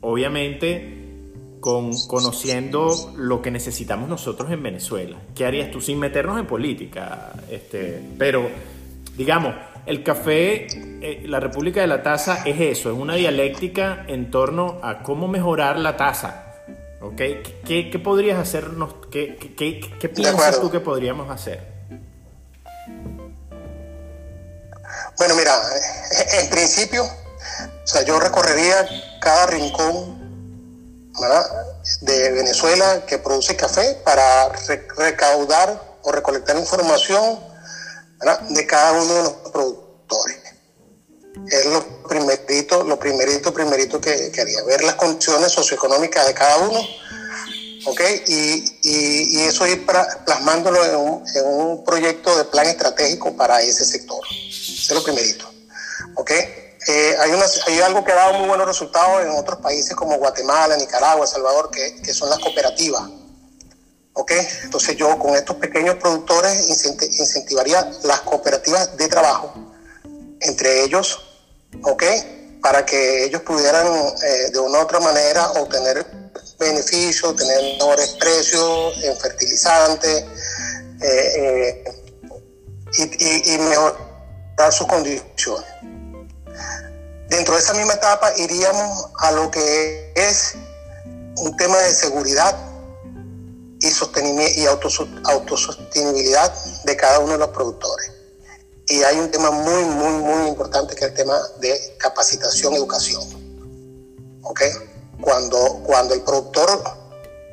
Obviamente 0.00 1.01
con, 1.62 1.92
conociendo 2.08 3.14
lo 3.16 3.40
que 3.40 3.52
necesitamos 3.52 4.08
nosotros 4.08 4.50
en 4.50 4.64
Venezuela. 4.64 5.16
¿Qué 5.34 5.46
harías 5.46 5.70
tú 5.70 5.80
sin 5.80 6.00
meternos 6.00 6.38
en 6.38 6.46
política? 6.46 7.32
Este, 7.48 8.02
pero, 8.18 8.50
digamos, 9.16 9.54
el 9.86 10.02
café, 10.02 10.66
eh, 11.00 11.22
la 11.26 11.38
República 11.38 11.80
de 11.80 11.86
la 11.86 12.02
Taza 12.02 12.42
es 12.44 12.60
eso, 12.60 12.90
es 12.92 12.98
una 12.98 13.14
dialéctica 13.14 14.04
en 14.08 14.32
torno 14.32 14.80
a 14.82 15.04
cómo 15.04 15.28
mejorar 15.28 15.78
la 15.78 15.96
tasa 15.96 16.48
¿Qué, 17.16 17.90
qué 17.90 17.98
podrías 17.98 18.38
hacernos? 18.38 18.94
¿Qué, 19.10 19.36
qué, 19.56 19.80
qué 19.98 20.08
piensas 20.08 20.60
tú 20.60 20.70
que 20.70 20.78
podríamos 20.78 21.28
hacer? 21.30 21.60
Bueno, 25.18 25.34
mira, 25.34 25.52
eh, 25.52 26.42
en 26.42 26.50
principio, 26.50 27.02
o 27.04 27.86
sea, 27.86 28.02
yo 28.02 28.20
recorrería 28.20 28.86
cada 29.20 29.46
rincón 29.46 30.21
de 32.00 32.30
Venezuela 32.32 33.04
que 33.06 33.18
produce 33.18 33.56
café 33.56 34.00
para 34.04 34.48
recaudar 34.96 35.98
o 36.02 36.12
recolectar 36.12 36.56
información 36.56 37.38
de 38.50 38.66
cada 38.66 38.92
uno 38.92 39.14
de 39.14 39.22
los 39.22 39.32
productores. 39.52 40.38
Es 41.48 41.66
lo 41.66 42.02
primerito, 42.08 42.84
lo 42.84 42.98
primerito, 42.98 43.52
primerito 43.52 44.00
que, 44.00 44.30
quería 44.30 44.62
ver 44.64 44.82
las 44.84 44.94
condiciones 44.94 45.50
socioeconómicas 45.52 46.26
de 46.26 46.34
cada 46.34 46.58
uno, 46.58 46.78
¿ok? 47.86 48.00
Y, 48.28 48.78
y, 48.82 49.40
eso 49.40 49.66
ir 49.66 49.84
plasmándolo 50.24 50.84
en 50.84 50.96
un, 51.44 51.84
proyecto 51.84 52.36
de 52.36 52.44
plan 52.44 52.66
estratégico 52.66 53.36
para 53.36 53.60
ese 53.60 53.84
sector. 53.84 54.20
Es 54.30 54.90
lo 54.90 55.02
primerito, 55.02 55.50
¿ok? 56.14 56.30
Eh, 56.88 57.14
hay, 57.18 57.80
algo 57.80 58.04
que 58.04 58.12
ha 58.12 58.16
dado 58.16 58.38
muy 58.38 58.48
buenos 58.48 58.66
resultados 58.66 59.22
en 59.22 59.30
otros 59.30 59.60
países 59.60 59.94
como 59.94 60.16
Guatemala, 60.16 60.76
Nicaragua, 60.76 61.26
Salvador, 61.26 61.70
que, 61.70 62.12
son 62.12 62.28
las 62.28 62.38
cooperativas. 62.40 63.02
¿ok? 64.14 64.32
Entonces 64.64 64.96
yo 64.96 65.18
con 65.18 65.34
estos 65.36 65.56
pequeños 65.56 65.96
productores 65.96 66.68
incentivaría 66.68 67.90
las 68.02 68.20
cooperativas 68.22 68.96
de 68.96 69.08
trabajo, 69.08 69.54
entre 70.40 70.82
ellos, 70.84 71.20
¿ok? 71.82 72.02
Para 72.60 72.84
que 72.84 73.24
ellos 73.24 73.42
pudieran 73.42 73.86
eh, 73.86 74.50
de 74.52 74.58
una 74.58 74.80
u 74.80 74.82
otra 74.82 75.00
manera 75.00 75.50
obtener 75.52 76.04
beneficios, 76.58 77.36
tener 77.36 77.62
mejores 77.78 78.10
precios 78.18 79.02
en 79.02 79.16
fertilizantes 79.16 80.24
eh, 81.00 81.32
eh, 81.36 81.84
y, 82.98 83.54
y, 83.54 83.58
mejorar 83.58 84.72
sus 84.72 84.86
condiciones. 84.86 85.66
Dentro 87.32 87.54
de 87.54 87.60
esa 87.62 87.72
misma 87.72 87.94
etapa 87.94 88.30
iríamos 88.36 89.06
a 89.20 89.32
lo 89.32 89.50
que 89.50 90.12
es 90.14 90.54
un 91.38 91.56
tema 91.56 91.78
de 91.78 91.90
seguridad 91.94 92.54
y, 93.80 93.86
y 94.60 94.66
autosostenibilidad 94.66 96.52
de 96.84 96.94
cada 96.94 97.20
uno 97.20 97.32
de 97.32 97.38
los 97.38 97.48
productores. 97.48 98.12
Y 98.86 99.02
hay 99.02 99.18
un 99.18 99.30
tema 99.30 99.50
muy, 99.50 99.82
muy, 99.82 100.12
muy 100.22 100.46
importante 100.46 100.94
que 100.94 101.06
es 101.06 101.10
el 101.12 101.16
tema 101.16 101.40
de 101.58 101.96
capacitación, 101.98 102.74
educación. 102.74 103.22
¿Ok? 104.42 104.60
Cuando, 105.22 105.80
cuando 105.86 106.12
el 106.12 106.20
productor 106.20 106.84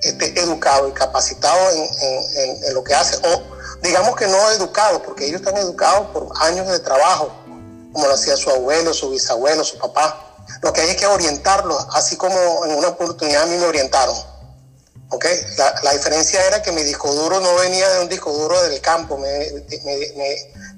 esté 0.01 0.37
educado 0.41 0.89
y 0.89 0.91
capacitado 0.91 1.71
en, 1.71 2.65
en, 2.65 2.73
lo 2.73 2.83
que 2.83 2.95
hace, 2.95 3.15
o 3.15 3.43
digamos 3.81 4.17
que 4.17 4.27
no 4.27 4.51
educado, 4.51 5.01
porque 5.03 5.25
ellos 5.25 5.39
están 5.39 5.55
educados 5.55 6.09
por 6.11 6.27
años 6.41 6.67
de 6.67 6.79
trabajo, 6.79 7.31
como 7.91 8.07
lo 8.07 8.13
hacía 8.13 8.37
su 8.37 8.49
abuelo, 8.49 8.93
su 8.93 9.09
bisabuelo, 9.09 9.63
su 9.63 9.77
papá. 9.77 10.35
Lo 10.61 10.73
que 10.73 10.81
hay 10.81 10.89
es 10.89 10.97
que 10.97 11.07
orientarlos, 11.07 11.87
así 11.93 12.15
como 12.17 12.65
en 12.65 12.75
una 12.75 12.89
oportunidad 12.89 13.43
a 13.43 13.45
mí 13.45 13.57
me 13.57 13.65
orientaron 13.65 14.15
¿ok? 15.09 15.25
La, 15.57 15.75
la, 15.83 15.93
diferencia 15.93 16.45
era 16.45 16.61
que 16.61 16.71
mi 16.71 16.83
disco 16.83 17.11
duro 17.13 17.39
no 17.39 17.55
venía 17.55 17.89
de 17.89 18.01
un 18.01 18.09
disco 18.09 18.31
duro 18.31 18.61
del 18.63 18.79
campo, 18.79 19.17
mi 19.17 19.27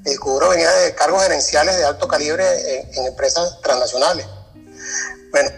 disco 0.04 0.34
duro 0.34 0.50
venía 0.50 0.72
de 0.72 0.96
cargos 0.96 1.22
gerenciales 1.24 1.76
de 1.78 1.86
alto 1.86 2.08
calibre 2.08 2.44
en, 2.96 3.06
empresas 3.06 3.60
transnacionales. 3.62 4.26
Bueno, 5.32 5.50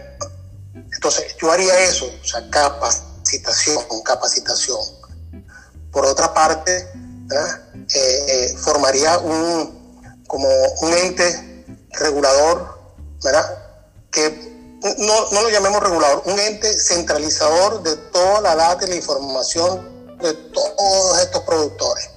entonces 0.91 1.35
yo 1.39 1.51
haría 1.51 1.79
eso, 1.81 2.05
o 2.05 2.25
sea, 2.25 2.49
capacitación, 2.49 3.83
capacitación. 4.03 4.79
Por 5.91 6.05
otra 6.05 6.33
parte, 6.33 6.75
eh, 6.75 7.85
eh, 7.93 8.55
formaría 8.57 9.19
un, 9.19 9.82
como 10.33 10.49
un 10.81 10.93
ente 10.95 11.63
regulador, 11.91 12.79
¿verdad? 13.23 13.55
Que 14.09 14.31
no, 14.97 15.29
no 15.29 15.41
lo 15.43 15.49
llamemos 15.51 15.83
regulador, 15.83 16.23
un 16.25 16.39
ente 16.39 16.75
centralizador 16.75 17.83
de 17.83 17.95
toda 18.11 18.41
la 18.41 18.55
data 18.55 18.83
y 18.83 18.89
la 18.89 18.95
información 18.95 20.17
de 20.17 20.33
todos 20.33 21.21
estos 21.21 21.43
productores. 21.43 22.09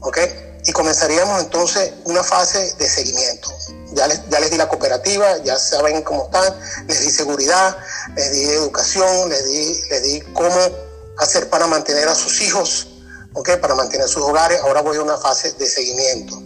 ¿Ok? 0.00 0.18
Y 0.64 0.72
comenzaríamos 0.72 1.44
entonces 1.44 1.92
una 2.06 2.24
fase 2.24 2.74
de 2.74 2.88
seguimiento. 2.88 3.50
Ya 3.92 4.08
les, 4.08 4.28
ya 4.28 4.40
les 4.40 4.50
di 4.50 4.56
la 4.56 4.68
cooperativa, 4.68 5.38
ya 5.44 5.60
saben 5.60 6.02
cómo 6.02 6.24
están, 6.24 6.58
les 6.88 7.02
di 7.02 7.10
seguridad, 7.12 7.78
les 8.16 8.32
di 8.32 8.46
educación, 8.46 9.28
les 9.28 9.44
di, 9.44 9.80
les 9.90 10.02
di 10.02 10.20
cómo 10.32 10.58
hacer 11.18 11.48
para 11.50 11.68
mantener 11.68 12.08
a 12.08 12.16
sus 12.16 12.40
hijos, 12.40 12.88
¿ok? 13.34 13.58
Para 13.60 13.76
mantener 13.76 14.08
sus 14.08 14.24
hogares. 14.24 14.60
Ahora 14.62 14.82
voy 14.82 14.96
a 14.96 15.02
una 15.02 15.16
fase 15.18 15.52
de 15.52 15.68
seguimiento 15.68 16.45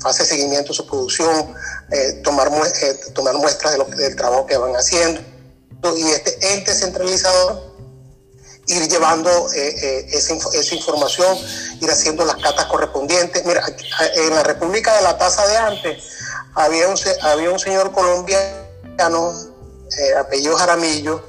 fase 0.00 0.22
de 0.22 0.28
seguimiento 0.28 0.68
de 0.68 0.74
su 0.74 0.86
producción, 0.86 1.54
eh, 1.90 2.20
tomar, 2.24 2.48
eh, 2.48 3.00
tomar 3.14 3.34
muestras 3.34 3.76
del 3.96 4.16
trabajo 4.16 4.46
que 4.46 4.56
van 4.56 4.74
haciendo 4.74 5.20
y 5.96 6.10
este 6.10 6.54
ente 6.54 6.74
centralizador 6.74 7.74
ir 8.66 8.88
llevando 8.88 9.52
eh, 9.52 10.06
esa, 10.10 10.34
esa, 10.54 10.74
información, 10.74 11.36
ir 11.82 11.90
haciendo 11.90 12.24
las 12.24 12.36
catas 12.36 12.64
correspondientes. 12.66 13.44
Mira, 13.44 13.62
en 14.16 14.34
la 14.34 14.42
República 14.42 14.96
de 14.96 15.02
la 15.02 15.18
Taza 15.18 15.46
de 15.46 15.56
antes 15.58 16.02
había 16.54 16.88
un, 16.88 16.96
había 17.20 17.50
un 17.50 17.58
señor 17.58 17.92
colombiano, 17.92 19.34
apellido 20.18 20.56
Jaramillo, 20.56 21.22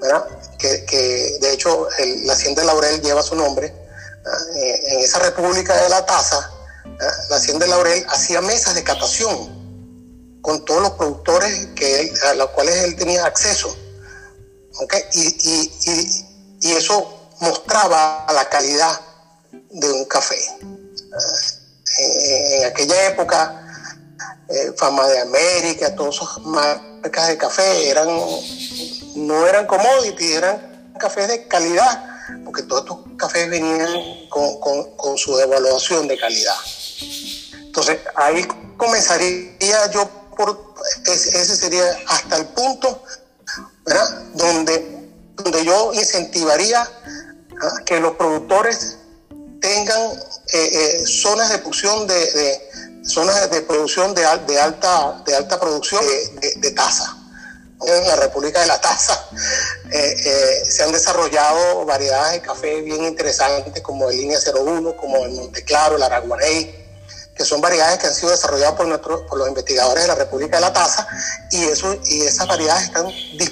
¿verdad? 0.00 0.24
Que, 0.58 1.38
de 1.40 1.52
hecho 1.52 1.88
la 2.24 2.34
hacienda 2.34 2.62
de 2.62 2.68
Laurel 2.68 3.02
lleva 3.02 3.22
su 3.22 3.34
nombre. 3.34 3.74
en 4.54 5.00
esa 5.00 5.18
República 5.18 5.74
de 5.82 5.88
la 5.88 6.06
Taza, 6.06 6.59
la 7.28 7.36
Hacienda 7.36 7.66
de 7.66 7.70
Laurel 7.70 8.04
hacía 8.08 8.40
mesas 8.40 8.74
de 8.74 8.82
catación 8.82 9.60
con 10.42 10.64
todos 10.64 10.82
los 10.82 10.90
productores 10.92 11.68
que 11.76 12.12
a 12.30 12.34
los 12.34 12.50
cuales 12.50 12.76
él 12.84 12.96
tenía 12.96 13.24
acceso. 13.24 13.76
Y, 15.12 16.72
eso 16.72 17.32
mostraba 17.40 18.26
la 18.32 18.48
calidad 18.48 19.00
de 19.70 19.92
un 19.92 20.04
café. 20.04 20.38
Eh, 21.98 22.56
en 22.58 22.64
aquella 22.66 23.08
época, 23.08 23.66
eh, 24.48 24.72
Fama 24.76 25.06
de 25.08 25.20
América, 25.20 25.94
todas 25.94 26.16
esas 26.16 26.38
marcas 26.44 27.28
de 27.28 27.38
café 27.38 27.88
eran, 27.88 28.08
no 29.16 29.46
eran 29.46 29.66
commodities, 29.66 30.36
eran 30.36 30.92
cafés 30.98 31.28
de 31.28 31.48
calidad, 31.48 32.09
porque 32.44 32.62
todos 32.62 32.82
estos 32.82 32.98
cafés 33.16 33.48
venían 33.50 34.28
con, 34.28 34.58
con 34.96 35.18
su 35.18 35.36
devaluación 35.36 36.08
de 36.08 36.18
calidad. 36.18 36.56
Entonces, 37.52 37.98
ahí 38.16 38.46
comenzaría 38.76 39.90
yo 39.92 40.08
por, 40.36 40.74
ese 41.06 41.56
sería 41.56 41.84
hasta 42.08 42.36
el 42.36 42.46
punto, 42.46 43.02
¿verdad? 43.84 44.22
Donde, 44.34 45.08
donde 45.36 45.64
yo 45.64 45.92
incentivaría 45.92 46.82
¿ah? 46.82 47.72
que 47.84 48.00
los 48.00 48.16
productores 48.16 48.96
tengan 49.60 50.00
eh, 50.52 50.70
eh, 50.72 51.06
zonas 51.06 51.50
de 51.50 51.58
producción 51.58 52.06
de, 52.06 52.70
zonas 53.04 53.50
de 53.50 53.60
producción 53.62 54.14
de, 54.14 54.22
de, 54.46 54.60
alta 54.60 55.22
de 55.26 55.36
alta 55.36 55.60
producción 55.60 56.02
de, 56.40 56.54
de, 56.56 56.70
taza 56.72 57.16
en 57.86 58.06
la 58.06 58.16
República 58.16 58.60
de 58.60 58.66
la 58.66 58.80
Taza 58.80 59.28
eh, 59.90 60.62
se 60.68 60.82
han 60.82 60.92
desarrollado 60.92 61.84
variedades 61.84 62.34
de 62.34 62.40
café 62.40 62.80
bien 62.82 63.04
interesantes 63.04 63.82
como 63.82 64.10
el 64.10 64.16
Línea 64.16 64.38
01, 64.38 64.96
como 64.96 65.24
el 65.24 65.32
Monteclaro, 65.32 65.96
el 65.96 66.02
Araguaney, 66.02 66.80
que 67.34 67.44
son 67.44 67.60
variedades 67.60 67.98
que 67.98 68.06
han 68.06 68.14
sido 68.14 68.30
desarrolladas 68.30 68.74
por, 68.74 68.86
nuestro, 68.86 69.26
por 69.26 69.38
los 69.38 69.48
investigadores 69.48 70.04
de 70.04 70.08
la 70.08 70.14
República 70.14 70.56
de 70.56 70.60
la 70.60 70.72
Taza, 70.72 71.06
y, 71.50 71.64
eso, 71.64 71.96
y 72.04 72.22
esas 72.22 72.46
variedades 72.46 72.84
están 72.84 73.06
eh, 73.08 73.44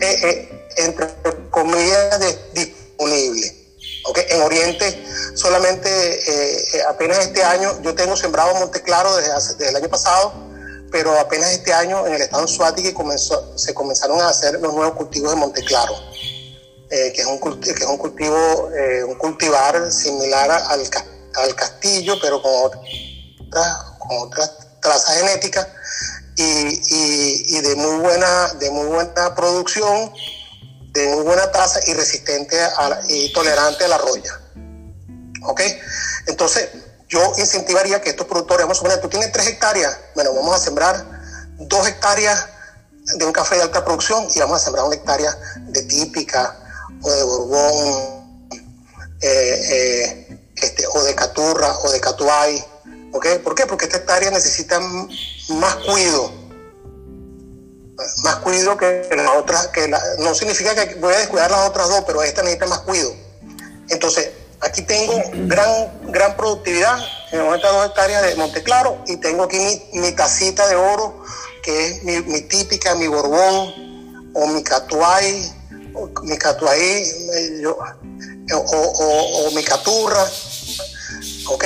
eh, 0.00 0.68
entre 0.76 1.08
comillas 1.50 2.20
disponibles. 2.52 3.54
Okay. 4.08 4.24
En 4.28 4.42
Oriente 4.42 5.04
solamente 5.34 5.88
eh, 5.88 6.82
apenas 6.88 7.18
este 7.18 7.42
año, 7.42 7.82
yo 7.82 7.94
tengo 7.94 8.16
sembrado 8.16 8.54
Monteclaro 8.54 9.16
desde, 9.16 9.32
desde 9.32 9.68
el 9.68 9.76
año 9.76 9.88
pasado, 9.88 10.32
pero 10.96 11.12
apenas 11.20 11.52
este 11.52 11.74
año 11.74 12.06
en 12.06 12.14
el 12.14 12.22
estado 12.22 12.46
de 12.46 12.48
Suático 12.48 12.94
comenzó, 12.94 13.52
se 13.58 13.74
comenzaron 13.74 14.18
a 14.18 14.30
hacer 14.30 14.58
los 14.62 14.72
nuevos 14.72 14.96
cultivos 14.96 15.30
de 15.30 15.36
Monteclaro, 15.36 15.94
que, 16.88 17.12
es 17.14 17.26
un, 17.26 17.60
que 17.60 17.70
es 17.70 17.82
un 17.82 17.98
cultivo, 17.98 18.70
un 19.06 19.14
cultivar 19.16 19.92
similar 19.92 20.50
al 20.50 20.80
al 21.36 21.54
castillo, 21.54 22.14
pero 22.22 22.40
con 22.40 22.50
otras, 22.64 23.76
con 23.98 24.18
otras 24.20 24.52
trazas 24.80 25.18
genéticas 25.18 25.68
y, 26.34 27.60
de, 27.60 27.76
muy 27.76 27.98
buena, 27.98 28.54
de 28.54 28.70
muy 28.70 28.86
buena 28.86 29.34
producción, 29.34 30.14
de 30.92 31.08
muy 31.08 31.24
buena 31.24 31.52
tasa 31.52 31.78
y 31.86 31.92
resistente 31.92 32.56
y 33.08 33.30
tolerante 33.34 33.84
a 33.84 33.88
la 33.88 33.98
roya. 33.98 34.40
¿Ok? 35.42 35.60
Entonces, 36.26 36.70
yo 37.08 37.32
incentivaría 37.36 38.00
que 38.00 38.10
estos 38.10 38.26
productores, 38.26 38.64
vamos 38.64 38.78
a 38.80 38.82
poner, 38.82 39.00
tú 39.00 39.08
tienes 39.08 39.32
tres 39.32 39.46
hectáreas, 39.46 39.96
bueno, 40.14 40.34
vamos 40.34 40.56
a 40.56 40.58
sembrar 40.58 41.04
dos 41.58 41.86
hectáreas 41.86 42.46
de 43.16 43.24
un 43.24 43.32
café 43.32 43.56
de 43.56 43.62
alta 43.62 43.84
producción 43.84 44.26
y 44.34 44.40
vamos 44.40 44.60
a 44.60 44.64
sembrar 44.64 44.84
una 44.84 44.96
hectárea 44.96 45.36
de 45.68 45.82
típica 45.82 46.56
o 47.02 47.10
de 47.10 47.22
borbón. 47.22 48.16
Eh, 49.22 49.60
eh, 49.70 50.26
este, 50.56 50.86
o 50.86 51.02
de 51.02 51.14
Caturra 51.14 51.78
o 51.78 51.90
de 51.90 52.00
Catuay. 52.00 52.64
¿ok? 53.12 53.26
¿Por 53.42 53.54
qué? 53.54 53.66
Porque 53.66 53.84
esta 53.84 53.98
hectárea 53.98 54.30
necesita 54.30 54.80
más 54.80 55.74
cuido. 55.86 56.32
Más 58.24 58.36
cuido 58.36 58.76
que 58.76 59.08
las 59.16 59.30
otras, 59.36 59.68
que 59.68 59.88
no 59.88 60.34
significa 60.34 60.74
que 60.74 60.96
voy 60.96 61.14
a 61.14 61.18
descuidar 61.18 61.50
las 61.50 61.68
otras 61.68 61.88
dos, 61.88 62.04
pero 62.06 62.22
esta 62.22 62.42
necesita 62.42 62.66
más 62.66 62.80
cuido. 62.80 63.14
Entonces, 63.88 64.30
aquí 64.66 64.82
tengo 64.82 65.14
gran, 65.46 66.12
gran 66.12 66.36
productividad 66.36 66.98
en 67.32 67.38
92 67.38 67.86
hectáreas 67.86 68.22
de 68.22 68.34
Monteclaro 68.34 68.98
y 69.06 69.16
tengo 69.16 69.44
aquí 69.44 69.58
mi, 69.58 70.00
mi 70.00 70.12
tacita 70.12 70.66
de 70.68 70.76
oro, 70.76 71.22
que 71.62 71.86
es 71.86 72.02
mi, 72.04 72.40
típica, 72.42 72.94
mi 72.94 73.06
borbón 73.06 74.32
o 74.34 74.46
mi 74.48 74.62
catuay, 74.62 75.52
o 75.94 76.10
mi 76.22 76.36
catuay 76.36 76.80
eh, 76.80 77.66
o, 77.66 77.76
o, 78.54 79.50
mi 79.52 79.62
caturra, 79.64 80.24
¿ok? 81.48 81.64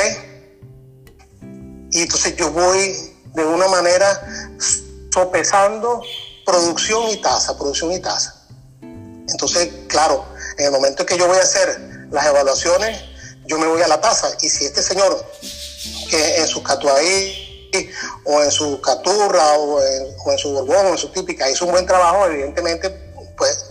Y 1.93 2.03
entonces 2.03 2.37
yo 2.37 2.51
voy 2.53 2.95
de 3.35 3.45
una 3.45 3.69
manera 3.69 4.09
sopesando 5.13 6.03
producción 6.47 7.09
y 7.11 7.21
tasa, 7.21 7.57
producción 7.57 7.93
y 7.93 7.99
tasa. 7.99 8.47
Entonces, 8.83 9.69
claro, 9.89 10.25
en 10.59 10.67
el 10.67 10.73
momento 10.73 11.03
en 11.03 11.07
que 11.07 11.19
yo 11.19 11.27
voy 11.27 11.39
a 11.39 11.43
hacer 11.43 11.90
las 12.11 12.27
evaluaciones, 12.27 13.03
yo 13.47 13.59
me 13.59 13.67
voy 13.67 13.83
a 13.83 13.89
la 13.89 14.01
tasa. 14.01 14.29
Y 14.41 14.49
si 14.49 14.65
este 14.65 14.83
señor, 14.83 15.25
en 16.13 16.49
su 16.49 16.63
catuaí, 16.63 17.51
o 18.25 18.43
en 18.43 18.51
su 18.51 18.81
caturra, 18.81 19.53
o 19.55 19.81
en, 19.83 20.39
su 20.39 20.53
borbón, 20.53 20.87
o 20.87 20.89
en 20.91 20.99
su 20.99 21.09
típica, 21.11 21.49
hizo 21.51 21.65
un 21.65 21.73
buen 21.73 21.87
trabajo, 21.87 22.27
evidentemente, 22.27 22.91
pues 23.37 23.67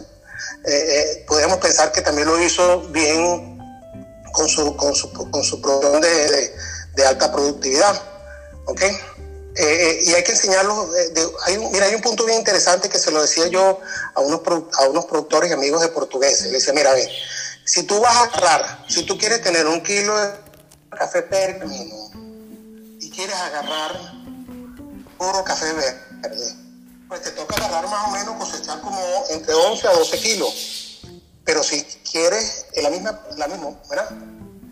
eh, 0.65 0.71
eh, 0.71 1.25
podemos 1.27 1.57
pensar 1.57 1.91
que 1.91 2.01
también 2.01 2.27
lo 2.27 2.41
hizo 2.41 2.81
bien 2.89 3.57
con 4.33 4.47
su, 4.47 4.75
con 4.75 4.93
su, 4.95 5.11
con 5.11 5.43
su 5.43 5.61
producción 5.61 6.01
de, 6.01 7.05
alta 7.05 7.31
productividad. 7.31 8.01
¿Ok? 8.65 8.81
Eh, 9.55 9.99
y 10.03 10.13
hay 10.13 10.23
que 10.23 10.33
enseñarlo. 10.33 10.87
De, 10.87 11.27
hay, 11.45 11.57
mira, 11.57 11.85
hay 11.85 11.95
un 11.95 12.01
punto 12.01 12.25
bien 12.25 12.39
interesante 12.39 12.89
que 12.89 12.99
se 12.99 13.11
lo 13.11 13.21
decía 13.21 13.47
yo 13.47 13.79
a 14.13 14.19
unos, 14.19 14.41
a 14.73 14.89
unos 14.89 15.05
productores 15.05 15.49
y 15.49 15.53
amigos 15.53 15.81
de 15.81 15.87
portugués. 15.89 16.41
Le 16.43 16.51
decía, 16.51 16.73
mira, 16.73 16.93
ve, 16.93 17.09
si 17.69 17.83
tú 17.83 17.99
vas 18.01 18.15
a 18.15 18.23
agarrar, 18.23 18.85
si 18.87 19.03
tú 19.03 19.15
quieres 19.15 19.43
tener 19.43 19.67
un 19.67 19.83
kilo 19.83 20.17
de 20.17 20.33
café 20.89 21.21
pergamino 21.21 22.09
y 22.99 23.11
quieres 23.11 23.35
agarrar 23.35 23.95
puro 25.19 25.43
café 25.43 25.71
verde, 25.73 26.55
pues 27.07 27.21
te 27.21 27.29
toca 27.29 27.57
agarrar 27.57 27.87
más 27.87 28.07
o 28.07 28.11
menos 28.11 28.43
cosechar 28.43 28.81
como 28.81 28.99
entre 29.29 29.53
11 29.53 29.87
a 29.87 29.91
12 29.91 30.19
kilos. 30.19 31.01
Pero 31.45 31.61
si 31.61 31.83
quieres 32.11 32.65
la 32.81 32.89
misma, 32.89 33.21
la 33.37 33.47
misma, 33.47 33.79
¿verdad? 33.87 34.09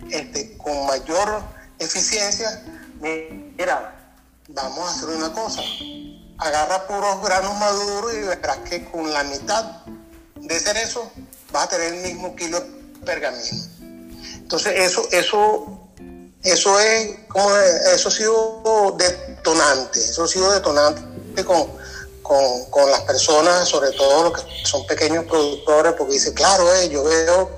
Este, 0.10 0.58
con 0.58 0.88
mayor 0.88 1.43
eficiencia, 1.78 2.64
mira, 3.00 4.16
vamos 4.48 4.80
a 4.80 4.95
hacer 4.95 5.10
una 5.10 5.32
cosa. 5.34 5.62
Agarra 6.39 6.88
puros 6.88 7.22
granos 7.22 7.60
maduros 7.60 8.14
y 8.16 8.22
verás 8.22 8.58
que 8.68 8.86
con 8.86 9.14
la 9.14 9.24
mitad 9.24 9.86
de 10.36 10.60
cerezo 10.60 11.12
vas 11.52 11.66
a 11.66 11.70
tener 11.70 11.93
el 11.93 12.02
mismo 12.02 12.36
kilo 12.36 12.77
pergamino. 13.06 13.64
Entonces 14.36 14.74
eso, 14.78 15.08
eso, 15.12 15.89
eso 16.43 16.80
es 16.80 17.20
como 17.28 17.56
eso 17.58 18.10
ha 18.10 18.12
sido 18.12 18.95
detonante, 18.98 20.00
eso 20.00 20.24
ha 20.24 20.28
sido 20.28 20.52
detonante 20.52 21.43
con, 21.43 21.68
con, 22.22 22.66
con, 22.70 22.89
las 22.89 23.02
personas, 23.02 23.68
sobre 23.68 23.91
todo 23.91 24.30
los 24.30 24.41
que 24.41 24.66
son 24.66 24.86
pequeños 24.88 25.26
productores, 25.26 25.93
porque 25.93 26.14
dice, 26.14 26.34
claro, 26.34 26.74
eh, 26.76 26.89
yo 26.89 27.04
veo, 27.04 27.52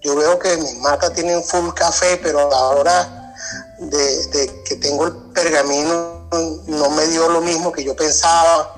yo 0.00 0.16
veo 0.16 0.38
que 0.38 0.56
mis 0.56 0.76
matas 0.78 1.12
tienen 1.12 1.42
full 1.42 1.72
café, 1.74 2.18
pero 2.22 2.40
ahora 2.52 3.34
de, 3.78 4.26
de, 4.28 4.62
que 4.64 4.76
tengo 4.76 5.06
el 5.06 5.14
pergamino 5.34 6.28
no 6.66 6.90
me 6.90 7.06
dio 7.08 7.28
lo 7.28 7.40
mismo 7.40 7.72
que 7.72 7.84
yo 7.84 7.94
pensaba. 7.94 8.74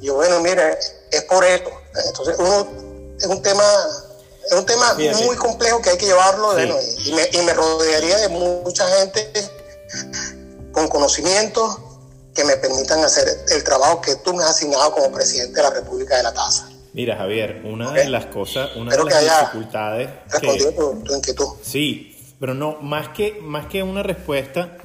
Yo, 0.00 0.14
bueno, 0.14 0.40
mira, 0.40 0.76
es 1.10 1.22
por 1.24 1.44
esto. 1.44 1.70
Entonces, 2.06 2.36
uno, 2.38 2.68
es 3.18 3.26
un 3.26 3.42
tema, 3.42 3.64
es 4.46 4.52
un 4.52 4.66
tema 4.66 4.94
muy 5.26 5.36
complejo 5.36 5.80
que 5.82 5.90
hay 5.90 5.98
que 5.98 6.06
llevarlo 6.06 6.60
y, 6.60 7.12
me, 7.12 7.28
y 7.32 7.38
me 7.42 7.52
rodearía 7.52 8.18
de 8.18 8.28
mucha 8.28 8.86
gente 8.98 9.30
con 10.72 10.88
conocimientos 10.88 11.78
que 12.34 12.44
me 12.44 12.56
permitan 12.56 13.02
hacer 13.04 13.28
el 13.48 13.64
trabajo 13.64 14.00
que 14.00 14.16
tú 14.16 14.34
me 14.34 14.42
has 14.42 14.50
asignado 14.50 14.92
como 14.92 15.10
presidente 15.12 15.56
de 15.56 15.62
la 15.62 15.70
República 15.70 16.16
de 16.16 16.22
la 16.22 16.32
Tasa. 16.32 16.68
Mira, 16.92 17.16
Javier, 17.16 17.62
una 17.64 17.92
de 17.92 18.08
las 18.08 18.26
cosas, 18.26 18.74
una 18.76 18.94
de 18.94 19.04
las 19.04 19.40
dificultades. 19.40 20.10
Respondido 20.28 20.72
tu, 20.72 21.04
tu, 21.04 21.16
inquietud. 21.16 21.46
Sí, 21.62 22.34
pero 22.40 22.54
no, 22.54 22.78
más 22.80 23.08
que, 23.10 23.38
más 23.42 23.66
que 23.66 23.82
una 23.82 24.02
respuesta, 24.02 24.76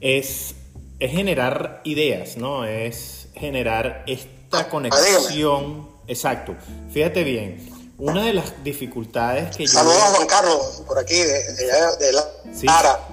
es, 0.00 0.54
es 0.98 1.10
generar 1.10 1.80
ideas, 1.84 2.36
¿no? 2.36 2.66
Es 2.66 3.28
generar 3.34 4.04
esta 4.06 4.60
ah, 4.60 4.68
conexión. 4.68 5.88
Exacto. 6.06 6.56
Fíjate 6.92 7.24
bien, 7.24 7.70
una 8.00 8.24
de 8.24 8.32
las 8.32 8.64
dificultades 8.64 9.54
que 9.54 9.68
saludos 9.68 9.96
yo... 9.96 10.00
Saludos 10.00 10.12
a 10.12 10.16
Juan 10.16 10.26
Carlos, 10.26 10.82
por 10.86 10.98
aquí, 10.98 11.16
de, 11.16 11.26
de, 11.26 12.06
de 12.06 12.12
la... 12.14 12.24
Sí, 12.52 12.66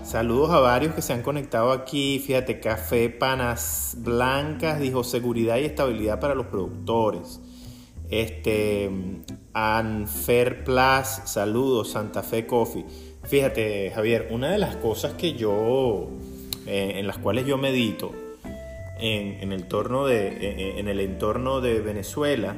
saludos 0.04 0.50
a 0.52 0.60
varios 0.60 0.96
que 0.96 1.02
se 1.02 1.12
han 1.12 1.22
conectado 1.22 1.74
aquí. 1.74 2.24
Fíjate, 2.26 2.62
Café 2.62 3.10
Panas 3.10 3.96
Blancas 3.98 4.80
dijo 4.80 5.04
seguridad 5.04 5.58
y 5.58 5.66
estabilidad 5.66 6.22
para 6.22 6.36
los 6.36 6.46
productores. 6.46 7.42
Este, 8.10 8.90
Anfer 9.54 10.64
Plus, 10.64 11.08
saludos, 11.26 11.92
Santa 11.92 12.24
Fe 12.24 12.48
Coffee. 12.48 12.86
Fíjate, 13.26 13.92
Javier, 13.94 14.30
una 14.32 14.50
de 14.52 14.58
las 14.58 14.78
cosas 14.78 15.14
que 15.14 15.34
yo, 15.34 16.08
eh, 16.66 16.94
en 16.96 17.08
las 17.08 17.18
cuales 17.18 17.46
yo 17.46 17.58
medito 17.58 18.14
en, 19.00 19.52
el, 19.52 19.52
entorno 19.52 20.06
de, 20.06 20.80
en 20.80 20.88
el 20.88 21.02
entorno 21.02 21.60
de 21.60 21.82
Venezuela, 21.82 22.56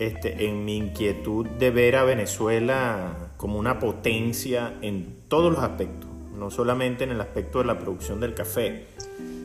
este, 0.00 0.46
en 0.46 0.64
mi 0.64 0.78
inquietud 0.78 1.46
de 1.46 1.70
ver 1.70 1.94
a 1.96 2.04
Venezuela 2.04 3.32
como 3.36 3.58
una 3.58 3.78
potencia 3.78 4.74
en 4.80 5.18
todos 5.28 5.52
los 5.52 5.62
aspectos, 5.62 6.08
no 6.34 6.50
solamente 6.50 7.04
en 7.04 7.10
el 7.10 7.20
aspecto 7.20 7.58
de 7.58 7.66
la 7.66 7.78
producción 7.78 8.18
del 8.18 8.34
café, 8.34 8.86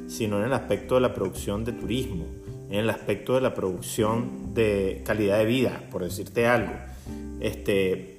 sino 0.07 0.39
en 0.39 0.45
el 0.45 0.53
aspecto 0.53 0.95
de 0.95 1.01
la 1.01 1.13
producción 1.13 1.65
de 1.65 1.73
turismo, 1.73 2.25
en 2.69 2.79
el 2.79 2.89
aspecto 2.89 3.35
de 3.35 3.41
la 3.41 3.53
producción 3.53 4.53
de 4.53 5.03
calidad 5.05 5.39
de 5.39 5.45
vida, 5.45 5.83
por 5.91 6.03
decirte 6.03 6.47
algo. 6.47 6.73
Este, 7.41 8.15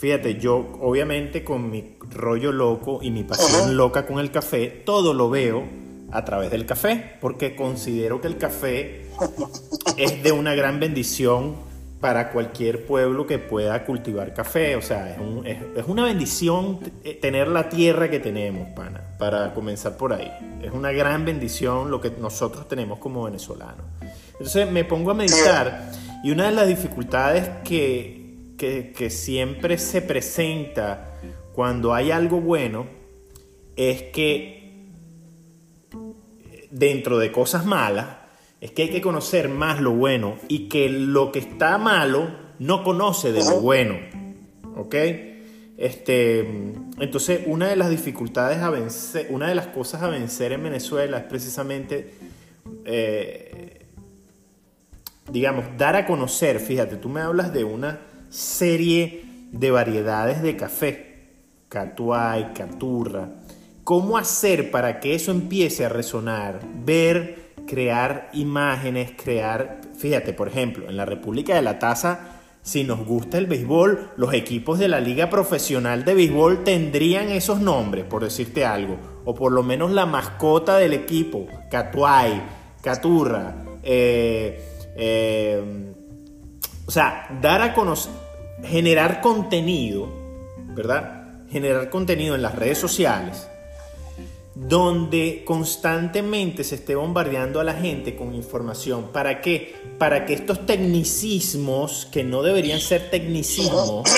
Fíjate, 0.00 0.40
yo 0.40 0.56
obviamente 0.80 1.44
con 1.44 1.70
mi 1.70 1.96
rollo 2.08 2.52
loco 2.52 3.00
y 3.02 3.10
mi 3.10 3.22
pasión 3.22 3.76
loca 3.76 4.06
con 4.06 4.18
el 4.18 4.30
café, 4.30 4.68
todo 4.68 5.12
lo 5.12 5.28
veo 5.28 5.62
a 6.12 6.24
través 6.24 6.50
del 6.50 6.66
café, 6.66 7.16
porque 7.20 7.56
considero 7.56 8.20
que 8.20 8.28
el 8.28 8.36
café 8.36 9.06
es 9.96 10.22
de 10.22 10.32
una 10.32 10.54
gran 10.54 10.80
bendición 10.80 11.56
para 12.00 12.30
cualquier 12.30 12.86
pueblo 12.86 13.26
que 13.26 13.38
pueda 13.38 13.84
cultivar 13.84 14.32
café. 14.32 14.76
O 14.76 14.82
sea, 14.82 15.10
es, 15.10 15.18
un, 15.18 15.46
es, 15.46 15.58
es, 15.76 15.84
una 15.86 16.04
bendición 16.04 16.80
tener 17.20 17.48
la 17.48 17.68
tierra 17.68 18.08
que 18.08 18.20
tenemos, 18.20 18.68
pana, 18.70 19.02
para 19.18 19.52
comenzar 19.52 19.96
por 19.96 20.14
ahí. 20.14 20.32
Es 20.62 20.72
una 20.72 20.92
gran 20.92 21.24
bendición 21.24 21.90
lo 21.90 22.00
que 22.00 22.10
nosotros 22.10 22.66
tenemos 22.68 22.98
como 22.98 23.24
venezolanos. 23.24 23.84
Entonces 24.32 24.70
me 24.70 24.84
pongo 24.84 25.10
a 25.10 25.14
meditar 25.14 25.90
y 26.24 26.30
una 26.30 26.46
de 26.46 26.52
las 26.52 26.66
dificultades 26.66 27.48
que, 27.62 28.54
que, 28.56 29.10
siempre 29.10 29.76
se 29.76 30.02
presenta 30.02 31.18
cuando 31.54 31.94
hay 31.94 32.10
algo 32.10 32.40
bueno 32.40 32.86
es 33.76 34.02
que 34.04 34.59
dentro 36.70 37.18
de 37.18 37.32
cosas 37.32 37.66
malas 37.66 38.06
es 38.60 38.72
que 38.72 38.82
hay 38.82 38.90
que 38.90 39.00
conocer 39.00 39.48
más 39.48 39.80
lo 39.80 39.92
bueno 39.92 40.36
y 40.48 40.68
que 40.68 40.88
lo 40.88 41.32
que 41.32 41.38
está 41.38 41.78
malo 41.78 42.28
no 42.58 42.84
conoce 42.84 43.32
de 43.32 43.40
lo 43.40 43.60
bueno. 43.60 43.96
¿Ok? 44.76 44.94
Este, 45.78 46.40
entonces, 46.40 47.40
una 47.46 47.68
de 47.68 47.76
las 47.76 47.88
dificultades 47.88 48.58
a 48.58 48.68
vencer, 48.68 49.28
una 49.30 49.48
de 49.48 49.54
las 49.54 49.68
cosas 49.68 50.02
a 50.02 50.08
vencer 50.08 50.52
en 50.52 50.62
Venezuela 50.62 51.16
es 51.16 51.24
precisamente, 51.24 52.12
eh, 52.84 53.86
digamos, 55.32 55.64
dar 55.78 55.96
a 55.96 56.04
conocer. 56.04 56.60
Fíjate, 56.60 56.96
tú 56.96 57.08
me 57.08 57.22
hablas 57.22 57.54
de 57.54 57.64
una 57.64 58.00
serie 58.28 59.24
de 59.52 59.70
variedades 59.70 60.42
de 60.42 60.54
café, 60.54 61.28
catuay, 61.70 62.52
caturra. 62.52 63.39
¿Cómo 63.84 64.18
hacer 64.18 64.70
para 64.70 65.00
que 65.00 65.14
eso 65.14 65.30
empiece 65.30 65.84
a 65.84 65.88
resonar? 65.88 66.60
Ver, 66.84 67.52
crear 67.66 68.30
imágenes, 68.34 69.12
crear... 69.12 69.80
Fíjate, 69.96 70.32
por 70.32 70.48
ejemplo, 70.48 70.88
en 70.88 70.96
la 70.96 71.06
República 71.06 71.54
de 71.54 71.62
la 71.62 71.78
Taza, 71.78 72.40
si 72.62 72.84
nos 72.84 73.04
gusta 73.04 73.38
el 73.38 73.46
béisbol, 73.46 74.12
los 74.16 74.34
equipos 74.34 74.78
de 74.78 74.88
la 74.88 75.00
Liga 75.00 75.30
Profesional 75.30 76.04
de 76.04 76.14
Béisbol 76.14 76.62
tendrían 76.62 77.30
esos 77.30 77.60
nombres, 77.60 78.04
por 78.04 78.22
decirte 78.22 78.64
algo. 78.64 78.98
O 79.24 79.34
por 79.34 79.50
lo 79.50 79.62
menos 79.62 79.90
la 79.92 80.06
mascota 80.06 80.76
del 80.76 80.92
equipo, 80.92 81.46
catuay, 81.70 82.42
caturra, 82.82 83.64
eh, 83.82 84.62
eh, 84.96 85.92
o 86.86 86.90
sea, 86.90 87.28
dar 87.40 87.62
a 87.62 87.72
conocer, 87.72 88.12
generar 88.62 89.20
contenido, 89.20 90.08
¿verdad? 90.74 91.46
Generar 91.50 91.88
contenido 91.88 92.34
en 92.34 92.42
las 92.42 92.54
redes 92.54 92.78
sociales 92.78 93.49
donde 94.68 95.42
constantemente 95.46 96.64
se 96.64 96.74
esté 96.74 96.94
bombardeando 96.94 97.60
a 97.60 97.64
la 97.64 97.72
gente 97.72 98.14
con 98.14 98.34
información. 98.34 99.08
¿Para 99.10 99.40
qué? 99.40 99.74
Para 99.96 100.26
que 100.26 100.34
estos 100.34 100.66
tecnicismos, 100.66 102.06
que 102.12 102.24
no 102.24 102.42
deberían 102.42 102.78
ser 102.78 103.10
tecnicismos, 103.10 104.08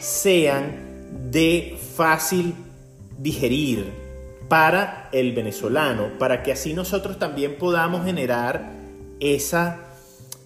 sean 0.00 1.30
de 1.30 1.76
fácil 1.96 2.54
digerir 3.18 3.92
para 4.48 5.08
el 5.12 5.32
venezolano, 5.32 6.12
para 6.18 6.44
que 6.44 6.52
así 6.52 6.74
nosotros 6.74 7.18
también 7.18 7.56
podamos 7.58 8.04
generar 8.04 8.72
esa, 9.18 9.80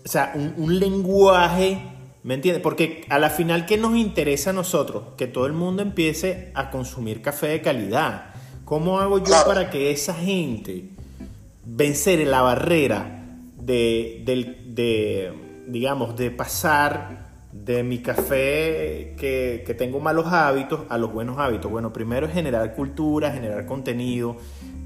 o 0.04 0.08
sea, 0.08 0.32
un, 0.34 0.80
lenguaje, 0.80 1.78
¿me 2.22 2.34
entiendes? 2.34 2.62
Porque 2.62 3.04
a 3.10 3.18
la 3.18 3.28
final, 3.28 3.66
¿qué 3.66 3.76
nos 3.76 3.96
interesa 3.96 4.50
a 4.50 4.54
nosotros? 4.54 5.04
Que 5.18 5.26
todo 5.26 5.44
el 5.44 5.52
mundo 5.52 5.82
empiece 5.82 6.50
a 6.54 6.70
consumir 6.70 7.20
café 7.20 7.48
de 7.48 7.60
calidad. 7.60 8.31
¿Cómo 8.64 9.00
hago 9.00 9.18
yo 9.18 9.34
para 9.46 9.70
que 9.70 9.90
esa 9.90 10.14
gente 10.14 10.90
vencer 11.64 12.26
la 12.26 12.42
barrera 12.42 13.22
de, 13.58 14.22
de 14.24 15.32
digamos, 15.66 16.16
de 16.16 16.30
pasar 16.30 17.30
de 17.52 17.82
mi 17.82 17.98
café 17.98 19.14
que, 19.18 19.62
que, 19.66 19.74
tengo 19.74 20.00
malos 20.00 20.26
hábitos 20.26 20.80
a 20.88 20.96
los 20.96 21.12
buenos 21.12 21.38
hábitos. 21.38 21.70
Bueno, 21.70 21.92
primero 21.92 22.26
es 22.26 22.32
generar 22.32 22.74
cultura, 22.74 23.30
generar 23.30 23.66
contenido, 23.66 24.36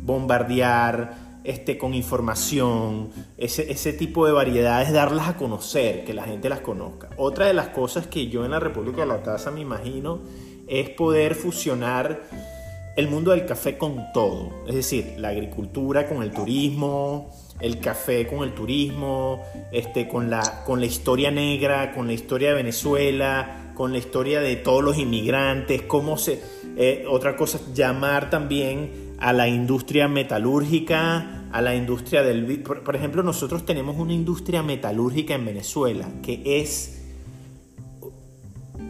bombardear 0.03 1.15
este, 1.45 1.79
con 1.79 1.95
información, 1.95 3.11
ese, 3.39 3.71
ese 3.71 3.93
tipo 3.93 4.27
de 4.27 4.33
variedades, 4.33 4.93
darlas 4.93 5.29
a 5.29 5.37
conocer, 5.37 6.05
que 6.05 6.13
la 6.13 6.25
gente 6.25 6.49
las 6.49 6.61
conozca. 6.61 7.09
Otra 7.17 7.47
de 7.47 7.55
las 7.55 7.69
cosas 7.69 8.09
que 8.09 8.27
yo 8.29 8.45
en 8.45 8.51
la 8.51 8.59
República 8.59 9.03
de 9.03 9.07
la 9.07 9.23
Taza 9.23 9.53
me 9.53 9.61
imagino 9.61 10.19
es 10.67 10.91
poder 10.91 11.37
fusionar 11.37 12.21
el 12.97 13.09
mundo 13.09 13.33
del 13.33 13.45
café 13.45 13.77
con 13.77 14.13
todo, 14.15 14.65
es 14.67 14.75
decir, 14.75 15.15
la 15.19 15.29
agricultura 15.29 16.09
con 16.09 16.23
el 16.23 16.33
turismo, 16.33 17.31
el 17.61 17.79
café 17.79 18.27
con 18.27 18.43
el 18.43 18.55
turismo, 18.55 19.43
este, 19.71 20.09
con, 20.09 20.31
la, 20.31 20.65
con 20.65 20.81
la 20.81 20.87
historia 20.87 21.31
negra, 21.31 21.93
con 21.93 22.07
la 22.07 22.15
historia 22.15 22.51
de 22.51 22.55
Venezuela, 22.55 23.73
con 23.75 23.93
la 23.93 23.99
historia 23.99 24.41
de 24.41 24.57
todos 24.57 24.83
los 24.83 24.99
inmigrantes, 24.99 25.83
cómo 25.83 26.17
se... 26.17 26.41
Eh, 26.79 27.05
otra 27.09 27.37
cosa, 27.37 27.59
llamar 27.75 28.29
también 28.29 29.15
a 29.19 29.33
la 29.33 29.49
industria 29.49 30.09
metalúrgica, 30.09 31.49
a 31.53 31.63
la 31.63 31.75
industria 31.75 32.23
del... 32.23 32.63
por 32.63 32.97
ejemplo, 32.97 33.23
nosotros 33.23 33.67
tenemos 33.67 33.97
una 33.99 34.15
industria 34.15 34.63
metalúrgica 34.63 35.35
en 35.35 35.45
Venezuela 35.45 36.09
que 36.23 36.43
es 36.61 37.06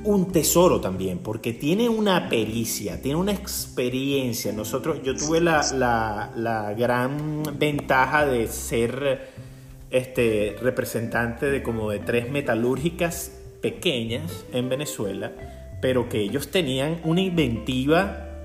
un 0.06 0.30
tesoro 0.32 0.80
también, 0.80 1.18
porque 1.18 1.52
tiene 1.52 1.88
una 1.88 2.28
pericia, 2.28 3.02
tiene 3.02 3.18
una 3.18 3.32
experiencia. 3.32 4.52
Nosotros, 4.52 5.02
yo 5.02 5.14
tuve 5.16 5.40
la, 5.40 6.74
gran 6.78 7.42
ventaja 7.58 8.24
de 8.24 8.46
ser 8.46 9.28
este, 9.90 10.56
representante 10.62 11.46
de 11.46 11.62
como 11.62 11.90
de 11.90 11.98
tres 11.98 12.30
metalúrgicas 12.30 13.32
pequeñas 13.60 14.46
en 14.52 14.68
Venezuela, 14.68 15.32
pero 15.82 16.08
que 16.08 16.20
ellos 16.20 16.50
tenían 16.50 17.00
una 17.04 17.20
inventiva 17.20 18.35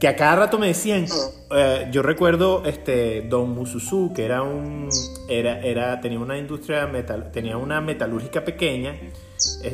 que 0.00 0.08
a 0.08 0.16
cada 0.16 0.34
rato 0.34 0.58
me 0.58 0.66
decían, 0.68 1.06
eh, 1.50 1.88
yo 1.92 2.02
recuerdo 2.02 2.64
este 2.64 3.22
Don 3.22 3.50
Mususu, 3.50 4.12
que 4.14 4.24
era 4.24 4.42
un 4.42 4.88
era, 5.28 5.60
era 5.60 6.00
tenía 6.00 6.18
una 6.18 6.38
industria 6.38 6.86
metal, 6.86 7.30
tenía 7.30 7.56
una 7.56 7.80
metalúrgica 7.80 8.44
pequeña 8.44 8.94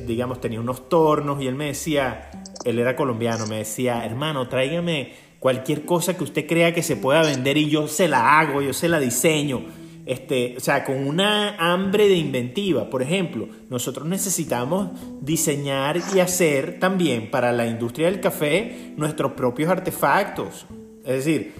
digamos, 0.07 0.41
tenía 0.41 0.61
unos 0.61 0.89
tornos 0.89 1.43
y 1.43 1.47
él 1.47 1.55
me 1.55 1.67
decía, 1.67 2.31
él 2.65 2.79
era 2.79 2.97
colombiano, 2.97 3.47
me 3.47 3.59
decía, 3.59 4.05
hermano, 4.05 4.49
tráigame 4.49 5.15
cualquier 5.39 5.85
cosa 5.85 6.17
que 6.17 6.25
usted 6.25 6.47
crea 6.47 6.75
que 6.75 6.83
se 6.83 6.97
pueda 6.97 7.23
vender 7.23 7.57
y 7.57 7.69
yo 7.69 7.89
se 7.89 8.09
la 8.09 8.39
hago, 8.39 8.63
yo 8.63 8.73
se 8.73 8.89
la 8.89 8.99
diseño. 8.99 9.63
Este, 10.07 10.55
o 10.57 10.61
sea, 10.61 10.85
con 10.85 11.07
una 11.07 11.57
hambre 11.57 12.09
de 12.09 12.15
inventiva. 12.15 12.89
Por 12.89 13.03
ejemplo, 13.03 13.49
nosotros 13.69 14.07
necesitamos 14.07 14.91
diseñar 15.21 16.01
y 16.15 16.21
hacer 16.21 16.79
también 16.79 17.31
para 17.31 17.53
la 17.53 17.67
industria 17.67 18.07
del 18.07 18.21
café 18.21 18.93
nuestros 18.97 19.33
propios 19.33 19.69
artefactos. 19.69 20.67
Es 21.05 21.25
decir, 21.25 21.53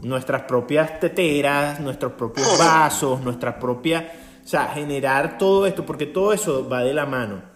nuestras 0.00 0.42
propias 0.42 1.00
teteras, 1.00 1.80
nuestros 1.80 2.12
propios 2.12 2.58
vasos, 2.58 3.22
nuestras 3.22 3.54
propias... 3.56 4.04
O 4.44 4.46
sea, 4.46 4.66
generar 4.74 5.38
todo 5.38 5.66
esto, 5.66 5.86
porque 5.86 6.04
todo 6.04 6.34
eso 6.34 6.68
va 6.68 6.84
de 6.84 6.92
la 6.92 7.06
mano 7.06 7.54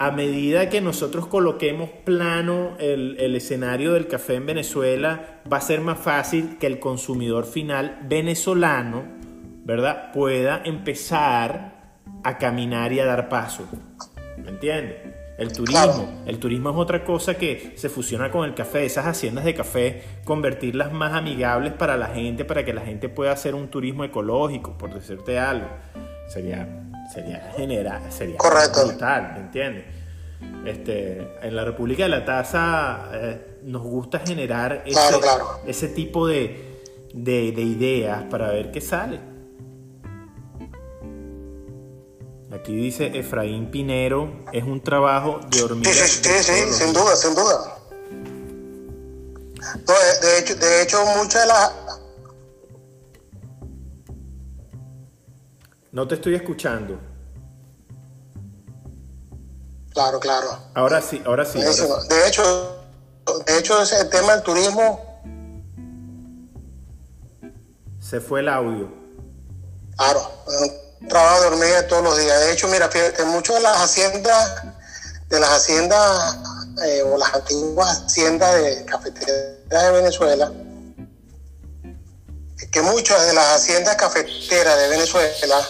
a 0.00 0.10
medida 0.10 0.70
que 0.70 0.80
nosotros 0.80 1.26
coloquemos 1.26 1.90
plano 2.06 2.74
el, 2.78 3.36
escenario 3.36 3.92
del 3.92 4.08
café 4.08 4.36
en 4.36 4.46
Venezuela, 4.46 5.42
va 5.52 5.58
a 5.58 5.60
ser 5.60 5.82
más 5.82 5.98
fácil 5.98 6.56
que 6.58 6.66
el 6.66 6.78
consumidor 6.78 7.44
final 7.44 7.98
venezolano, 8.08 9.04
¿verdad?, 9.70 10.10
pueda 10.12 10.62
empezar 10.64 11.74
a 12.24 12.38
caminar 12.38 12.92
y 12.92 12.98
a 12.98 13.06
dar 13.06 13.28
paso. 13.28 13.68
¿Me 14.36 14.50
entiendes? 14.50 14.96
El 15.38 15.52
turismo. 15.52 16.22
El 16.26 16.38
turismo 16.38 16.70
es 16.70 16.76
otra 16.76 17.04
cosa 17.04 17.34
que 17.34 17.74
se 17.76 17.88
fusiona 17.88 18.32
con 18.32 18.44
el 18.44 18.54
café. 18.54 18.84
Esas 18.84 19.06
haciendas 19.06 19.44
de 19.44 19.54
café, 19.54 20.02
convertirlas 20.24 20.92
más 20.92 21.14
amigables 21.14 21.72
para 21.72 21.96
la 21.96 22.08
gente, 22.08 22.44
para 22.44 22.64
que 22.64 22.74
la 22.74 22.80
gente 22.82 23.08
pueda 23.08 23.30
hacer 23.30 23.54
un 23.54 23.68
turismo 23.68 24.02
ecológico, 24.02 24.76
por 24.76 24.92
decirte 24.92 25.38
algo. 25.38 25.68
Sería 26.28 26.68
sería 27.12 27.52
general, 27.56 28.02
sería 28.10 28.36
Correcto. 28.36 28.86
brutal, 28.86 29.32
¿me 29.34 29.40
entiendes? 29.40 29.84
Este, 30.64 31.26
en 31.42 31.56
la 31.56 31.64
República 31.64 32.04
de 32.04 32.08
la 32.08 32.24
Taza 32.24 33.08
eh, 33.12 33.58
nos 33.64 33.82
gusta 33.82 34.20
generar 34.20 34.82
ese, 34.84 35.20
ese 35.66 35.88
tipo 35.88 36.26
de, 36.26 36.70
de, 37.12 37.62
ideas 37.62 38.24
para 38.24 38.48
ver 38.50 38.70
qué 38.70 38.80
sale. 38.80 39.29
Aquí 42.52 42.74
dice 42.74 43.16
Efraín 43.16 43.70
Pinero, 43.70 44.44
es 44.52 44.64
un 44.64 44.82
trabajo 44.82 45.40
de 45.50 45.62
hormiga. 45.62 45.92
Sí, 45.92 46.20
sí, 46.22 46.42
sí, 46.42 46.72
sin 46.72 46.92
duda, 46.92 47.14
sin 47.14 47.34
duda. 47.34 47.76
de, 50.20 50.38
hecho, 50.38 50.56
de 50.56 50.82
hecho, 50.82 51.04
muchas 51.16 51.42
de 51.42 51.48
las 51.48 51.72
No 55.92 56.06
te 56.06 56.14
estoy 56.16 56.34
escuchando. 56.34 56.98
Claro, 59.92 60.20
claro. 60.20 60.58
Ahora 60.74 61.02
sí, 61.02 61.20
ahora 61.24 61.44
sí. 61.44 61.60
De 61.60 62.28
hecho, 62.28 62.76
de 63.46 63.58
hecho 63.58 63.82
ese 63.82 64.04
tema 64.06 64.34
del 64.34 64.42
turismo. 64.42 65.00
Se 67.98 68.20
fue 68.20 68.40
el 68.40 68.48
audio. 68.48 68.88
Claro, 69.96 70.20
trabajo 71.08 71.56
de 71.56 71.82
todos 71.84 72.02
los 72.02 72.18
días. 72.18 72.40
De 72.40 72.52
hecho, 72.52 72.68
mira, 72.68 72.88
fíjate, 72.88 73.24
muchas 73.24 73.56
de 73.56 73.62
las 73.62 73.76
haciendas, 73.78 74.62
de 75.28 75.40
las 75.40 75.50
haciendas 75.50 76.36
eh, 76.84 77.02
o 77.02 77.16
las 77.16 77.34
antiguas 77.34 78.04
haciendas 78.06 78.62
de 78.62 78.84
cafeterías 78.84 79.58
de 79.68 79.90
Venezuela, 79.92 80.52
que 82.70 82.82
muchas 82.82 83.26
de 83.26 83.34
las 83.34 83.56
haciendas 83.56 83.96
cafeteras 83.96 84.78
de 84.78 84.88
Venezuela, 84.88 85.68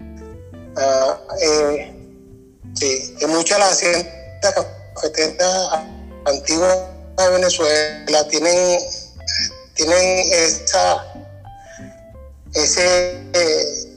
uh, 0.00 1.34
eh, 1.42 1.94
sí, 2.74 3.16
que 3.18 3.26
muchas 3.26 3.58
de 3.58 3.64
las 3.64 3.72
haciendas 3.72 4.54
cafeteras 4.94 5.68
antiguas 6.24 6.78
de 7.18 7.28
Venezuela 7.30 8.28
tienen, 8.28 8.78
tienen 9.74 10.32
esa, 10.32 11.04
ese, 12.54 13.20
eh, 13.34 13.87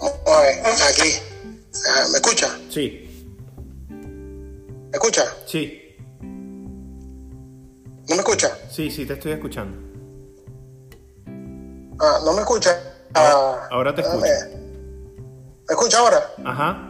aquí, 0.00 1.20
ah, 1.88 2.04
¿me 2.10 2.18
escucha? 2.18 2.58
Sí. 2.68 3.06
¿Me 3.88 4.96
escucha? 4.96 5.24
Sí. 5.46 5.96
¿No 6.20 8.16
me 8.16 8.22
escucha? 8.22 8.56
Sí, 8.70 8.90
sí, 8.90 9.06
te 9.06 9.14
estoy 9.14 9.32
escuchando. 9.32 9.78
Ah, 12.00 12.18
¿no 12.24 12.32
me 12.32 12.40
escucha? 12.40 12.76
Ah, 13.14 13.68
ahora 13.70 13.94
te 13.94 14.00
escucho. 14.00 14.26
¿Me 14.26 15.74
escucha 15.74 15.98
ahora? 15.98 16.34
Ajá. 16.44 16.86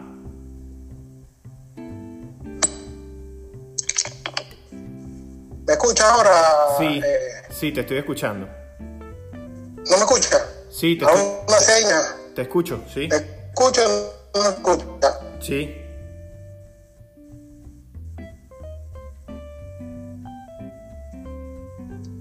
¿Me 5.67 5.73
escucha 5.75 6.11
ahora? 6.11 6.31
Sí, 6.79 7.01
eh, 7.05 7.19
sí, 7.51 7.73
te 7.73 7.81
estoy 7.81 7.99
escuchando. 7.99 8.49
¿No 8.81 9.97
me 9.97 9.97
escucha? 9.97 10.39
Sí, 10.71 10.97
te 10.97 11.05
escucho. 11.05 11.45
una 11.47 11.59
seña? 11.59 12.20
Te 12.35 12.43
escucho, 12.43 12.83
sí. 12.93 13.09
¿Me 13.09 13.17
escucha 13.17 13.83
o 13.87 14.39
no 14.39 14.43
me 14.43 14.49
escucha? 14.49 15.21
Sí. 15.41 15.77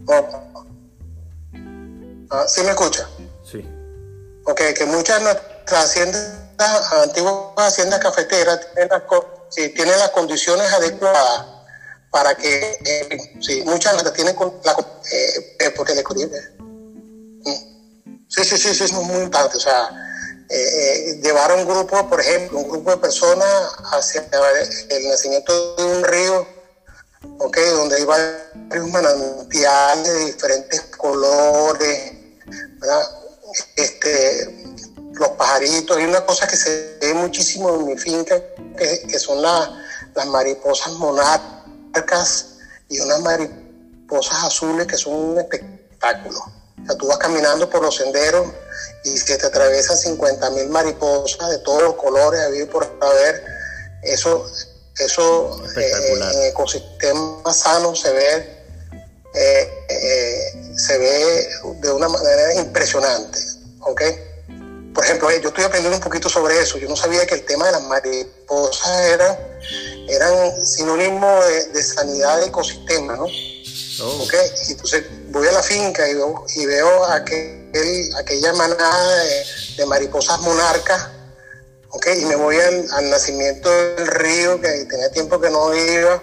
Oh. 0.07 0.65
Ah, 2.31 2.45
¿Sí 2.47 2.61
me 2.61 2.69
escucha? 2.69 3.07
Sí. 3.43 3.65
Ok, 4.45 4.61
que 4.75 4.85
muchas 4.85 5.19
de 5.19 5.23
nuestras 5.25 5.85
haciendas, 5.85 6.33
antiguas 7.03 7.33
haciendas 7.57 7.99
cafeteras, 7.99 8.59
tienen 8.73 8.89
las, 8.89 9.03
tienen 9.55 9.99
las 9.99 10.09
condiciones 10.09 10.71
adecuadas 10.73 11.45
para 12.09 12.35
que, 12.35 12.77
eh, 12.83 13.37
sí, 13.39 13.61
muchas 13.65 14.03
las 14.03 14.13
tienen 14.13 14.35
con 14.35 14.53
la, 14.63 14.71
eh, 14.71 15.55
eh 15.59 15.71
porque. 15.75 15.93
Mm. 17.45 17.78
Sí, 18.29 18.43
sí, 18.43 18.57
sí, 18.57 18.73
sí, 18.73 18.83
es 18.85 18.93
muy 18.93 19.23
importante. 19.23 19.57
O 19.57 19.59
sea, 19.59 19.89
eh, 20.49 21.19
llevar 21.21 21.51
a 21.51 21.55
un 21.55 21.67
grupo, 21.67 22.07
por 22.07 22.21
ejemplo, 22.21 22.59
un 22.59 22.69
grupo 22.69 22.91
de 22.91 22.97
personas 22.97 23.71
hacia 23.91 24.25
el 24.89 25.09
nacimiento 25.09 25.75
de 25.75 25.83
un 25.83 26.03
río 26.03 26.59
¿okay? 27.39 27.69
donde 27.69 27.95
hay 27.97 28.05
varios 28.05 28.89
manantiales 28.89 30.07
de 30.07 30.25
diferentes 30.25 30.81
colores, 30.97 32.13
Este, 33.75 34.75
los 35.13 35.29
pajaritos. 35.29 35.97
Hay 35.97 36.05
una 36.05 36.25
cosa 36.25 36.47
que 36.47 36.55
se 36.55 36.97
ve 37.01 37.13
muchísimo 37.15 37.75
en 37.75 37.85
mi 37.87 37.97
finca, 37.97 38.39
que, 38.77 39.19
son 39.19 39.41
las 39.41 40.25
mariposas 40.27 40.93
monarcas 40.93 42.57
y 42.89 42.99
unas 42.99 43.19
mariposas 43.21 44.43
azules 44.43 44.87
que 44.87 44.97
son 44.97 45.13
un 45.13 45.39
espectáculo. 45.39 46.58
O 46.83 46.85
sea, 46.85 46.95
tú 46.97 47.07
vas 47.07 47.17
caminando 47.17 47.69
por 47.69 47.81
los 47.81 47.95
senderos 47.95 48.47
y 49.03 49.19
que 49.23 49.37
te 49.37 49.45
atraviesan 49.45 49.97
50 49.97 50.49
mil 50.51 50.69
mariposas 50.69 51.49
de 51.49 51.59
todos 51.59 51.83
los 51.83 51.95
colores, 51.95 52.41
habido 52.41 52.69
por 52.69 52.85
haber. 53.01 53.43
Eso, 54.03 54.45
eso 54.97 55.61
eh, 55.77 55.91
en 56.13 56.43
ecosistemas 56.49 57.57
sanos 57.57 58.01
se 58.01 58.11
ve, 58.11 58.65
eh, 59.33 59.85
eh, 59.89 60.73
se 60.77 60.97
ve 60.97 61.49
de 61.81 61.91
una 61.91 62.09
manera 62.09 62.53
impresionante. 62.55 63.39
¿okay? 63.81 64.29
Por 64.93 65.03
ejemplo, 65.05 65.29
yo 65.39 65.49
estoy 65.49 65.63
aprendiendo 65.63 65.97
un 65.97 66.03
poquito 66.03 66.29
sobre 66.29 66.59
eso. 66.59 66.77
Yo 66.77 66.89
no 66.89 66.95
sabía 66.95 67.25
que 67.25 67.35
el 67.35 67.45
tema 67.45 67.67
de 67.67 67.71
las 67.73 67.83
mariposas 67.83 69.05
eran, 69.07 69.37
eran 70.09 70.65
sinónimo 70.65 71.39
de, 71.73 71.83
sanidad 71.83 72.39
de 72.41 72.47
ecosistema, 72.47 73.15
¿no? 73.15 73.25
Oh. 74.01 74.23
Okay. 74.23 74.49
Entonces 74.69 75.03
voy 75.29 75.47
a 75.47 75.51
la 75.51 75.63
finca 75.63 76.07
y 76.07 76.13
veo, 76.13 76.45
y 76.55 76.65
veo 76.65 77.05
aquel, 77.05 78.09
aquella 78.17 78.53
manada 78.53 79.23
de, 79.77 79.85
mariposas 79.85 80.39
monarcas, 80.41 81.09
okay, 81.89 82.21
y 82.21 82.25
me 82.25 82.35
voy 82.35 82.57
al, 82.57 83.09
nacimiento 83.09 83.69
del 83.69 84.07
río, 84.07 84.59
que 84.59 84.85
tenía 84.85 85.09
tiempo 85.11 85.39
que 85.39 85.49
no 85.49 85.73
iba, 85.75 86.21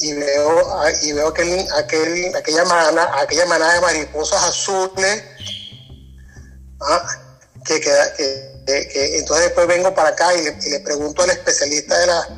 y 0.00 0.12
veo, 0.12 0.84
y 1.02 1.12
veo 1.12 1.28
aquel, 1.28 1.66
aquel, 1.76 2.36
aquella, 2.36 2.64
manada, 2.64 3.20
aquella 3.20 3.46
manada 3.46 3.74
de 3.74 3.80
mariposas 3.80 4.42
azules. 4.44 5.22
¿ah? 6.80 7.06
que, 7.64 7.80
que, 7.80 9.18
entonces 9.18 9.46
después 9.46 9.66
vengo 9.66 9.94
para 9.94 10.10
acá 10.10 10.34
y 10.34 10.42
le, 10.42 10.80
pregunto 10.80 11.22
al 11.22 11.30
especialista 11.30 11.98
de, 11.98 12.06
la, 12.06 12.28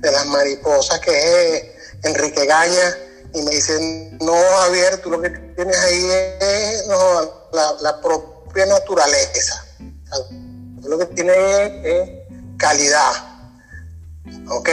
de 0.00 0.12
las 0.12 0.26
mariposas, 0.26 0.98
que 1.00 1.56
es 1.56 1.64
Enrique 2.04 2.46
Gaña, 2.46 2.96
y 3.34 3.42
me 3.42 3.50
dice, 3.50 4.10
no, 4.20 4.34
Javier, 4.60 5.00
tú 5.02 5.10
lo 5.10 5.20
que 5.20 5.30
tienes 5.30 5.76
ahí 5.76 6.06
es 6.40 6.86
la, 7.82 8.00
propia 8.00 8.66
naturaleza. 8.66 9.64
tú 10.82 10.88
lo 10.88 10.98
que 10.98 11.06
tienes 11.06 11.36
es, 11.84 12.10
calidad, 12.58 13.12
¿ok? 14.50 14.68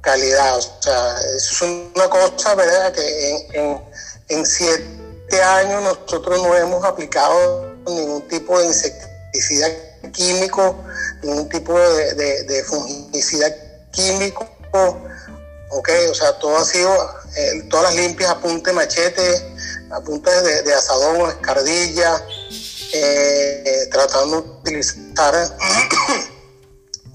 Calidad, 0.00 0.58
o 0.58 0.82
sea, 0.82 1.16
es 1.36 1.62
una 1.62 2.08
cosa, 2.08 2.54
¿verdad? 2.54 2.92
Que 2.92 3.82
en 4.28 4.46
siete 4.46 5.42
años 5.42 5.82
nosotros 5.82 6.42
no 6.42 6.54
hemos 6.56 6.84
aplicado 6.84 7.74
ningún 7.86 8.26
tipo 8.28 8.58
de 8.58 8.66
insecticida 8.66 9.68
químico, 10.12 10.76
ningún 11.22 11.48
tipo 11.48 11.78
de, 11.78 12.44
de, 12.44 12.64
fungicida 12.64 13.46
químico, 13.90 14.46
ok, 15.70 15.88
o 16.10 16.14
sea, 16.14 16.38
todo 16.38 16.56
ha 16.56 16.64
sido, 16.64 16.92
eh, 17.36 17.62
todas 17.70 17.94
las 17.94 18.04
limpias 18.04 18.30
a 18.30 18.38
punta 18.40 18.70
de 18.70 18.76
machete, 18.76 19.56
a 19.90 20.00
punta 20.00 20.42
de, 20.42 20.62
de 20.62 20.74
asadón, 20.74 21.30
escardilla, 21.30 22.24
eh, 22.92 23.88
tratando 23.90 24.42
de 24.42 24.48
utilizar 24.48 25.34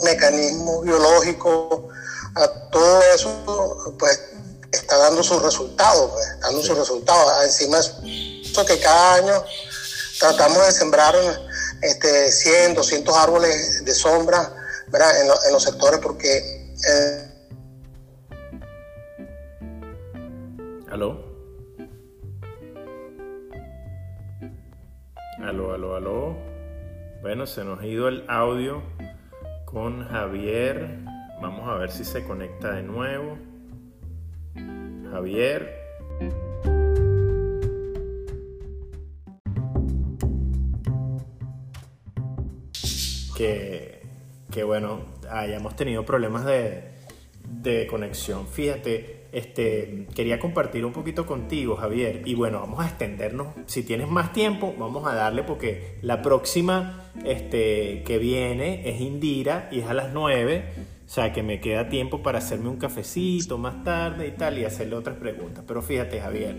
mecanismos 0.04 0.84
biológicos, 0.84 1.94
a 2.36 2.48
todo 2.72 3.02
eso, 3.14 3.96
pues 4.00 4.20
está 4.72 4.98
dando 4.98 5.24
sus 5.24 5.42
resultados, 5.42 6.12
pues, 6.12 6.40
dando 6.42 6.62
sus 6.62 6.78
resultados. 6.78 7.46
Encima 7.46 7.80
eso 7.80 8.66
que 8.66 8.80
cada 8.80 9.16
año 9.16 9.46
tratamos 10.20 10.66
de 10.66 10.72
sembrar 10.72 11.16
este, 11.82 12.32
100, 12.32 12.74
200 12.76 13.16
árboles 13.16 13.84
de 13.86 13.94
sombra 13.94 14.52
En, 14.92 15.54
los 15.54 15.64
sectores 15.64 16.00
porque... 16.02 16.74
Eh... 16.88 17.30
¿Aló? 20.94 21.18
Aló, 25.42 25.74
aló, 25.74 25.96
aló. 25.96 26.38
Bueno, 27.24 27.48
se 27.48 27.64
nos 27.64 27.80
ha 27.80 27.88
ido 27.88 28.08
el 28.08 28.24
audio 28.28 28.84
con 29.66 30.08
Javier. 30.08 31.00
Vamos 31.42 31.68
a 31.68 31.78
ver 31.78 31.90
si 31.90 32.06
se 32.06 32.24
conecta 32.24 32.74
de 32.74 32.84
nuevo. 32.84 33.40
Javier. 35.10 35.82
que, 43.36 44.64
bueno, 44.64 45.06
hayamos 45.28 45.76
tenido 45.76 46.06
problemas 46.06 46.46
de, 46.46 46.84
de 47.50 47.88
conexión. 47.88 48.46
Fíjate, 48.46 49.23
este, 49.34 50.08
quería 50.16 50.40
compartir 50.40 50.86
un 50.86 50.94
poquito 50.94 51.26
contigo, 51.26 51.76
Javier. 51.76 52.22
Y 52.26 52.36
bueno, 52.36 52.60
vamos 52.60 52.84
a 52.84 52.88
extendernos. 52.88 53.48
Si 53.66 53.84
tienes 53.84 54.08
más 54.08 54.32
tiempo, 54.32 54.74
vamos 54.78 55.06
a 55.08 55.16
darle 55.16 55.44
porque 55.44 55.98
la 56.02 56.22
próxima 56.22 57.12
este, 57.26 58.04
que 58.04 58.18
viene 58.20 58.88
es 58.90 59.02
Indira 59.02 59.70
y 59.72 59.80
es 59.80 59.88
a 59.88 59.94
las 59.94 60.14
9. 60.14 60.64
O 61.06 61.10
sea 61.10 61.34
que 61.34 61.44
me 61.44 61.60
queda 61.60 61.90
tiempo 61.90 62.24
para 62.24 62.38
hacerme 62.38 62.70
un 62.70 62.78
cafecito 62.78 63.58
más 63.58 63.84
tarde 63.84 64.28
y 64.28 64.32
tal 64.32 64.58
y 64.58 64.66
hacerle 64.66 64.96
otras 64.96 65.18
preguntas. 65.18 65.64
Pero 65.68 65.82
fíjate, 65.82 66.20
Javier, 66.22 66.56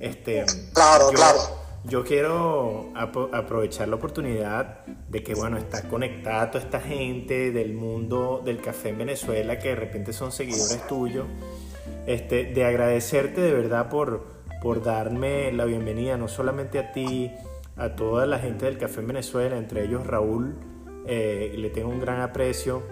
este, 0.00 0.44
claro, 0.72 1.08
claro 1.08 1.68
yo 1.84 2.04
quiero 2.04 2.92
aprovechar 2.94 3.88
la 3.88 3.96
oportunidad 3.96 4.84
de 5.08 5.22
que, 5.22 5.34
bueno, 5.34 5.56
está 5.56 5.88
conectada 5.88 6.50
toda 6.50 6.64
esta 6.64 6.80
gente 6.80 7.50
del 7.52 7.72
mundo 7.72 8.42
del 8.44 8.60
café 8.60 8.90
en 8.90 8.98
Venezuela 8.98 9.58
que 9.58 9.70
de 9.70 9.76
repente 9.76 10.12
son 10.12 10.32
seguidores 10.32 10.86
tuyos, 10.86 11.26
este, 12.08 12.44
de 12.46 12.64
agradecerte 12.64 13.42
de 13.42 13.52
verdad 13.52 13.90
por, 13.90 14.24
por 14.62 14.82
darme 14.82 15.52
la 15.52 15.66
bienvenida, 15.66 16.16
no 16.16 16.26
solamente 16.26 16.78
a 16.78 16.90
ti, 16.90 17.30
a 17.76 17.90
toda 17.90 18.24
la 18.24 18.38
gente 18.38 18.64
del 18.64 18.78
café 18.78 19.00
en 19.00 19.08
Venezuela, 19.08 19.58
entre 19.58 19.84
ellos 19.84 20.06
Raúl, 20.06 20.56
eh, 21.06 21.54
le 21.58 21.68
tengo 21.68 21.90
un 21.90 22.00
gran 22.00 22.22
aprecio, 22.22 22.82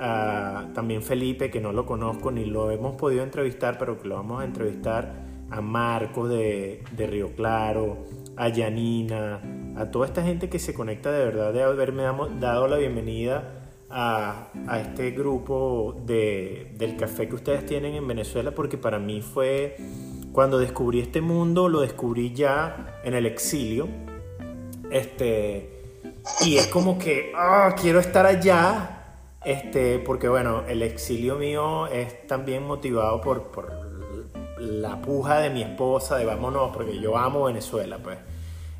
a, 0.00 0.66
también 0.74 1.02
Felipe, 1.02 1.48
que 1.48 1.60
no 1.60 1.70
lo 1.72 1.86
conozco 1.86 2.32
ni 2.32 2.44
lo 2.44 2.72
hemos 2.72 2.96
podido 2.96 3.22
entrevistar, 3.22 3.78
pero 3.78 4.02
que 4.02 4.08
lo 4.08 4.16
vamos 4.16 4.42
a 4.42 4.44
entrevistar, 4.44 5.24
a 5.48 5.60
Marcos 5.60 6.28
de, 6.28 6.82
de 6.90 7.06
Río 7.06 7.36
Claro, 7.36 7.98
a 8.36 8.48
Yanina, 8.48 9.40
a 9.76 9.92
toda 9.92 10.06
esta 10.06 10.24
gente 10.24 10.48
que 10.48 10.58
se 10.58 10.74
conecta 10.74 11.12
de 11.12 11.24
verdad 11.24 11.52
de 11.52 11.62
haberme 11.62 12.02
dado 12.40 12.66
la 12.66 12.78
bienvenida 12.78 13.55
a, 13.90 14.48
este 14.84 15.12
grupo 15.12 15.94
de, 16.04 16.72
del 16.76 16.96
café 16.96 17.28
que 17.28 17.34
ustedes 17.34 17.66
tienen 17.66 17.94
en 17.94 18.06
Venezuela, 18.06 18.52
porque 18.52 18.78
para 18.78 18.98
mí 18.98 19.22
fue, 19.22 19.76
cuando 20.32 20.58
descubrí 20.58 21.00
este 21.00 21.20
mundo, 21.20 21.68
lo 21.68 21.80
descubrí 21.80 22.32
ya 22.32 23.00
en 23.04 23.14
el 23.14 23.26
exilio. 23.26 23.88
Este, 24.90 25.82
y 26.44 26.56
es 26.56 26.66
como 26.68 26.98
que, 26.98 27.32
ah, 27.36 27.74
quiero 27.80 28.00
estar 28.00 28.26
allá. 28.26 28.92
Este, 29.44 30.00
porque 30.00 30.28
bueno, 30.28 30.64
el 30.66 30.82
exilio 30.82 31.36
mío 31.36 31.86
es 31.86 32.26
también 32.26 32.66
motivado 32.66 33.20
por, 33.20 33.44
por 33.52 33.72
la 34.58 35.00
puja 35.00 35.38
de 35.38 35.50
mi 35.50 35.62
esposa 35.62 36.16
de 36.16 36.24
vámonos, 36.24 36.70
porque 36.72 36.98
yo 36.98 37.16
amo 37.16 37.44
Venezuela, 37.44 37.98
pues. 38.02 38.18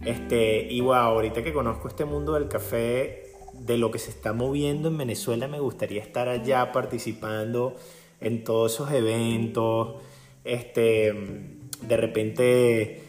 Este, 0.05 0.67
y 0.71 0.81
wow, 0.81 0.95
ahorita 0.95 1.43
que 1.43 1.53
conozco 1.53 1.89
este 1.89 2.05
mundo 2.05 2.33
del 2.35 2.49
café, 2.49 3.26
de 3.61 3.79
lo 3.79 3.91
que 3.91 3.99
se 3.99 4.11
está 4.11 4.33
moviendo 4.33 4.89
en 4.89 4.99
Venezuela, 4.99 5.49
me 5.49 5.61
gustaría 5.61 6.03
estar 6.03 6.29
allá 6.29 6.73
participando 6.73 7.77
en 8.21 8.45
todos 8.45 8.75
esos 8.75 8.91
eventos. 8.93 10.03
Este, 10.45 11.13
de 11.83 11.97
repente, 11.97 13.05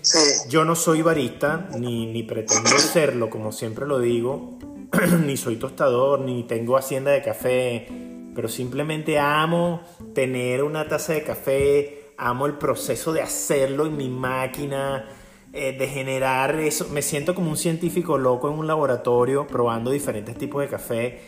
yo 0.49 0.65
no 0.65 0.75
soy 0.75 1.01
barista, 1.01 1.69
ni, 1.77 2.05
ni 2.07 2.23
pretendo 2.23 2.77
serlo, 2.77 3.29
como 3.29 3.51
siempre 3.51 3.85
lo 3.85 3.99
digo, 3.99 4.57
ni 5.25 5.37
soy 5.37 5.57
tostador, 5.57 6.21
ni 6.21 6.43
tengo 6.43 6.77
hacienda 6.77 7.11
de 7.11 7.21
café, 7.21 7.87
pero 8.33 8.47
simplemente 8.47 9.19
amo 9.19 9.81
tener 10.13 10.63
una 10.63 10.87
taza 10.87 11.13
de 11.13 11.23
café 11.23 11.97
amo 12.17 12.47
el 12.47 12.53
proceso 12.53 13.13
de 13.13 13.21
hacerlo 13.21 13.85
en 13.85 13.95
mi 13.95 14.09
máquina, 14.09 15.07
eh, 15.53 15.77
de 15.77 15.87
generar 15.87 16.55
eso. 16.55 16.87
Me 16.89 17.01
siento 17.01 17.33
como 17.33 17.49
un 17.51 17.57
científico 17.57 18.17
loco 18.17 18.49
en 18.49 18.59
un 18.59 18.67
laboratorio 18.67 19.47
probando 19.47 19.91
diferentes 19.91 20.37
tipos 20.37 20.61
de 20.61 20.69
café 20.69 21.21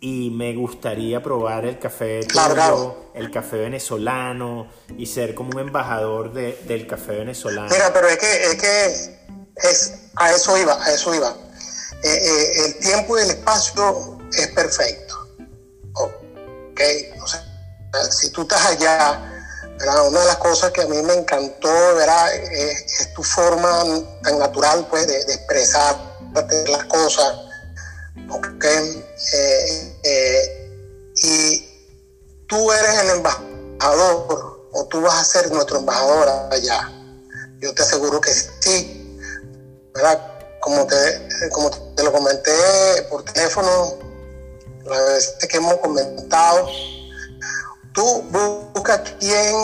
y 0.00 0.30
me 0.30 0.54
gustaría 0.54 1.22
probar 1.22 1.64
el 1.64 1.78
café 1.78 2.20
el 3.14 3.30
café 3.30 3.56
venezolano 3.56 4.68
y 4.96 5.06
ser 5.06 5.34
como 5.34 5.50
un 5.50 5.60
embajador 5.60 6.32
del 6.32 6.86
café 6.86 7.16
venezolano. 7.16 7.68
Mira, 7.70 7.92
pero 7.92 8.08
es 8.08 8.18
que, 8.18 8.44
es 8.44 8.54
que 8.56 9.68
es, 9.68 9.94
a 10.16 10.32
eso 10.32 10.56
iba, 10.58 10.82
a 10.82 10.92
eso 10.92 11.14
iba. 11.14 11.34
Eh, 12.02 12.08
eh, 12.08 12.66
el 12.66 12.78
tiempo 12.78 13.18
y 13.18 13.22
el 13.22 13.30
espacio 13.30 14.18
es 14.32 14.48
perfecto. 14.48 15.14
Ok, 15.94 16.80
o 17.22 17.26
sea, 17.26 17.42
si 18.10 18.30
tú 18.30 18.42
estás 18.42 18.66
allá 18.66 19.35
Una 19.78 20.20
de 20.20 20.26
las 20.26 20.36
cosas 20.36 20.72
que 20.72 20.82
a 20.82 20.86
mí 20.86 21.02
me 21.02 21.14
encantó 21.14 21.68
¿verdad? 21.96 22.34
Es, 22.34 23.12
tu 23.14 23.22
forma 23.22 23.84
tan 24.22 24.38
natural 24.38 24.86
pues, 24.88 25.06
de, 25.06 25.18
expresar 25.18 25.96
las 26.68 26.84
cosas. 26.84 27.34
Eh, 28.62 29.96
eh, 30.02 31.12
y 31.16 31.66
tú 32.48 32.72
eres 32.72 32.98
el 33.00 33.10
embajador 33.10 34.68
o 34.72 34.86
tú 34.90 35.00
vas 35.00 35.14
a 35.14 35.24
ser 35.24 35.50
nuestro 35.52 35.78
embajador 35.78 36.28
allá. 36.52 36.90
Yo 37.60 37.72
te 37.74 37.82
aseguro 37.82 38.20
que 38.20 38.32
sí. 38.32 39.18
¿verdad? 39.94 40.20
Como 40.60 40.86
te, 40.86 41.28
como 41.52 41.70
te 41.70 42.02
lo 42.02 42.12
comenté 42.12 42.52
por 43.08 43.22
teléfono, 43.24 43.98
la 44.84 45.00
vez 45.00 45.36
que 45.48 45.56
hemos 45.56 45.76
comentado, 45.76 46.68
tú 47.96 48.22
busca 48.74 49.02
quien 49.18 49.54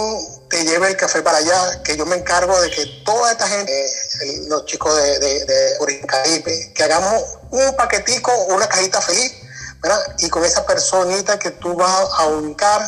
te 0.48 0.64
lleve 0.64 0.88
el 0.88 0.96
café 0.96 1.20
para 1.20 1.36
allá, 1.36 1.82
que 1.82 1.96
yo 1.98 2.06
me 2.06 2.16
encargo 2.16 2.58
de 2.62 2.70
que 2.70 2.86
toda 3.04 3.30
esta 3.30 3.46
gente, 3.46 3.86
eh, 3.86 4.44
los 4.48 4.64
chicos 4.64 4.96
de, 4.96 5.18
de, 5.18 6.72
que 6.74 6.82
hagamos 6.82 7.22
un 7.50 7.76
paquetico, 7.76 8.32
una 8.48 8.66
cajita 8.66 9.02
feliz, 9.02 9.34
¿verdad? 9.82 10.16
Y 10.18 10.30
con 10.30 10.44
esa 10.44 10.64
personita 10.64 11.38
que 11.38 11.50
tú 11.50 11.74
vas 11.74 12.08
a 12.18 12.26
ubicar, 12.28 12.80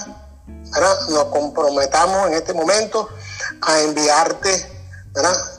¿verdad? 0.47 1.09
Nos 1.11 1.25
comprometamos 1.27 2.29
en 2.29 2.35
este 2.35 2.55
momento 2.55 3.09
a 3.61 3.81
enviarte. 3.81 4.71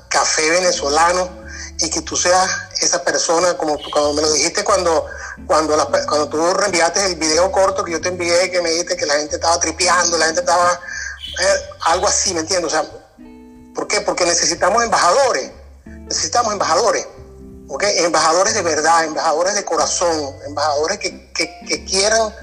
Café 0.09 0.49
venezolano 0.49 1.44
y 1.79 1.89
que 1.89 2.01
tú 2.01 2.15
seas 2.15 2.49
esa 2.81 3.03
persona, 3.03 3.57
como 3.57 3.77
cuando 3.91 4.13
me 4.13 4.21
lo 4.21 4.31
dijiste 4.31 4.63
cuando, 4.63 5.05
cuando, 5.45 5.75
cuando 6.07 6.29
tú 6.29 6.53
reenviaste 6.53 7.05
el 7.05 7.15
video 7.15 7.51
corto 7.51 7.83
que 7.83 7.91
yo 7.91 8.01
te 8.01 8.09
envié, 8.09 8.49
que 8.49 8.61
me 8.61 8.69
dijiste 8.69 8.95
que 8.95 9.05
la 9.05 9.15
gente 9.15 9.35
estaba 9.35 9.59
tripeando, 9.59 10.17
la 10.17 10.25
gente 10.27 10.41
estaba, 10.41 10.71
eh, 10.73 11.69
algo 11.81 12.07
así, 12.07 12.33
¿me 12.33 12.41
entiendes? 12.41 12.73
O 12.73 12.75
sea, 12.75 12.89
¿por 13.73 13.87
qué? 13.87 14.01
Porque 14.01 14.25
necesitamos 14.25 14.83
embajadores, 14.83 15.51
necesitamos 15.85 16.53
embajadores, 16.53 17.07
¿ok? 17.67 17.83
Embajadores 17.97 18.53
de 18.53 18.61
verdad, 18.61 19.03
embajadores 19.03 19.55
de 19.55 19.65
corazón, 19.65 20.35
embajadores 20.47 20.99
que, 20.99 21.31
que 21.33 21.85
quieran, 21.85 22.33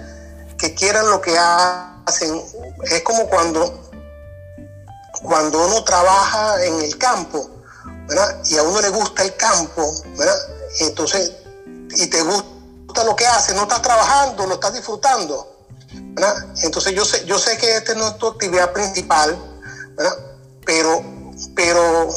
que 0.59 0.75
quieran 0.75 1.09
lo 1.09 1.23
que 1.23 1.37
hacen. 1.39 2.43
Es 2.85 3.03
como 3.03 3.27
cuando, 3.29 3.91
cuando 5.23 5.67
uno 5.67 5.83
trabaja 5.85 6.63
en 6.65 6.83
el 6.83 6.99
campo, 6.99 7.62
y 8.51 8.59
a 8.59 8.63
uno 8.63 8.81
le 8.81 8.89
gusta 8.91 9.23
el 9.23 9.37
campo, 9.37 9.95
¿verdad? 10.17 10.37
Entonces, 10.81 11.33
y 11.91 12.07
te 12.07 12.23
gusta 12.23 13.05
lo 13.05 13.17
que 13.17 13.27
hace, 13.27 13.55
no 13.55 13.63
estás 13.63 13.83
trabajando, 13.83 14.47
lo 14.47 14.55
estás 14.55 14.75
disfrutando. 14.75 15.49
Entonces 16.63 16.95
yo 16.95 17.05
sé, 17.05 17.25
yo 17.25 17.39
sé 17.39 17.57
que 17.59 17.77
esta 17.77 17.95
no 17.95 18.09
es 18.09 18.19
tu 18.19 18.27
actividad 18.27 18.73
principal, 18.73 19.37
¿verdad? 19.97 20.17
Pero, 20.65 21.03
pero, 21.55 22.09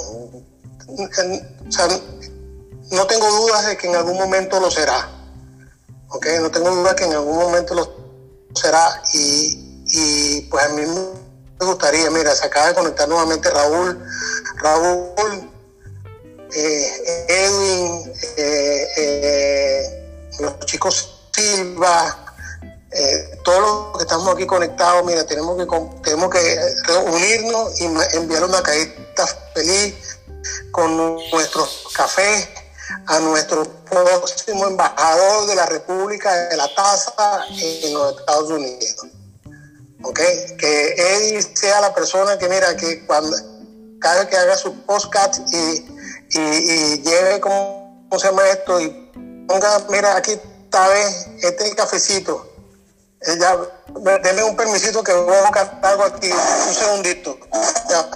no 2.92 3.08
tengo 3.08 3.32
dudas 3.32 3.66
de 3.66 3.78
que 3.78 3.88
en 3.88 3.96
algún 3.96 4.18
momento 4.18 4.60
lo 4.60 4.70
será, 4.70 5.10
¿ok? 6.10 6.26
No 6.42 6.52
tengo 6.52 6.72
dudas 6.72 6.94
que 6.96 7.06
en 7.06 7.14
algún 7.14 7.38
momento 7.38 7.74
lo 7.74 7.96
será 8.54 9.02
y, 9.14 9.84
y 9.88 10.42
pues 10.44 10.66
a 10.66 10.70
mí 10.70 10.84
me 11.60 11.66
gustaría, 11.66 12.10
mira, 12.12 12.36
se 12.36 12.46
acaba 12.46 12.68
de 12.68 12.76
conectar 12.76 13.08
nuevamente 13.08 13.50
Raúl. 13.50 14.04
Raúl, 14.58 15.50
eh, 16.56 17.26
Edwin, 17.28 18.14
eh, 18.38 18.88
eh, 18.98 20.32
los 20.40 20.60
chicos 20.62 21.12
Silva, 21.34 22.22
todos 23.44 23.60
los 23.60 23.98
que 23.98 24.04
estamos 24.04 24.34
aquí 24.34 24.46
conectados, 24.48 25.04
mira, 25.06 25.26
tenemos 25.26 25.58
que, 25.58 25.66
tenemos 26.02 26.30
que 26.30 26.94
unirnos 27.12 27.82
y 27.82 27.86
enviar 28.14 28.46
una 28.46 28.64
cajita 28.64 29.28
feliz 29.54 30.18
con 30.72 30.96
nuestros 31.30 31.90
cafés 31.94 32.48
a 33.08 33.20
nuestro 33.20 33.66
próximo 33.84 34.68
embajador 34.68 35.48
de 35.48 35.56
la 35.56 35.66
República 35.66 36.34
de 36.48 36.56
la 36.56 36.74
Taza 36.74 37.46
en 37.50 37.94
los 37.94 38.18
Estados 38.18 38.50
Unidos. 38.50 38.96
¿Ok? 40.04 40.20
Que 40.58 40.94
Eddie 40.98 41.42
sea 41.42 41.82
la 41.82 41.94
persona 41.94 42.38
que, 42.38 42.48
mira, 42.48 42.78
que 42.78 43.06
cuando 43.06 43.36
cada 44.00 44.20
vez 44.20 44.30
que 44.30 44.38
haga 44.38 44.56
su 44.56 44.74
postcat 44.84 45.36
y 45.52 45.95
y, 46.32 47.02
lleve, 47.02 47.40
¿cómo, 47.40 48.08
se 48.18 48.28
llama 48.28 48.48
esto? 48.50 48.80
Y 48.80 48.90
ponga, 49.48 49.86
mira, 49.90 50.16
aquí 50.18 50.32
está, 50.32 50.88
vez, 50.88 51.28
este 51.42 51.76
cafecito. 51.76 52.52
Ya, 53.40 53.58
denme 54.24 54.44
un 54.44 54.56
permisito 54.56 55.04
que 55.04 55.14
voy 55.14 55.36
a 55.36 55.42
buscar 55.42 55.80
algo 55.82 56.04
aquí, 56.04 56.30
un 56.32 56.74
segundito. 56.74 57.38
Ya. 57.90 58.10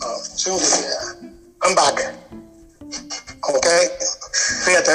Oh, 0.00 0.18
un 0.18 0.38
segundito. 0.38 1.28
I'm 1.62 1.74
back. 1.74 2.28
Ok, 3.50 3.66
fíjate, 4.64 4.92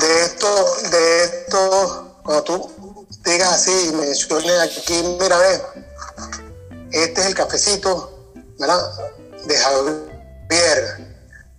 de 0.00 0.24
esto, 0.24 0.76
de 0.90 1.24
esto, 1.24 2.20
cuando 2.22 2.44
tú 2.44 3.06
digas 3.24 3.52
así 3.54 3.88
y 3.88 3.92
menciones 3.92 4.60
aquí, 4.60 5.02
mira, 5.18 5.38
ve, 5.38 5.62
este 6.92 7.20
es 7.20 7.26
el 7.26 7.34
cafecito, 7.34 8.32
¿verdad? 8.58 8.80
De 9.46 9.56
Javier, 9.56 11.16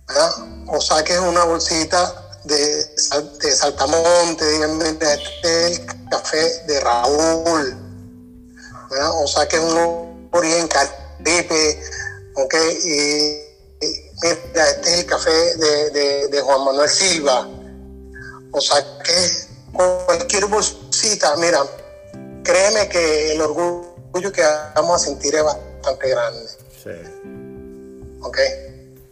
¿verdad? 0.08 0.32
O 0.68 0.80
saques 0.80 1.18
una 1.18 1.44
bolsita 1.44 2.38
de, 2.44 2.56
de 2.56 3.52
saltamonte, 3.52 4.48
díganme, 4.50 4.88
este 4.88 5.66
es 5.66 5.78
el 5.78 6.08
café 6.10 6.64
de 6.66 6.80
Raúl, 6.80 7.76
¿verdad? 8.90 9.10
O 9.22 9.26
saques 9.26 9.60
un 9.60 10.28
origen 10.32 10.68
caribe, 10.68 11.82
¿ok? 12.34 12.54
Y, 12.84 13.40
mira, 14.22 14.70
este 14.70 14.92
es 14.92 14.98
el 15.00 15.06
café 15.06 15.56
de, 15.56 16.28
de 16.28 16.40
Juan 16.40 16.64
Manuel 16.64 16.88
Silva, 16.88 17.46
o 18.52 18.60
saques 18.60 19.48
cualquier 19.72 20.46
bolsita, 20.46 21.36
mira, 21.36 21.62
créeme 22.42 22.88
que 22.88 23.32
el 23.32 23.42
orgullo 23.42 23.95
que 24.32 24.42
vamos 24.74 25.02
a 25.02 25.04
sentir 25.06 25.34
es 25.34 25.44
bastante 25.44 26.08
grande. 26.08 26.48
Sí. 26.82 26.90
¿Ok? 28.22 28.38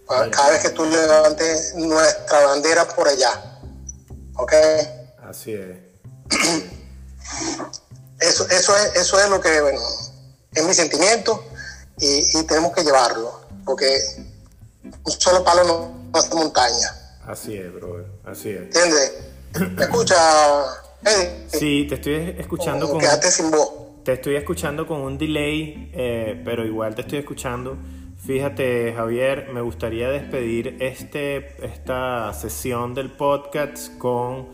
Cada 0.07 0.51
vez 0.51 0.63
que 0.63 0.71
tú 0.71 0.85
levantes 0.85 1.75
nuestra 1.77 2.47
bandera 2.47 2.87
por 2.89 3.09
allá. 3.09 3.61
¿Ok? 4.37 4.53
Así 5.29 5.55
es. 5.55 5.77
Eso, 8.21 8.49
eso, 8.49 8.77
es, 8.77 8.97
eso 8.97 9.21
es 9.21 9.29
lo 9.29 9.41
que, 9.41 9.61
bueno, 9.61 9.81
es 10.55 10.65
mi 10.65 10.73
sentimiento 10.73 11.45
y, 11.99 12.43
tenemos 12.47 12.73
que 12.73 12.83
llevarlo. 12.83 13.41
Porque 13.65 13.99
un 15.05 15.13
solo 15.13 15.45
palo 15.45 15.65
no, 15.65 16.19
hace 16.19 16.35
montaña. 16.35 17.19
Así 17.27 17.57
es, 17.57 17.73
brother. 17.73 18.07
Así 18.25 18.51
es. 18.51 18.63
¿Entiendes? 18.63 19.13
¿Me 19.77 19.85
escucha? 19.85 20.17
Sí, 21.53 21.87
te 21.89 21.97
estoy 21.97 22.37
escuchando. 22.39 22.89
con... 22.89 22.99
Quédate 22.99 23.31
sin 23.31 23.51
voz. 23.51 23.84
Te 24.05 24.13
estoy 24.13 24.37
escuchando 24.37 24.87
con 24.87 25.01
un 25.01 25.17
delay, 25.17 25.91
eh, 25.95 26.39
pero 26.45 26.67
igual 26.67 26.95
te 26.95 27.01
estoy 27.01 27.21
escuchando. 27.21 27.79
Fíjate, 28.27 28.93
Javier, 28.95 29.49
me 29.51 29.63
gustaría 29.63 30.11
despedir 30.11 30.77
este, 30.81 31.57
esta 31.65 32.31
sesión 32.35 32.93
del 32.93 33.11
podcast 33.11 33.97
con 33.97 34.49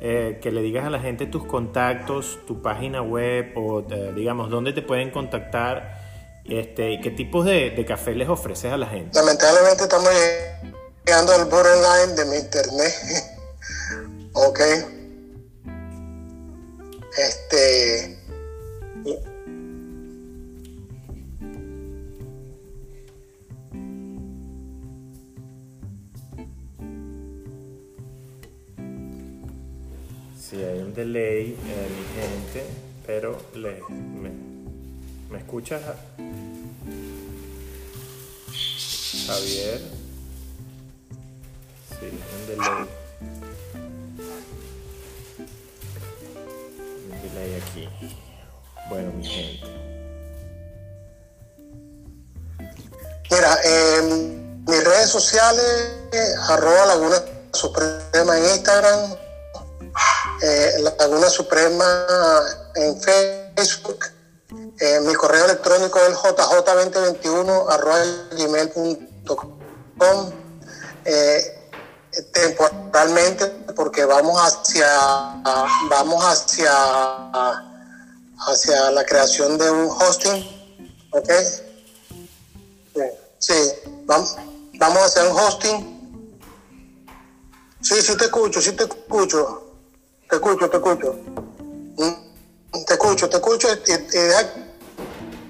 eh, 0.00 0.38
que 0.42 0.50
le 0.50 0.62
digas 0.62 0.86
a 0.86 0.90
la 0.90 1.00
gente 1.00 1.26
tus 1.26 1.44
contactos, 1.44 2.38
tu 2.46 2.62
página 2.62 3.02
web 3.02 3.52
o 3.56 3.80
eh, 3.90 4.14
digamos 4.16 4.48
dónde 4.48 4.72
te 4.72 4.80
pueden 4.80 5.10
contactar 5.10 6.00
este, 6.46 6.92
y 6.92 7.00
qué 7.02 7.10
tipos 7.10 7.44
de, 7.44 7.84
café 7.86 8.14
les 8.14 8.30
ofreces 8.30 8.72
a 8.72 8.78
la 8.78 8.86
gente. 8.86 9.18
Lamentablemente 9.18 9.82
estamos 9.82 10.08
llegando 11.04 11.32
al 11.34 11.44
borderline 11.44 12.16
de 12.16 12.24
mi 12.24 12.36
internet. 12.36 12.94
ok. 14.32 14.60
Este 17.18 18.23
Sí, 19.04 19.12
hay 30.56 30.78
un 30.78 30.94
delay, 30.94 31.50
eh, 31.50 31.88
mi 31.90 32.04
gente, 32.14 32.64
pero 33.06 33.38
le, 33.54 33.82
me, 33.90 34.30
¿me 35.30 35.38
escuchas? 35.38 35.82
Javier. 39.26 39.80
Sí, 41.90 42.06
un 42.06 42.46
delay. 42.46 42.86
Un 47.10 47.22
delay 47.22 47.54
aquí. 47.60 48.23
Bueno, 48.88 49.12
mi 49.12 49.26
gente. 49.26 49.66
Mira, 53.30 53.58
mis 54.66 54.84
redes 54.84 55.10
sociales, 55.10 55.90
arroba 56.48 56.86
Laguna 56.86 57.16
Suprema 57.52 58.38
en 58.38 58.44
Instagram, 58.44 59.16
eh, 60.42 60.84
Laguna 60.98 61.28
Suprema 61.28 61.84
en 62.74 63.00
Facebook. 63.00 64.04
Eh, 64.78 65.00
mi 65.00 65.14
correo 65.14 65.44
electrónico 65.46 65.98
es 66.00 66.14
jj2021 66.14 67.66
eh, 71.04 71.70
temporalmente 72.32 73.46
porque 73.74 74.04
vamos 74.04 74.40
hacia 74.40 74.86
vamos 75.90 76.24
hacia 76.24 76.70
hacia 78.38 78.90
la 78.90 79.04
creación 79.04 79.58
de 79.58 79.70
un 79.70 79.88
hosting 79.90 80.44
ok 81.10 81.30
sí 83.38 83.54
vamos 84.04 84.36
vamos 84.78 84.98
a 84.98 85.04
hacer 85.04 85.30
un 85.30 85.38
hosting 85.38 86.30
sí 87.80 87.94
sí 88.02 88.16
te 88.16 88.24
escucho 88.24 88.60
sí 88.60 88.72
te 88.72 88.84
escucho 88.84 89.74
te 90.28 90.36
escucho 90.36 90.70
te 90.70 90.76
escucho 90.76 91.12
mm, 91.96 92.84
te 92.86 92.92
escucho 92.94 93.28
te 93.28 93.36
escucho 93.36 93.68
y, 93.72 93.92
deja 94.16 94.54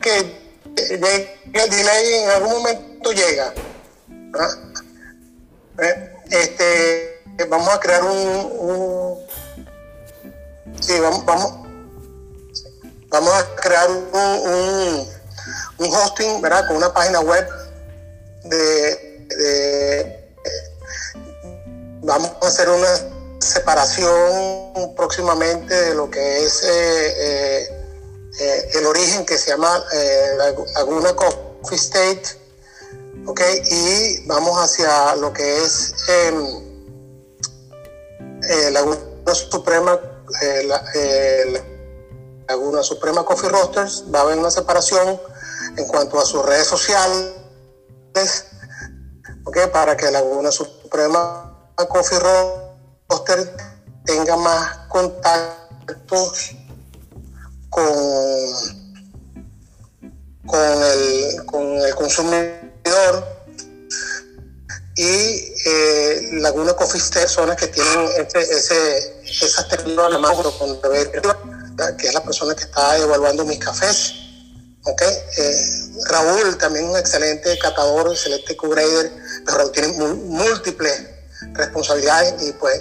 que 0.01 0.45
el 0.77 1.71
delay 1.71 2.15
en 2.15 2.31
algún 2.31 2.53
momento 2.55 3.13
llega 3.13 3.55
¿Ah? 4.39 4.49
¿Eh? 5.79 6.15
este, 6.31 7.23
vamos 7.49 7.69
a 7.69 7.81
crear 7.81 8.03
un, 8.05 9.19
sí, 10.81 10.99
vamos, 11.01 11.25
vamos, 11.25 11.64
vamos 13.15 13.33
a 13.33 13.57
crear 13.57 13.89
un, 13.91 15.09
un, 15.79 15.95
hosting, 15.95 16.43
¿verdad? 16.43 16.67
Con 16.67 16.77
una 16.77 16.93
página 16.93 17.21
web 17.21 17.47
de, 18.45 19.15
vamos 22.03 22.33
a 22.43 22.47
hacer 22.47 22.69
una 22.69 22.89
separación 23.41 24.95
próximamente 24.97 25.75
de 25.75 25.95
lo 25.95 26.11
que 26.11 26.45
es 26.45 26.63
eh, 26.65 27.69
eh, 28.41 28.71
el 28.75 28.87
origen 28.87 29.25
que 29.25 29.39
se 29.39 29.51
llama 29.51 29.85
Laguna 30.75 31.15
Coffee 31.15 31.77
State 31.77 32.45
¿ok? 33.27 33.41
Y 33.71 34.27
vamos 34.27 34.57
hacia 34.59 35.15
lo 35.17 35.33
que 35.33 35.63
es 35.63 35.95
em, 36.09 36.47
eh, 38.49 38.71
Laguna 38.71 38.99
Suprema, 39.33 39.99
eh, 40.43 41.63
Laguna 42.49 42.83
Suprema 42.83 43.25
Coffee 43.25 43.49
Roasters, 43.49 44.05
va 44.13 44.21
a 44.21 44.23
haber 44.23 44.39
una 44.39 44.51
separación 44.51 45.21
en 45.77 45.87
cuanto 45.87 46.19
a 46.19 46.25
sus 46.25 46.45
redes 46.45 46.67
sociales, 46.67 47.35
¿ok? 49.45 49.71
Para 49.73 49.97
que 49.97 50.11
Laguna 50.11 50.51
Suprema 50.51 51.71
Coffee 51.89 52.19
Roasters 52.19 53.51
tenga 54.05 54.37
más 54.37 54.77
contactos 54.89 56.57
con, 57.71 57.85
con, 60.47 60.61
el, 60.61 61.47
con 61.47 61.63
el 61.79 61.95
consumidor 61.95 63.35
y 64.97 65.53
eh, 65.67 66.29
Laguna 66.35 66.75
Coffee 66.75 67.01
son 67.01 67.49
las 67.49 67.57
que 67.57 67.67
tienen 67.69 68.09
ese, 68.17 68.41
ese, 68.41 69.23
esas 69.25 69.69
técnicas 69.69 70.09
con 70.59 70.81
que 71.99 72.09
es 72.09 72.15
la 72.15 72.23
persona 72.23 72.55
que 72.55 72.65
está 72.65 72.97
evaluando 72.99 73.45
mis 73.45 73.59
cafés. 73.59 74.15
Okay. 74.87 75.09
Eh, 75.39 75.67
Raúl, 76.11 76.59
también 76.59 76.85
un 76.91 76.97
excelente 76.99 77.59
catador, 77.59 78.13
excelente 78.13 78.55
co-grader, 78.57 79.11
pero 79.45 79.59
Raúl 79.59 79.73
tiene 79.73 79.89
múltiples 79.89 81.15
responsabilidades 81.53 82.43
y 82.43 82.53
pues 82.53 82.81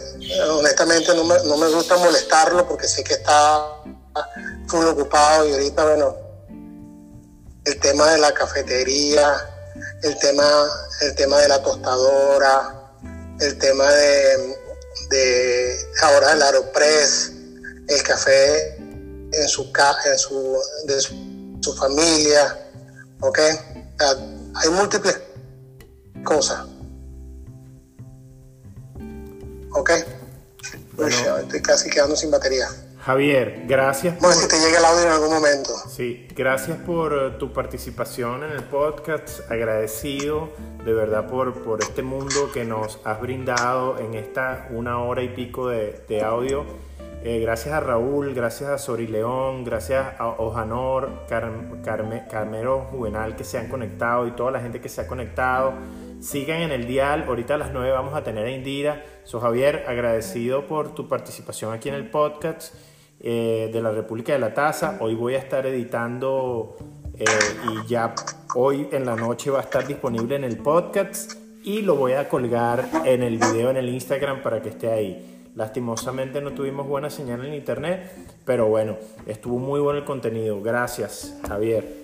honestamente 0.49 1.14
no 1.15 1.24
me, 1.24 1.36
no 1.45 1.57
me 1.57 1.68
gusta 1.70 1.98
molestarlo 1.98 2.68
porque 2.68 2.88
sé 2.88 3.03
que 3.03 3.14
está 3.14 3.84
full 4.68 4.86
ocupado 4.86 5.48
y 5.48 5.53
ahorita, 5.53 5.84
bueno, 5.84 6.18
el 7.65 7.80
tema 7.80 8.11
de 8.11 8.18
la 8.20 8.34
cafetería, 8.34 9.34
el 10.02 10.18
tema, 10.20 10.45
el 11.02 11.15
tema 11.15 11.40
de 11.40 11.48
la 11.48 11.64
tostadora, 11.64 12.91
el 13.40 13.57
tema 13.57 13.91
de, 13.91 14.57
de 15.10 15.78
ahora 16.02 16.34
el 16.34 16.41
Aeropress, 16.41 17.32
el 17.88 18.03
café 18.03 18.82
en 19.34 19.47
su, 19.47 19.64
en 19.64 20.19
su, 20.19 20.57
de 20.85 21.01
su, 21.01 21.73
familia, 21.76 22.69
¿ok? 23.22 23.39
hay 24.55 24.69
múltiples 24.69 25.19
cosas. 26.23 26.65
¿Ok? 29.72 29.91
estoy 31.41 31.61
casi 31.61 31.89
quedando 31.89 32.15
sin 32.15 32.31
batería. 32.31 32.68
Javier, 33.05 33.64
gracias. 33.68 34.18
Por... 34.18 34.34
si 34.34 34.47
te 34.47 34.57
llega 34.60 34.80
el 34.80 34.85
audio 34.85 35.03
en 35.03 35.11
algún 35.11 35.34
momento. 35.34 35.72
Sí, 35.89 36.26
gracias 36.34 36.77
por 36.77 37.14
eh, 37.14 37.31
tu 37.38 37.51
participación 37.51 38.43
en 38.43 38.51
el 38.51 38.64
podcast. 38.64 39.51
Agradecido 39.51 40.49
de 40.85 40.93
verdad 40.93 41.27
por, 41.27 41.64
por 41.64 41.81
este 41.81 42.01
mundo 42.01 42.49
que 42.53 42.64
nos 42.64 42.99
has 43.03 43.19
brindado 43.19 43.97
en 43.99 44.14
esta 44.14 44.68
una 44.72 45.01
hora 45.03 45.22
y 45.22 45.30
pico 45.30 45.68
de, 45.68 46.22
audio. 46.23 46.65
Eh, 47.26 47.40
gracias 47.40 47.74
a 47.74 47.80
Raúl, 47.80 48.34
gracias 48.34 48.70
a 48.70 48.78
Sori 48.78 49.08
León, 49.08 49.64
gracias 49.64 50.20
a 50.20 50.28
Ojanor, 50.28 51.26
Carmero 51.30 52.82
Juvenal 52.91 53.38
que 53.38 53.45
se 53.45 53.58
han 53.58 53.70
conectado 53.70 54.28
y 54.28 54.32
toda 54.32 54.52
la 54.52 54.60
gente 54.60 54.82
que 54.82 54.90
se 54.90 55.02
ha 55.02 55.08
conectado. 55.08 55.72
Sigan 56.20 56.62
en 56.62 56.72
el 56.72 56.86
dial, 56.86 57.24
ahorita 57.26 57.56
a 57.56 57.58
las 57.58 57.72
9 57.72 57.91
vamos 57.91 58.14
a 58.14 58.24
tener 58.24 58.45
a 58.45 58.52
Indira. 58.52 59.06
So 59.24 59.40
Javier, 59.40 59.86
agradecido 59.88 60.68
por 60.68 60.94
tu 60.95 61.08
participación 61.08 61.74
aquí 61.74 61.88
en 61.88 61.95
el 61.95 62.10
podcast. 62.10 62.76
Eh, 63.26 63.70
de 63.72 63.82
la 63.82 63.91
República 63.91 64.34
de 64.34 64.40
la 64.40 64.54
Taza. 64.54 64.98
Hoy 65.00 65.16
voy 65.16 65.36
a 65.36 65.38
estar 65.38 65.66
editando 65.66 66.76
eh, 67.18 67.26
y 67.72 67.88
ya 67.88 68.14
hoy 68.54 68.90
en 68.91 69.06
la 69.06 69.16
noche 69.16 69.50
va 69.50 69.60
a 69.60 69.62
estar 69.62 69.88
disponible 69.88 70.36
en 70.36 70.44
el 70.44 70.58
podcast 70.58 71.36
y 71.64 71.84
lo 71.84 71.95
voy 71.95 72.14
a 72.14 72.28
colgar 72.28 72.86
en 73.06 73.24
el 73.24 73.38
video 73.38 73.70
en 73.70 73.78
el 73.78 73.88
Instagram 73.88 74.41
para 74.41 74.62
que 74.62 74.68
esté 74.68 74.91
ahí. 74.91 75.32
Lastimosamente 75.55 76.41
no 76.41 76.53
tuvimos 76.53 76.88
buena 76.88 77.11
señal 77.11 77.45
en 77.45 77.53
internet, 77.53 78.11
pero 78.43 78.67
bueno, 78.67 78.97
estuvo 79.27 79.59
muy 79.59 79.80
bueno 79.80 79.99
el 79.99 80.05
contenido. 80.05 80.61
Gracias, 80.63 81.34
Javier. 81.47 82.03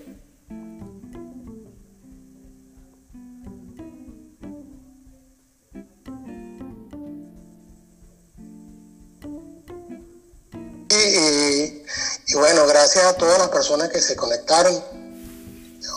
Y, 10.91 12.35
bueno, 12.35 12.67
gracias 12.67 13.03
a 13.05 13.17
todas 13.17 13.39
las 13.39 13.49
personas 13.49 13.89
que 13.89 13.99
se 13.99 14.15
conectaron. 14.15 14.73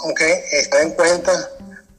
Aunque 0.04 0.42
está 0.52 0.82
en 0.82 0.92
cuenta 0.92 1.50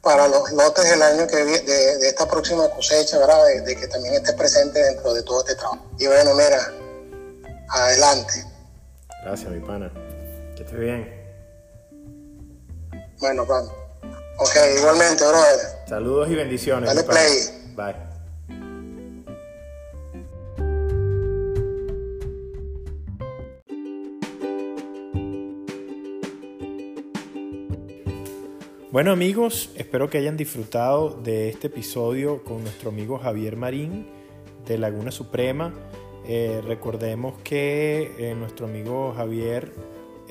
para 0.04 0.28
los 0.28 0.52
lotes 0.52 0.88
del 0.88 1.02
año 1.02 1.26
que 1.26 1.36
de, 1.36 1.60
de 1.98 2.08
esta 2.08 2.28
próxima 2.28 2.68
cosecha, 2.70 3.18
¿verdad? 3.18 3.42
De, 3.64 3.74
que 3.74 3.88
también 3.88 4.14
esté 4.14 4.34
presente 4.34 4.78
dentro 4.78 5.14
de 5.14 5.22
todo 5.22 5.40
este 5.40 5.56
trabajo. 5.56 5.82
Y 5.98 6.06
bueno, 6.06 6.34
mira, 6.34 6.72
adelante. 7.70 8.44
Gracias, 9.24 9.50
mi 9.50 9.60
pana. 9.60 9.90
Que 10.54 10.62
estés 10.62 10.78
bien. 10.78 11.24
Bueno, 13.18 13.46
pan. 13.46 13.64
Ok, 14.38 14.56
igualmente, 14.78 15.24
brother. 15.26 15.60
Saludos 15.88 16.28
y 16.28 16.34
bendiciones. 16.34 16.88
Dale 16.88 17.04
play. 17.04 17.74
Bye. 17.74 18.03
Bueno 28.94 29.10
amigos, 29.10 29.72
espero 29.74 30.08
que 30.08 30.18
hayan 30.18 30.36
disfrutado 30.36 31.20
de 31.20 31.48
este 31.48 31.66
episodio 31.66 32.44
con 32.44 32.62
nuestro 32.62 32.90
amigo 32.90 33.18
Javier 33.18 33.56
Marín 33.56 34.06
de 34.68 34.78
Laguna 34.78 35.10
Suprema. 35.10 35.74
Eh, 36.28 36.62
recordemos 36.64 37.34
que 37.42 38.12
eh, 38.20 38.36
nuestro 38.36 38.66
amigo 38.66 39.12
Javier 39.16 39.72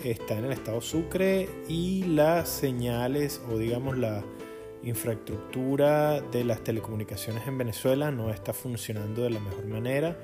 está 0.02 0.38
en 0.38 0.46
el 0.46 0.54
estado 0.54 0.80
Sucre 0.80 1.50
y 1.68 2.06
las 2.06 2.48
señales 2.48 3.42
o 3.52 3.58
digamos 3.58 3.98
la 3.98 4.24
infraestructura 4.82 6.22
de 6.22 6.46
las 6.46 6.64
telecomunicaciones 6.64 7.46
en 7.46 7.58
Venezuela 7.58 8.12
no 8.12 8.30
está 8.30 8.54
funcionando 8.54 9.24
de 9.24 9.32
la 9.32 9.42
mejor 9.42 9.66
manera. 9.66 10.18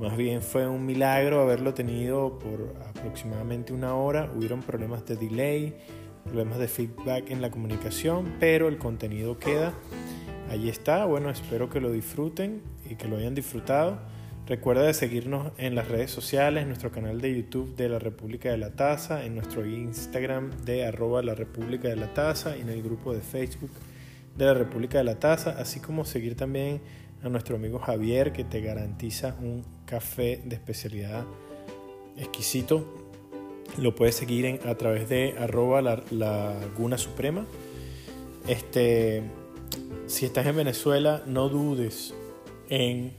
Más 0.00 0.16
bien 0.16 0.42
fue 0.42 0.66
un 0.66 0.84
milagro 0.84 1.40
haberlo 1.40 1.72
tenido 1.72 2.36
por 2.40 2.74
aproximadamente 2.84 3.72
una 3.72 3.94
hora. 3.94 4.28
Hubieron 4.34 4.60
problemas 4.60 5.06
de 5.06 5.14
delay 5.14 5.76
problemas 6.26 6.58
de 6.58 6.68
feedback 6.68 7.30
en 7.30 7.40
la 7.40 7.50
comunicación, 7.50 8.34
pero 8.38 8.68
el 8.68 8.78
contenido 8.78 9.38
queda. 9.38 9.72
Allí 10.50 10.68
está, 10.68 11.04
bueno, 11.06 11.30
espero 11.30 11.70
que 11.70 11.80
lo 11.80 11.90
disfruten 11.90 12.62
y 12.88 12.96
que 12.96 13.08
lo 13.08 13.16
hayan 13.16 13.34
disfrutado. 13.34 13.98
Recuerda 14.46 14.82
de 14.82 14.94
seguirnos 14.94 15.50
en 15.58 15.74
las 15.74 15.88
redes 15.88 16.12
sociales, 16.12 16.62
en 16.62 16.68
nuestro 16.68 16.92
canal 16.92 17.20
de 17.20 17.34
YouTube 17.34 17.74
de 17.74 17.88
la 17.88 17.98
República 17.98 18.48
de 18.48 18.58
la 18.58 18.70
Taza, 18.70 19.24
en 19.24 19.34
nuestro 19.34 19.66
Instagram 19.66 20.52
de 20.64 20.86
arroba 20.86 21.20
la 21.22 21.34
República 21.34 21.88
de 21.88 21.96
la 21.96 22.14
Taza 22.14 22.56
y 22.56 22.60
en 22.60 22.68
el 22.68 22.80
grupo 22.80 23.12
de 23.12 23.22
Facebook 23.22 23.72
de 24.36 24.44
la 24.44 24.54
República 24.54 24.98
de 24.98 25.04
la 25.04 25.18
Taza, 25.18 25.56
así 25.58 25.80
como 25.80 26.04
seguir 26.04 26.36
también 26.36 26.80
a 27.24 27.28
nuestro 27.28 27.56
amigo 27.56 27.80
Javier 27.80 28.32
que 28.32 28.44
te 28.44 28.60
garantiza 28.60 29.34
un 29.40 29.64
café 29.84 30.40
de 30.44 30.54
especialidad 30.54 31.24
exquisito. 32.16 33.05
Lo 33.78 33.94
puedes 33.94 34.14
seguir 34.14 34.46
en, 34.46 34.60
a 34.66 34.74
través 34.76 35.08
de 35.08 35.34
arroba 35.38 35.82
la, 35.82 36.02
Laguna 36.10 36.98
Suprema. 36.98 37.46
Este, 38.48 39.22
si 40.06 40.24
estás 40.24 40.46
en 40.46 40.56
Venezuela, 40.56 41.22
no 41.26 41.48
dudes 41.48 42.14
en 42.68 43.12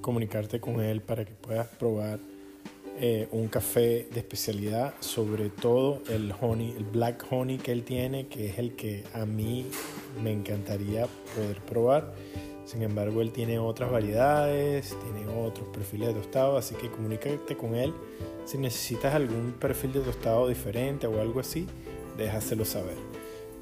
comunicarte 0.00 0.60
con 0.60 0.80
él 0.80 1.00
para 1.00 1.24
que 1.24 1.32
puedas 1.32 1.68
probar 1.68 2.18
eh, 3.02 3.28
un 3.30 3.48
café 3.48 4.08
de 4.12 4.20
especialidad, 4.20 4.92
sobre 5.00 5.48
todo 5.48 6.02
el 6.10 6.34
honey, 6.38 6.74
el 6.76 6.84
black 6.84 7.24
honey 7.30 7.56
que 7.56 7.72
él 7.72 7.82
tiene, 7.82 8.26
que 8.26 8.50
es 8.50 8.58
el 8.58 8.76
que 8.76 9.04
a 9.14 9.24
mí 9.24 9.66
me 10.22 10.32
encantaría 10.32 11.06
poder 11.34 11.60
probar. 11.62 12.12
Sin 12.70 12.82
embargo, 12.82 13.20
él 13.20 13.32
tiene 13.32 13.58
otras 13.58 13.90
variedades, 13.90 14.96
tiene 15.02 15.26
otros 15.26 15.66
perfiles 15.70 16.14
de 16.14 16.14
tostado, 16.14 16.56
así 16.56 16.76
que 16.76 16.88
comunícate 16.88 17.56
con 17.56 17.74
él. 17.74 17.92
Si 18.44 18.58
necesitas 18.58 19.12
algún 19.12 19.56
perfil 19.58 19.92
de 19.92 20.00
tostado 20.02 20.46
diferente 20.46 21.08
o 21.08 21.20
algo 21.20 21.40
así, 21.40 21.66
déjaselo 22.16 22.64
saber. 22.64 22.94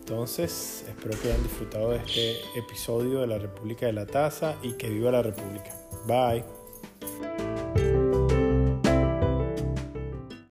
Entonces, 0.00 0.84
espero 0.86 1.18
que 1.22 1.28
hayan 1.28 1.42
disfrutado 1.42 1.92
de 1.92 1.96
este 1.96 2.32
episodio 2.58 3.20
de 3.20 3.28
la 3.28 3.38
República 3.38 3.86
de 3.86 3.94
la 3.94 4.04
Taza 4.04 4.56
y 4.62 4.72
que 4.72 4.90
viva 4.90 5.10
la 5.10 5.22
República. 5.22 5.74
Bye. 6.06 6.44